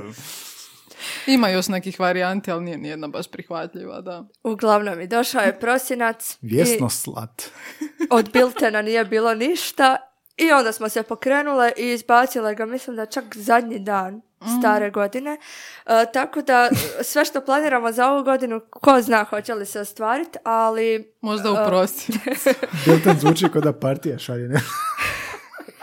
[1.28, 4.26] Ima još nekih varijanti, ali nije nijedna baš prihvatljiva, da.
[4.44, 6.38] Uglavnom, i došao je prosinac.
[6.42, 7.44] Vjesno i slat.
[8.10, 9.98] od Biltena nije bilo ništa.
[10.38, 14.22] I onda smo se pokrenule i izbacile ga, mislim da čak zadnji dan
[14.60, 15.38] stare godine.
[15.86, 16.70] E, tako da
[17.02, 21.56] sve što planiramo za ovu godinu, ko zna hoće li se ostvariti, ali Možda u
[21.68, 22.20] prosincu.
[22.86, 24.48] Bilten zvuči kao da partija šalje.
[24.48, 24.60] Ne?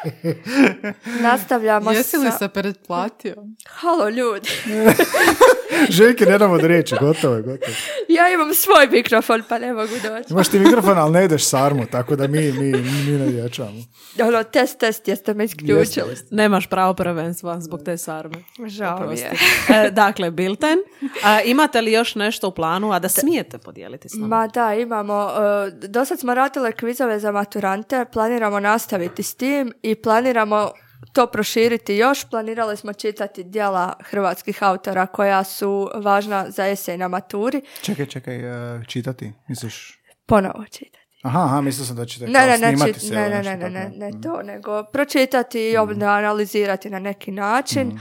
[1.22, 2.38] nastavljamo Jesi li sa...
[2.38, 3.34] se pretplatio?
[3.68, 4.48] Halo ljudi,
[5.88, 7.72] Željke ne damo da riječi, gotovo je, gotovo.
[8.08, 10.32] ja imam svoj mikrofon pa ne mogu doći.
[10.32, 12.72] Imaš ti mikrofon, ali ne ideš sarmu, tako da mi, mi,
[13.06, 13.82] mi navijačamo.
[14.22, 16.16] Ono, test, test, jeste me isključili.
[16.30, 18.36] Nemaš pravo prvenstva zbog te sarme.
[18.66, 19.30] Žao mi je.
[19.68, 20.78] E, dakle, Bilten.
[21.24, 24.36] A, imate li još nešto u planu, a da smijete podijeliti s nama?
[24.36, 25.24] Ma da, imamo.
[25.24, 30.70] Uh, do sad smo radile kvizove za maturante, planiramo nastaviti s tim i planiramo
[31.12, 32.24] to proširiti još.
[32.30, 37.62] Planirali smo čitati dijela hrvatskih autora koja su važna za esej na maturi.
[37.82, 40.00] Čekaj, čekaj, e, čitati, misliš?
[40.26, 41.00] Ponovo čitati.
[41.22, 43.56] Aha, aha, mislio sam da ćete Ne, ne, ne, snimati čit- se ne, ne, ne,
[43.56, 47.88] ne, ne, ne to, nego pročitati i onda analizirati na neki način.
[47.88, 47.98] Uh,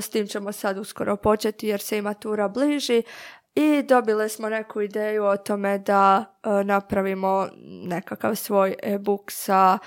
[0.00, 3.02] s tim ćemo sad uskoro početi jer se i matura bliži.
[3.54, 7.48] I dobile smo neku ideju o tome da uh, napravimo
[7.86, 9.78] nekakav svoj e-book sa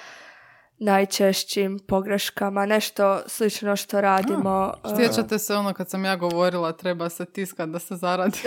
[0.79, 4.73] najčešćim pogreškama, nešto slično što radimo.
[4.83, 8.37] uh, Sjećate se ono kad sam ja govorila treba se tiskat da se zaradi.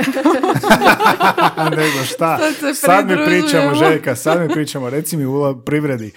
[1.76, 2.38] Nego šta?
[2.74, 4.90] Sad mi pričamo, Željka, sad mi pričamo.
[4.90, 6.12] Reci mi u privredi.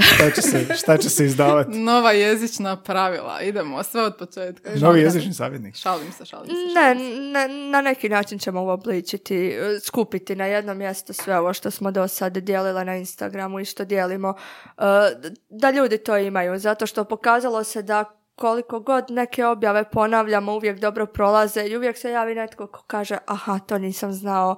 [0.00, 1.78] Šta, će se, šta će se izdavati?
[1.78, 3.40] Nova jezična pravila.
[3.40, 4.70] Idemo, sve od početka.
[4.74, 5.74] Novi jezični savjetnik.
[5.74, 6.54] Šalim se, šalim se.
[6.74, 11.90] Ne, ne, na neki način ćemo uobličiti, skupiti na jedno mjesto sve ovo što smo
[11.90, 14.34] do sad dijelile na Instagramu i što dijelimo,
[14.66, 14.82] e,
[15.48, 18.04] da ljudi to imaju, zato što pokazalo se da
[18.34, 23.18] koliko god neke objave ponavljamo, uvijek dobro prolaze i uvijek se javi netko ko kaže
[23.26, 24.56] aha, to nisam znao,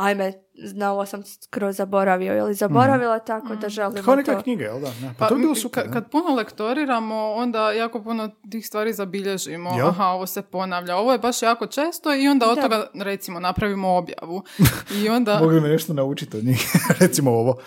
[0.00, 4.42] ajme, znao sam skroz zaboravio ili zaboravila, tako da želimo Kao neka to.
[4.42, 4.88] knjiga, jel da?
[5.02, 5.84] Ne, pa, to bi mi- bilo super.
[5.84, 9.70] ka- kad puno lektoriramo, onda jako puno tih stvari zabilježimo.
[9.70, 9.88] Jel?
[9.88, 10.96] Aha, ovo se ponavlja.
[10.96, 12.62] Ovo je baš jako često i onda od Da.
[12.62, 14.42] toga, recimo, napravimo objavu.
[14.96, 15.38] I onda...
[15.38, 16.66] Mogli mi nešto naučiti od njih.
[17.00, 17.58] Recimo ovo.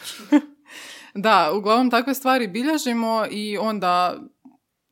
[1.16, 4.16] Da, uglavnom takve stvari bilježimo i onda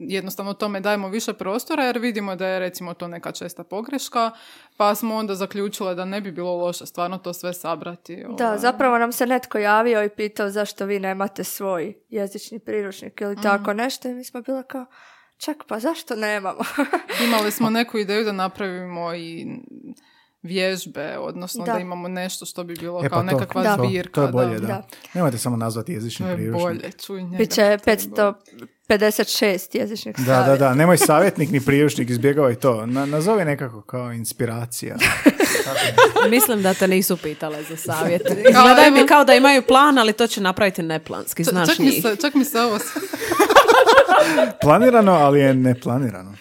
[0.10, 4.32] jednostavno tome dajemo više prostora jer vidimo da je recimo to neka česta pogreška,
[4.78, 8.24] pa smo onda zaključile da ne bi bilo loše stvarno to sve sabrati.
[8.38, 8.58] Da, ovaj.
[8.60, 13.74] zapravo nam se netko javio i pitao zašto vi nemate svoj jezični priručnik ili tako
[13.74, 14.86] nešto i mi smo bile kao,
[15.38, 16.60] čak pa zašto nemamo?
[17.28, 19.48] Imali smo neku ideju da napravimo i
[20.44, 21.80] vježbe, odnosno da, Da.
[21.80, 23.78] imamo nešto što bi bilo E, kao pa to, nekakva Da.
[23.78, 24.14] to, zbirka.
[24.14, 24.68] to je bolje, da.
[24.68, 24.84] da.
[25.14, 26.64] Nemojte samo nazvati To jezični je priručnik.
[26.64, 27.38] bolje, čuj njega.
[27.38, 27.78] Biće
[28.92, 30.58] 556 jezičnih Da, da, savjeta.
[30.58, 32.86] da, nemoj savjetnik ni priručnik, izbjegavaj to.
[32.86, 34.96] Na, nazovi nekako kao inspiracija.
[36.30, 38.22] Mislim da te nisu pitale za savjet.
[38.24, 41.80] Kao, Izgledaju mi kao da imaju plan, ali to će napraviti neplanski, Čak- znaš čak,
[41.80, 42.80] mi se, čak mi se ovo...
[44.62, 46.34] Planirano, ali je neplanirano.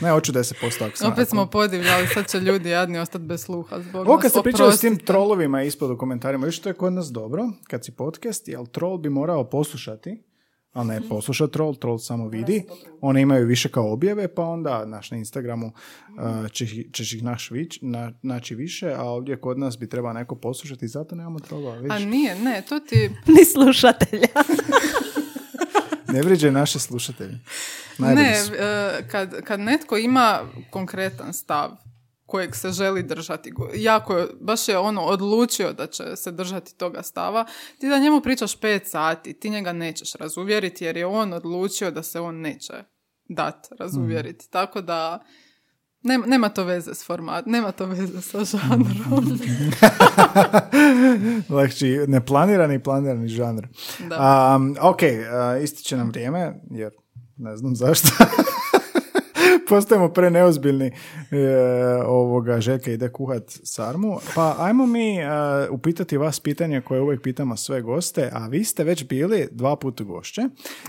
[0.00, 3.80] Ne, hoću 10% ako sam Opet smo podivljali, sad će ljudi jadni ostati bez sluha
[3.80, 6.92] zbog Ovo kad se pričalo s tim trolovima ispod u komentarima, još što je kod
[6.92, 10.22] nas dobro, kad si podcast, jel troll bi morao poslušati,
[10.72, 12.64] ali ne posluša troll, troll samo vidi.
[13.00, 17.22] One imaju više kao objave, pa onda naš na Instagramu uh, ćeš, ih- ćeš ih
[17.22, 21.38] naš vić, na, naći više, a ovdje kod nas bi treba neko poslušati, zato nemamo
[21.38, 21.78] trollova.
[21.90, 23.10] A nije, ne, to ti...
[23.38, 24.28] Ni slušatelja.
[26.12, 27.38] ne vrijeđaj naše slušatelje.
[27.98, 28.52] Najbolji Ne, su.
[28.54, 30.38] e, kad, kad netko ima
[30.70, 31.70] konkretan stav
[32.32, 37.02] kojeg se želi držati, jako je, baš je ono odlučio da će se držati toga
[37.02, 37.44] stava,
[37.78, 42.02] ti da njemu pričaš pet sati, ti njega nećeš razuvjeriti jer je on odlučio da
[42.02, 42.72] se on neće
[43.28, 44.50] dat razuvjeriti.
[44.50, 45.24] Tako da
[46.02, 48.86] nema, nema to veze s format, nema to veze sa žanrom.
[51.46, 53.66] Znači, neplanirani i planirani žanr.
[54.08, 54.56] Da.
[54.56, 56.92] Um, ok, uh, ističe nam vrijeme, jer
[57.36, 58.08] ne znam zašto.
[59.72, 60.92] Postajemo pre neozbiljni e,
[62.06, 64.18] ovoga Željka ide kuhat sarmu.
[64.34, 65.26] Pa ajmo mi e,
[65.70, 70.04] upitati vas pitanje koje uvijek pitamo sve goste, a vi ste već bili dva puta
[70.04, 70.42] gošće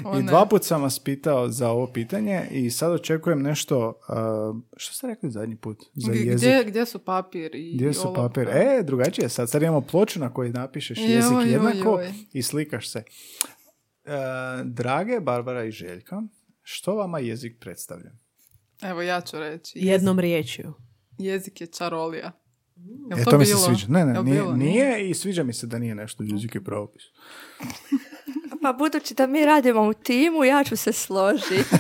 [0.05, 4.14] O, i dva put sam vas pitao za ovo pitanje i sad očekujem nešto, e,
[4.77, 5.84] što ste rekli zadnji put?
[5.93, 6.49] Za jezik?
[6.49, 8.22] Gdje, gdje su papir i Gdje su olovka?
[8.22, 8.47] papir?
[8.49, 9.49] E, drugačije sad.
[9.49, 12.14] Sad imamo ploču na kojoj napišeš Joj, jezik joj, jednako joj.
[12.34, 12.99] i slikaš se.
[12.99, 13.03] E,
[14.64, 16.22] drage Barbara i Željka,
[16.61, 18.23] što vama jezik predstavlja?
[18.84, 19.80] Evo ja ću reći.
[19.80, 20.73] Jednom riječju.
[21.18, 22.31] Jezik je čarolija.
[23.10, 23.65] Jel e, to, mi se bilo?
[23.65, 23.85] sviđa.
[23.89, 24.55] Ne, ne, nije, bilo?
[24.55, 27.03] nije i sviđa mi se da nije nešto jezik i pravopis.
[28.61, 31.64] Pa budući da mi radimo u timu, ja ću se složiti.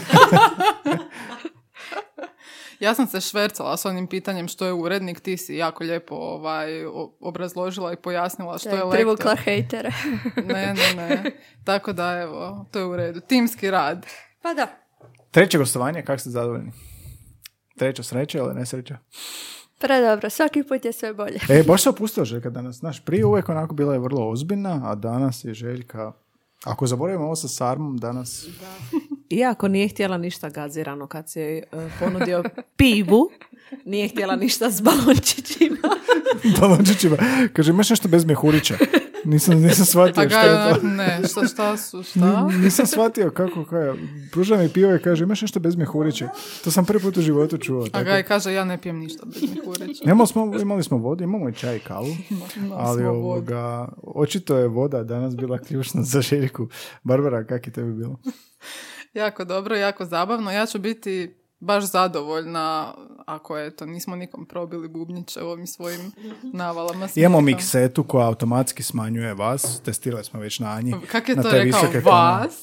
[2.79, 6.85] Ja sam se švercala s onim pitanjem što je urednik, ti si jako lijepo ovaj,
[7.19, 8.91] obrazložila i pojasnila što je lektor.
[8.91, 9.91] Privukla hejtere.
[10.53, 11.31] Ne, ne, ne.
[11.63, 13.19] Tako da evo, to je u redu.
[13.19, 14.05] Timski rad.
[14.41, 14.67] Pa da.
[15.31, 16.71] Treće gostovanje, kako ste zadovoljni?
[17.77, 18.97] Treća sreća ili nesreća?
[19.79, 21.39] Predobro, svaki put je sve bolje.
[21.49, 22.75] E, baš se opustila Željka danas.
[22.75, 26.11] Znaš, prije uvijek onako bila je vrlo ozbiljna, a danas je Željka...
[26.63, 28.47] Ako zaboravimo ovo sa Sarmom, danas...
[29.29, 31.63] Iako nije htjela ništa gazirano kad si joj e,
[31.99, 32.43] ponudio
[32.75, 33.29] pivu,
[33.85, 35.77] nije htjela ništa s balončićima.
[36.59, 37.17] Balončićima.
[37.53, 38.77] Kaže, imaš nešto bez mehurića?
[39.25, 40.87] Nisam, nisam shvatio A što je to.
[40.87, 42.47] ne, šta, šta su, šta?
[42.47, 43.93] Nisam shvatio kako, je.
[44.31, 46.29] Pruža mi pivo i kaže, imaš nešto bez mehurića?
[46.63, 47.83] To sam prvi put u životu čuo.
[47.83, 48.05] A Tako.
[48.05, 50.03] ga kaže, ja ne pijem ništa bez mihurića.
[50.05, 52.15] Imali smo, imali smo vodu, imamo i čaj i kavu,
[52.77, 56.67] ali ovoga, očito je voda danas bila ključna za Željku.
[57.03, 58.19] Barbara, kak je tebi bilo?
[59.13, 60.51] Jako dobro, jako zabavno.
[60.51, 62.93] Ja ću biti baš zadovoljna
[63.25, 66.11] ako je to nismo nikom probili bubnjiće ovim svojim
[66.53, 67.07] navalama.
[67.15, 69.81] Imamo miksetu koja automatski smanjuje vas.
[69.85, 70.95] Testirali smo već na Anji.
[71.11, 71.81] Kak je na to rekao?
[72.03, 72.53] Vas?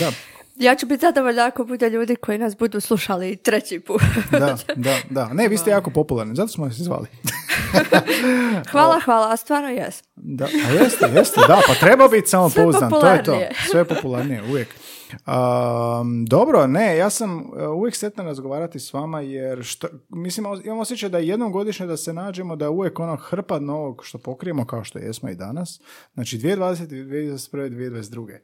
[0.00, 0.10] Da,
[0.56, 4.02] Ja ću biti zadovoljna ako bude ljudi koji nas budu slušali i treći put.
[4.30, 5.28] da, da, da.
[5.32, 7.06] Ne, vi ste jako popularni, zato smo vas i zvali.
[8.70, 10.02] Hvala, hvala, a stvarno jes.
[10.16, 13.24] Da, a jeste, jeste, da, pa treba biti samo Sve pouzdan, to je to.
[13.24, 13.50] popularnije.
[13.70, 14.68] Sve popularnije, uvijek.
[15.12, 20.78] Um, dobro, ne, ja sam uh, uvijek sretan razgovarati s vama jer što, mislim, imam
[20.78, 24.66] osjećaj da jednom godišnje da se nađemo da je uvijek ono hrpa novog što pokrijemo
[24.66, 25.80] kao što jesmo i danas.
[26.14, 28.38] Znači 2020, 2021, 2022.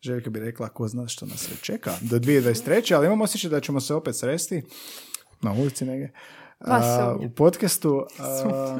[0.00, 2.96] Željka bi rekla ko zna što nas sve čeka do 2023.
[2.96, 4.62] Ali imam osjećaj da ćemo se opet sresti
[5.42, 6.12] na ulici negdje.
[6.60, 7.30] Sumnjam.
[7.30, 8.06] u podcastu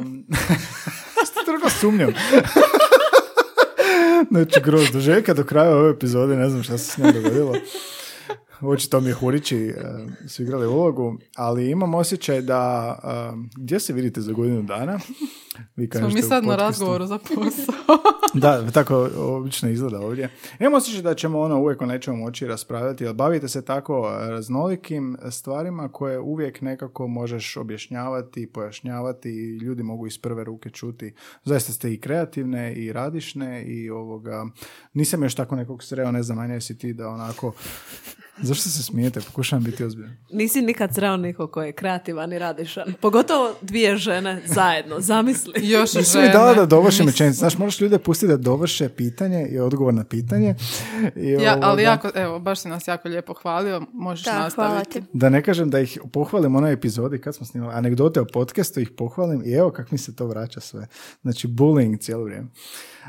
[0.02, 0.27] um,
[1.31, 2.12] što toliko sumnjam
[4.30, 7.52] znači groz do Željka do kraja ove epizode ne znam šta se s njom dogodilo
[8.60, 9.74] očito mi je Hurići e,
[10.28, 14.98] su igrali ulogu, ali imam osjećaj da e, gdje se vidite za godinu dana?
[15.76, 17.74] Vi Smo mi sad na razgovoru za posao.
[18.35, 20.28] Da, tako obično izgleda ovdje.
[20.61, 25.16] Imam osjećaj da ćemo ono uvijek o nečemu moći raspravljati, ali bavite se tako raznolikim
[25.31, 31.15] stvarima koje uvijek nekako možeš objašnjavati, pojašnjavati i ljudi mogu iz prve ruke čuti.
[31.44, 34.47] Zaista ste i kreativne i radišne i ovoga,
[34.93, 37.52] nisam još tako nekog sreo, ne znam, manje si ti da onako,
[38.43, 40.16] zašto se smijete, pokušavam biti ozbiljan.
[40.31, 42.94] Nisi nikad sreo nikog koji je kreativan i radišan.
[43.01, 45.01] Pogotovo dvije žene zajedno.
[45.01, 45.52] Zamisli.
[45.69, 46.32] Još Nisi mi žene.
[46.32, 47.39] dala da dovršim rečenicu.
[47.39, 50.55] Znaš, moraš ljude pustiti da dovrše pitanje i odgovor na pitanje.
[51.16, 54.90] I Ja, ali jako, evo, baš si nas jako lijepo hvalio, možeš Da, nastaviti.
[54.90, 55.02] ti.
[55.12, 58.90] Da ne kažem da ih pohvalim onoj epizodi kad smo snimali anegdote o podcastu, ih
[58.90, 60.86] pohvalim i evo kak mi se to vraća sve.
[61.22, 62.46] Znači bullying cijelo vrijeme.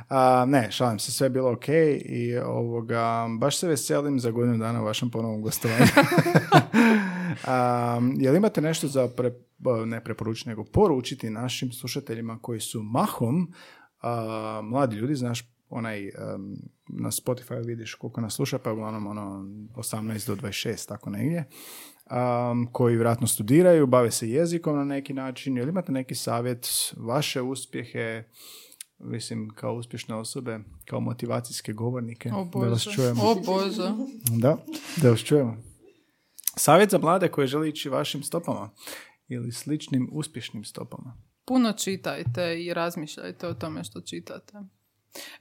[0.09, 1.67] A, ne, šalim se, sve je bilo ok
[2.05, 5.85] i ovoga, baš se veselim za godinu dana u vašem ponovnom gostovanju.
[7.45, 9.31] A, jel imate nešto za pre,
[9.85, 13.53] ne preporučiti, nego poručiti našim slušateljima koji su mahom
[14.05, 16.11] a, mladi ljudi, znaš, onaj em,
[16.87, 19.45] na Spotify vidiš koliko nas sluša, pa je uglavnom ono
[19.75, 21.43] 18 do 26, tako negdje,
[22.11, 25.57] um, koji vjerojatno studiraju, bave se jezikom na neki način.
[25.57, 28.23] Jel imate neki savjet, vaše uspjehe,
[28.99, 33.23] mislim, kao uspješne osobe, kao motivacijske govornike, O da vas čujemo.
[33.23, 33.91] o Bože.
[34.41, 34.57] Da,
[35.01, 35.57] da vas čujemo.
[36.57, 38.69] Savjet za mlade koji žele ići vašim stopama
[39.27, 41.17] ili sličnim uspješnim stopama.
[41.45, 44.53] Puno čitajte i razmišljajte o tome što čitate.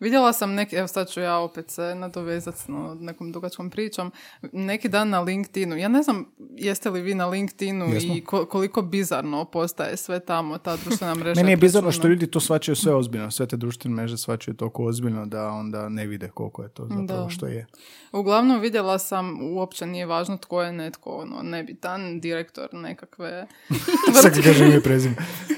[0.00, 4.12] Vidjela sam neki, evo sad ću ja opet se nadovezati s no- nekom dugačkom pričom,
[4.52, 8.14] neki dan na LinkedInu, ja ne znam jeste li vi na LinkedInu Jesmo.
[8.14, 11.40] i ko- koliko bizarno postaje sve tamo, ta društvena mreža.
[11.40, 13.30] Meni je bizarno što ljudi to svačaju sve ozbiljno.
[13.30, 17.22] Sve te društvene mreže svačaju toliko ozbiljno da onda ne vide koliko je to zapravo
[17.24, 17.30] Da.
[17.30, 17.66] što je.
[18.12, 23.46] Uglavnom vidjela sam, uopće nije važno tko je netko, ono, nebitan, direktor nekakve
[24.22, 24.32] Sad
[24.74, 25.16] mi prezime.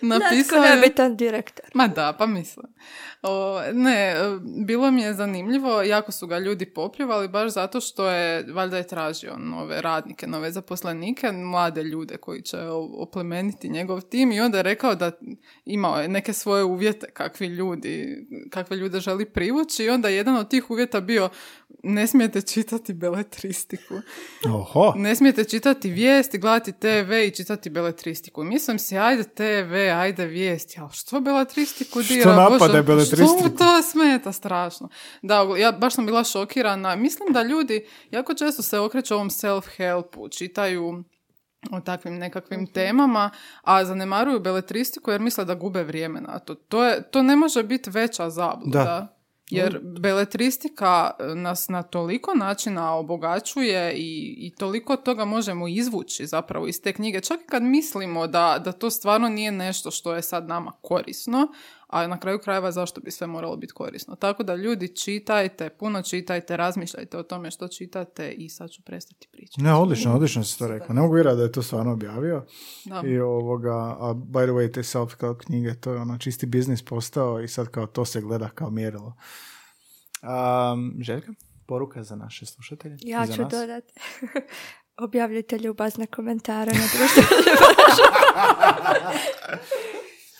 [0.00, 0.76] Napisao je...
[0.76, 1.70] nebitan direktor.
[1.74, 2.66] Ma da, pa mislim.
[3.22, 4.14] O, ne,
[4.66, 8.86] bilo mi je zanimljivo, jako su ga ljudi popljuvali baš zato što je, valjda je
[8.86, 12.58] tražio nove radnike, nove zaposlenike, mlade ljude koji će
[12.98, 15.10] oplemeniti njegov tim i onda je rekao da
[15.64, 20.36] imao je neke svoje uvjete kakvi ljudi, kakve ljude želi privući i onda je jedan
[20.36, 21.28] od tih uvjeta bio
[21.86, 23.94] ne smijete čitati beletristiku.
[24.46, 24.92] Oho.
[24.96, 28.44] Ne smijete čitati vijesti, gledati TV i čitati beletristiku.
[28.44, 32.36] Mislim si, ajde TV, ajde vijesti, ali što beletristiku Što dira?
[32.36, 33.38] napada Bože, beletristiku?
[33.38, 34.88] Što mu to smeta strašno?
[35.22, 36.96] Da, ja baš sam bila šokirana.
[36.96, 41.04] Mislim da ljudi jako često se okreću ovom self-helpu, čitaju
[41.70, 43.30] o takvim nekakvim temama,
[43.62, 46.54] a zanemaruju beletristiku jer misle da gube vrijeme na to.
[46.54, 48.84] To, je, to ne može biti veća zabluda.
[48.84, 49.15] Da.
[49.50, 56.66] Jer beletristika e, nas na toliko načina obogaćuje i, i toliko toga možemo izvući zapravo
[56.66, 57.20] iz te knjige.
[57.20, 61.48] Čak i kad mislimo da, da to stvarno nije nešto što je sad nama korisno,
[61.86, 64.16] a na kraju krajeva zašto bi sve moralo biti korisno.
[64.16, 69.28] Tako da ljudi čitajte, puno čitajte, razmišljajte o tome što čitate i sad ću prestati
[69.32, 69.62] pričati.
[69.62, 70.94] Ne, odlično, odlično si to rekao.
[70.94, 72.44] Ne mogu vjerati da je to stvarno objavio.
[72.84, 73.02] Da.
[73.06, 77.40] I ovoga, a by the way, te self-help knjige, to je ono čisti biznis postao
[77.40, 79.16] i sad kao to se gleda kao mjerilo.
[80.22, 81.32] Um, Željka,
[81.66, 82.96] poruka za naše slušatelje?
[83.00, 83.92] Ja ću dodati.
[84.96, 87.44] Objavljujte ljubazne komentare na društvenim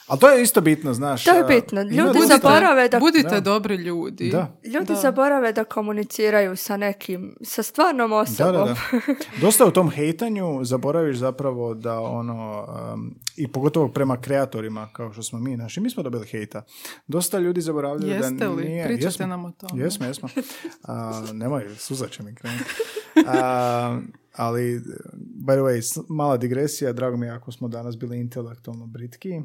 [0.07, 1.25] Ali to je isto bitno, znaš.
[1.25, 1.83] To je bitno.
[1.83, 3.41] Ljudi dosta- zaborave da- Budite Da.
[3.41, 4.31] dobri ljudi.
[4.31, 4.57] Da.
[4.65, 4.95] Ljudi Da.
[4.95, 8.53] zaborave da komuniciraju sa nekim, sa stvarnom osobom.
[8.55, 8.77] da, da.
[9.41, 15.23] Dosta u tom hejtanju zaboraviš zapravo da ono, um, i pogotovo prema kreatorima, kao što
[15.23, 16.63] smo mi naši, mi smo dobili hejta.
[17.07, 18.65] Dosta ljudi zaboravljaju Jeste da li?
[18.65, 18.85] nije...
[18.85, 19.27] Pričajte Jesmo.
[19.27, 19.83] nam o tome.
[19.83, 20.29] Jesmo, jesmo.
[20.85, 22.65] A, nemoj, suza će mi krenuti.
[23.27, 23.99] A,
[24.37, 24.81] ali,
[25.47, 29.41] by the way, mala digresija, drago mi je ako smo danas bili intelektualno britki.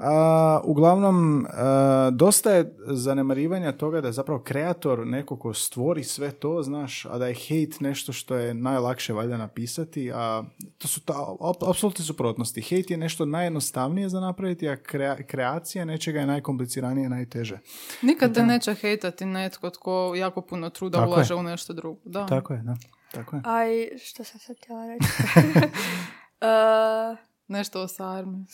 [0.00, 6.30] A, uglavnom, a, dosta je zanemarivanja toga da je zapravo kreator neko ko stvori sve
[6.30, 10.42] to, znaš, a da je hate nešto što je najlakše valjda napisati, a
[10.78, 12.60] to su ta, ap- apsolutne suprotnosti.
[12.62, 17.58] Hate je nešto najjednostavnije za napraviti, a krea- kreacija nečega je najkompliciranije, najteže.
[18.02, 21.14] Nikad te neće hejtati netko tko jako puno truda Tako je.
[21.14, 22.00] ulaže u nešto drugo.
[22.04, 22.26] Da.
[22.26, 22.76] Tako je, da.
[23.16, 23.42] Tako je.
[23.44, 25.06] A i što sam sad htjela reći?
[26.40, 26.46] E,
[27.48, 28.44] Nešto o sarmi.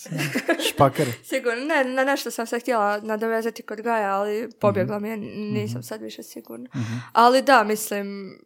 [0.69, 1.07] Špaker.
[1.31, 5.83] sigurno, ne, na nešto sam se htjela nadovezati kod Gaja, ali pobjegla mi je, nisam
[5.83, 6.69] sad više sigurna.
[7.13, 8.39] Ali da, mislim,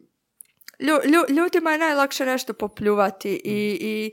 [0.79, 4.11] lju- lju- ljudima je najlakše nešto popljuvati i, i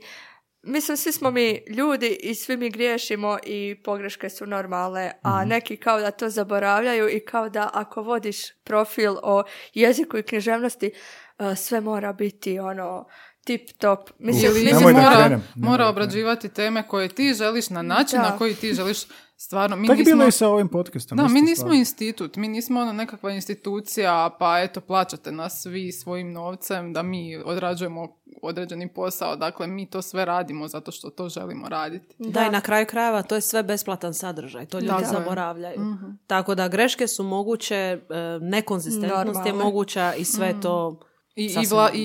[0.63, 5.77] mislim, svi smo mi ljudi i svi mi griješimo i pogreške su normalne, a neki
[5.77, 11.24] kao da to zaboravljaju i kao da ako vodiš profil o jeziku i književnosti, uh,
[11.57, 13.05] sve mora biti ono
[13.43, 14.09] tip top.
[14.19, 18.29] Mislim, Ili mislim, da mora, mora da obrađivati teme koje ti želiš na način Da.
[18.29, 18.97] na koji ti želiš
[19.37, 19.75] stvarno.
[19.75, 21.17] Mi Tako je nismo, bilo i sa ovim podcastom.
[21.17, 21.73] da, mi nismo stvar.
[21.73, 27.37] institut, mi nismo ono nekakva institucija, pa eto, plaćate nas vi svojim novcem da mi
[27.37, 28.07] odrađujemo
[28.41, 29.35] određeni posao.
[29.35, 32.15] Dakle, mi to sve radimo zato što to želimo raditi.
[32.19, 35.07] Da, i na kraju krajeva to je sve besplatan sadržaj, to ljudi je.
[35.07, 35.79] zaboravljaju.
[36.27, 37.99] Tako da greške su moguće, e,
[38.41, 39.63] nekonzistentnost je Normalne.
[39.63, 40.99] moguća i sve to
[41.35, 41.99] I, i, vla- i,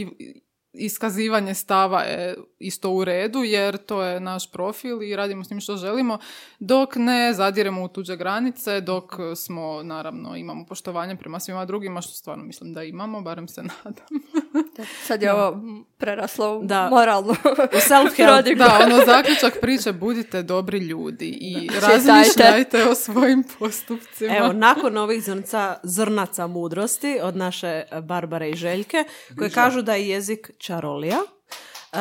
[0.00, 0.06] i
[0.78, 5.60] iskazivanje stava je isto u redu jer to je naš profil i radimo s njim
[5.60, 6.18] što želimo
[6.58, 12.12] dok ne zadiremo u tuđe granice dok smo naravno imamo poštovanje prema svima drugima što
[12.12, 14.06] stvarno mislim da imamo barem se nadam.
[15.06, 15.60] Sad je ovo
[15.98, 16.88] preraslo u Da.
[16.90, 17.30] moralnu
[17.72, 18.58] U self-help, prodigu.
[18.58, 25.24] da ono zaključak priče budite dobri ljudi i razmišljajte o svojim postupcima Evo, nakon ovih
[25.24, 29.04] zrnca, zrnaca mudrosti od naše Barbare i Željke,
[29.38, 31.96] koje kažu da je jezik čarolija, e,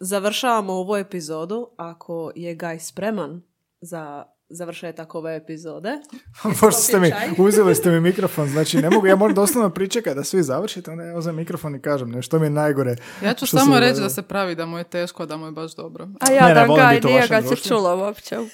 [0.00, 1.68] završavamo ovu epizodu.
[1.76, 3.42] Ako je Gaj spreman
[3.80, 5.90] za završetak ove epizode,
[6.60, 10.24] Pošto ste mi, uzeli ste mi mikrofon, znači ne mogu, ja moram doslovno pričekati da
[10.24, 12.96] svi završite, onda ja uzem mikrofon i kažem nešto mi je najgore.
[13.24, 15.52] ja ću samo reći da se pravi da mu je teško a da mu je
[15.52, 18.38] baš dobro A ja Ne, ne, da u nije ga se čulo uopće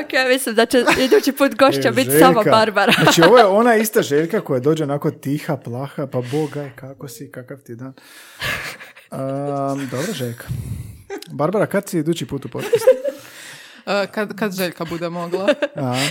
[0.00, 2.92] ok, mislim da će idući put gošća E, biti samo Barbara.
[3.02, 7.30] Znači ovo je ona ista Željka koja dođe onako tiha, plaha, pa bogaj, kako si,
[7.30, 7.92] kakav ti dan.
[9.12, 10.44] Um, dobro Željka.
[11.30, 12.84] Barbara, kad si idući put u podcast?
[13.86, 16.06] E, kad, kad Željka bude mogla Aha.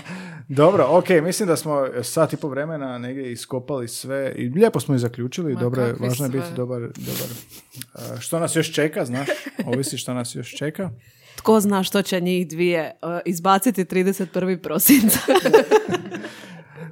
[0.48, 4.95] Dobro, ok, mislim da smo sat i po vremena negdje iskopali sve i lijepo smo
[4.95, 7.28] i zaključili, Ma dobro važno je biti dobar, dobar.
[7.94, 9.28] Uh, što nas još čeka, znaš,
[9.65, 10.90] ovisi što nas još čeka.
[11.36, 12.94] tko zna što će njih dvije e,
[13.26, 14.61] izbaciti 31.
[14.61, 15.19] prosinca.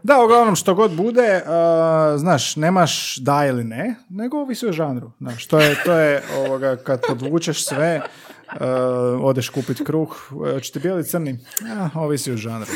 [0.06, 5.12] Da, uglavnom što god bude, uh, znaš, nemaš da ili ne, nego ovisi o žanru.
[5.20, 8.02] Znaš, to je, to je ovoga, kad podvučeš sve,
[8.54, 8.60] uh,
[9.22, 12.72] odeš kupit kruh, uh, će ti bijeli crni, ja, ovisi o žanru.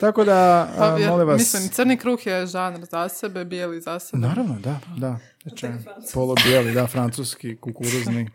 [0.00, 1.38] Tako da, uh, Pa, molim vas...
[1.38, 4.20] Mislim, crni kruh je žanr za sebe, bijeli za sebe.
[4.26, 5.18] Naravno, da, da.
[5.42, 5.66] Znači,
[6.14, 8.30] polo bijeli, da, francuski, kukuruzni.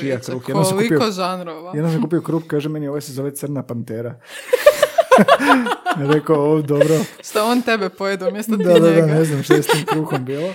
[0.00, 0.42] čija kruh?
[0.48, 1.72] Jednom koliko kupio- žanrova.
[1.74, 4.14] Jednom sam kupio kruh, kaže meni, ovo se zove crna pantera.
[6.14, 6.94] Rekao, o, dobro.
[7.22, 9.84] Što on tebe pojede umjesto ti Da, da, da, ne znam što je s tim
[9.92, 10.48] kruhom bilo.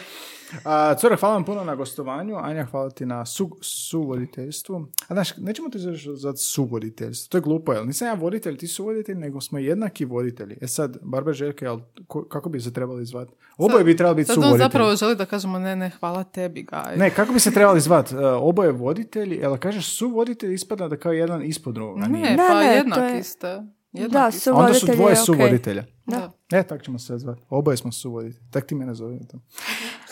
[0.63, 2.35] A, Cura, hvala vam puno na gostovanju.
[2.37, 4.75] Anja, hvala ti na su, suvoditeljstvu.
[5.07, 5.77] A znaš, nećemo ti
[6.15, 7.31] za suvoditeljstvo.
[7.31, 7.85] To je glupo, jel?
[7.85, 10.57] Nisam ja voditelj, ti su voditelj, nego smo jednaki voditelji.
[10.61, 13.31] E sad, Barba Željka, jel, ko- kako bi se trebali zvati?
[13.57, 14.65] Oboje bi trebali biti Sad on suvoditelji.
[14.65, 16.97] zapravo želi da kažemo ne, ne, hvala tebi, Gaj.
[16.97, 18.15] Ne, kako bi se trebali zvati?
[18.33, 22.05] oboje voditelji, jel kažeš suvoditelj ispada da kao jedan ispod drugoga.
[22.07, 22.25] nije?
[22.25, 23.61] Ne, Ne, pa ne, to jednaki je- ste.
[23.93, 25.15] Da, Jednaki su- Onda su dvoje je okej.
[25.15, 25.85] suvoditelja.
[26.05, 26.31] Da.
[26.51, 27.41] E, tak ćemo se zvati.
[27.49, 28.49] Oboje smo suvoditelji.
[28.51, 29.37] Tak ti mene zovete.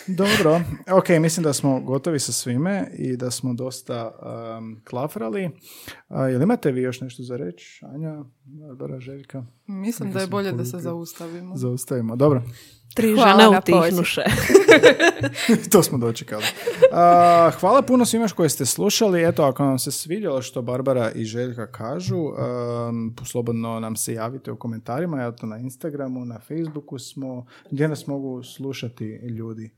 [0.06, 0.60] Dobro.
[0.90, 4.10] Ok, mislim da smo gotovi sa svime i da smo dosta
[4.58, 5.50] um, klafrali.
[6.08, 7.84] A, jel imate vi još nešto za reći?
[7.84, 9.44] Anja, Barbara, Željka?
[9.66, 11.56] Mislim da je bolje da se zaustavimo.
[11.56, 12.16] Zaustavimo.
[12.16, 12.42] Dobro.
[12.94, 14.22] Tri žene utihnuše.
[15.72, 16.44] to smo dočekali.
[17.60, 19.28] Hvala puno svima koji ste slušali.
[19.28, 24.52] Eto, ako vam se svidjelo što Barbara i Željka kažu, um, slobodno nam se javite
[24.52, 29.04] u komentarima, eto na Instagramu, na Facebooku smo, gdje nas mogu slušati
[29.38, 29.70] ljudi.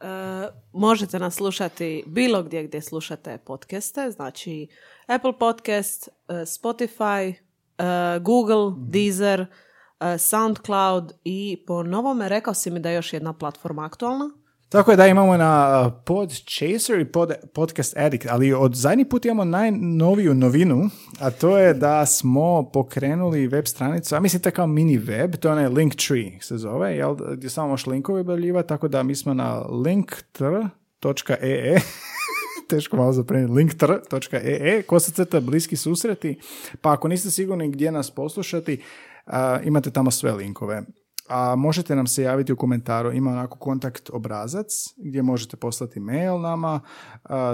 [0.00, 4.68] E, možete nas slušati bilo gdje gdje slušate podcaste, znači
[5.06, 12.80] Apple Podcast, e, Spotify, e, Google, Deezer, e, SoundCloud i po novome rekao si mi
[12.80, 14.30] da je još jedna platforma aktualna.
[14.68, 19.04] Tako je da imamo na uh, Pod Chaser i pod, Podcast Addict, ali od zadnji
[19.04, 20.90] put imamo najnoviju novinu,
[21.20, 25.52] a to je da smo pokrenuli web stranicu, a je kao mini web, to je
[25.52, 29.58] onaj Linktree se zove, jel, gdje samo možeš linkove objavljivati, tako da mi smo na
[29.58, 31.76] linktr.ee
[32.70, 36.38] teško malo zapreniti, linktr.ee, kosacrta bliski susreti,
[36.80, 38.82] pa ako niste sigurni gdje nas poslušati,
[39.26, 39.32] uh,
[39.64, 40.82] imate tamo sve linkove
[41.28, 46.40] a možete nam se javiti u komentaru, ima onako kontakt obrazac gdje možete poslati mail
[46.40, 46.80] nama,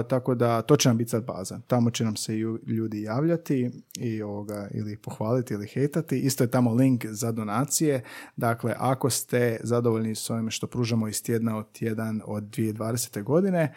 [0.09, 1.59] tako da to će nam biti sad baza.
[1.67, 2.33] Tamo će nam se
[2.67, 6.19] ljudi javljati i ovoga, ili pohvaliti ili hejtati.
[6.19, 8.03] Isto je tamo link za donacije.
[8.35, 13.23] Dakle, ako ste zadovoljni s ovime što pružamo iz tjedna od tjedan od 2020.
[13.23, 13.73] godine,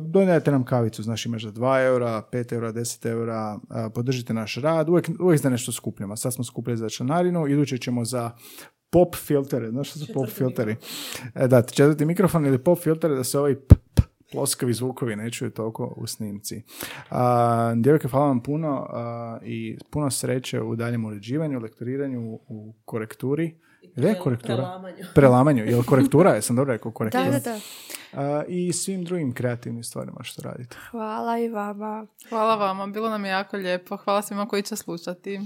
[0.00, 3.58] Donijete nam kavicu, znači imaš za 2 eura, 5 eura, 10 eura,
[3.94, 6.16] podržite naš rad, uvijek, uvijek za nešto skupljamo.
[6.16, 8.30] Sad smo skupili za članarinu, iduće ćemo za
[8.90, 9.70] pop filtere.
[9.70, 10.76] Znaš što su pop filteri?
[11.34, 14.02] E, da, četvrti mikrofon ili pop filtere da se ovaj p, p,
[14.32, 16.62] ploskavi zvukovi ne čuju toliko u snimci.
[17.10, 18.86] A, djevojke, hvala vam puno
[19.42, 23.54] i puno sreće u daljem uređivanju, lektoriranju, u korekturi.
[23.96, 24.56] Je korektura?
[24.56, 25.04] Prelamanju.
[25.14, 25.64] Prelamanju.
[25.64, 26.34] Je li korektura?
[26.34, 27.24] Jesam dobro rekao korektura?
[27.24, 27.60] Da, da,
[28.12, 28.44] da.
[28.48, 30.76] I svim drugim kreativnim stvarima što radite.
[30.90, 32.06] Hvala i vama.
[32.28, 33.96] Hvala vama, bilo nam je jako lijepo.
[33.96, 35.40] Hvala svima koji će slušati.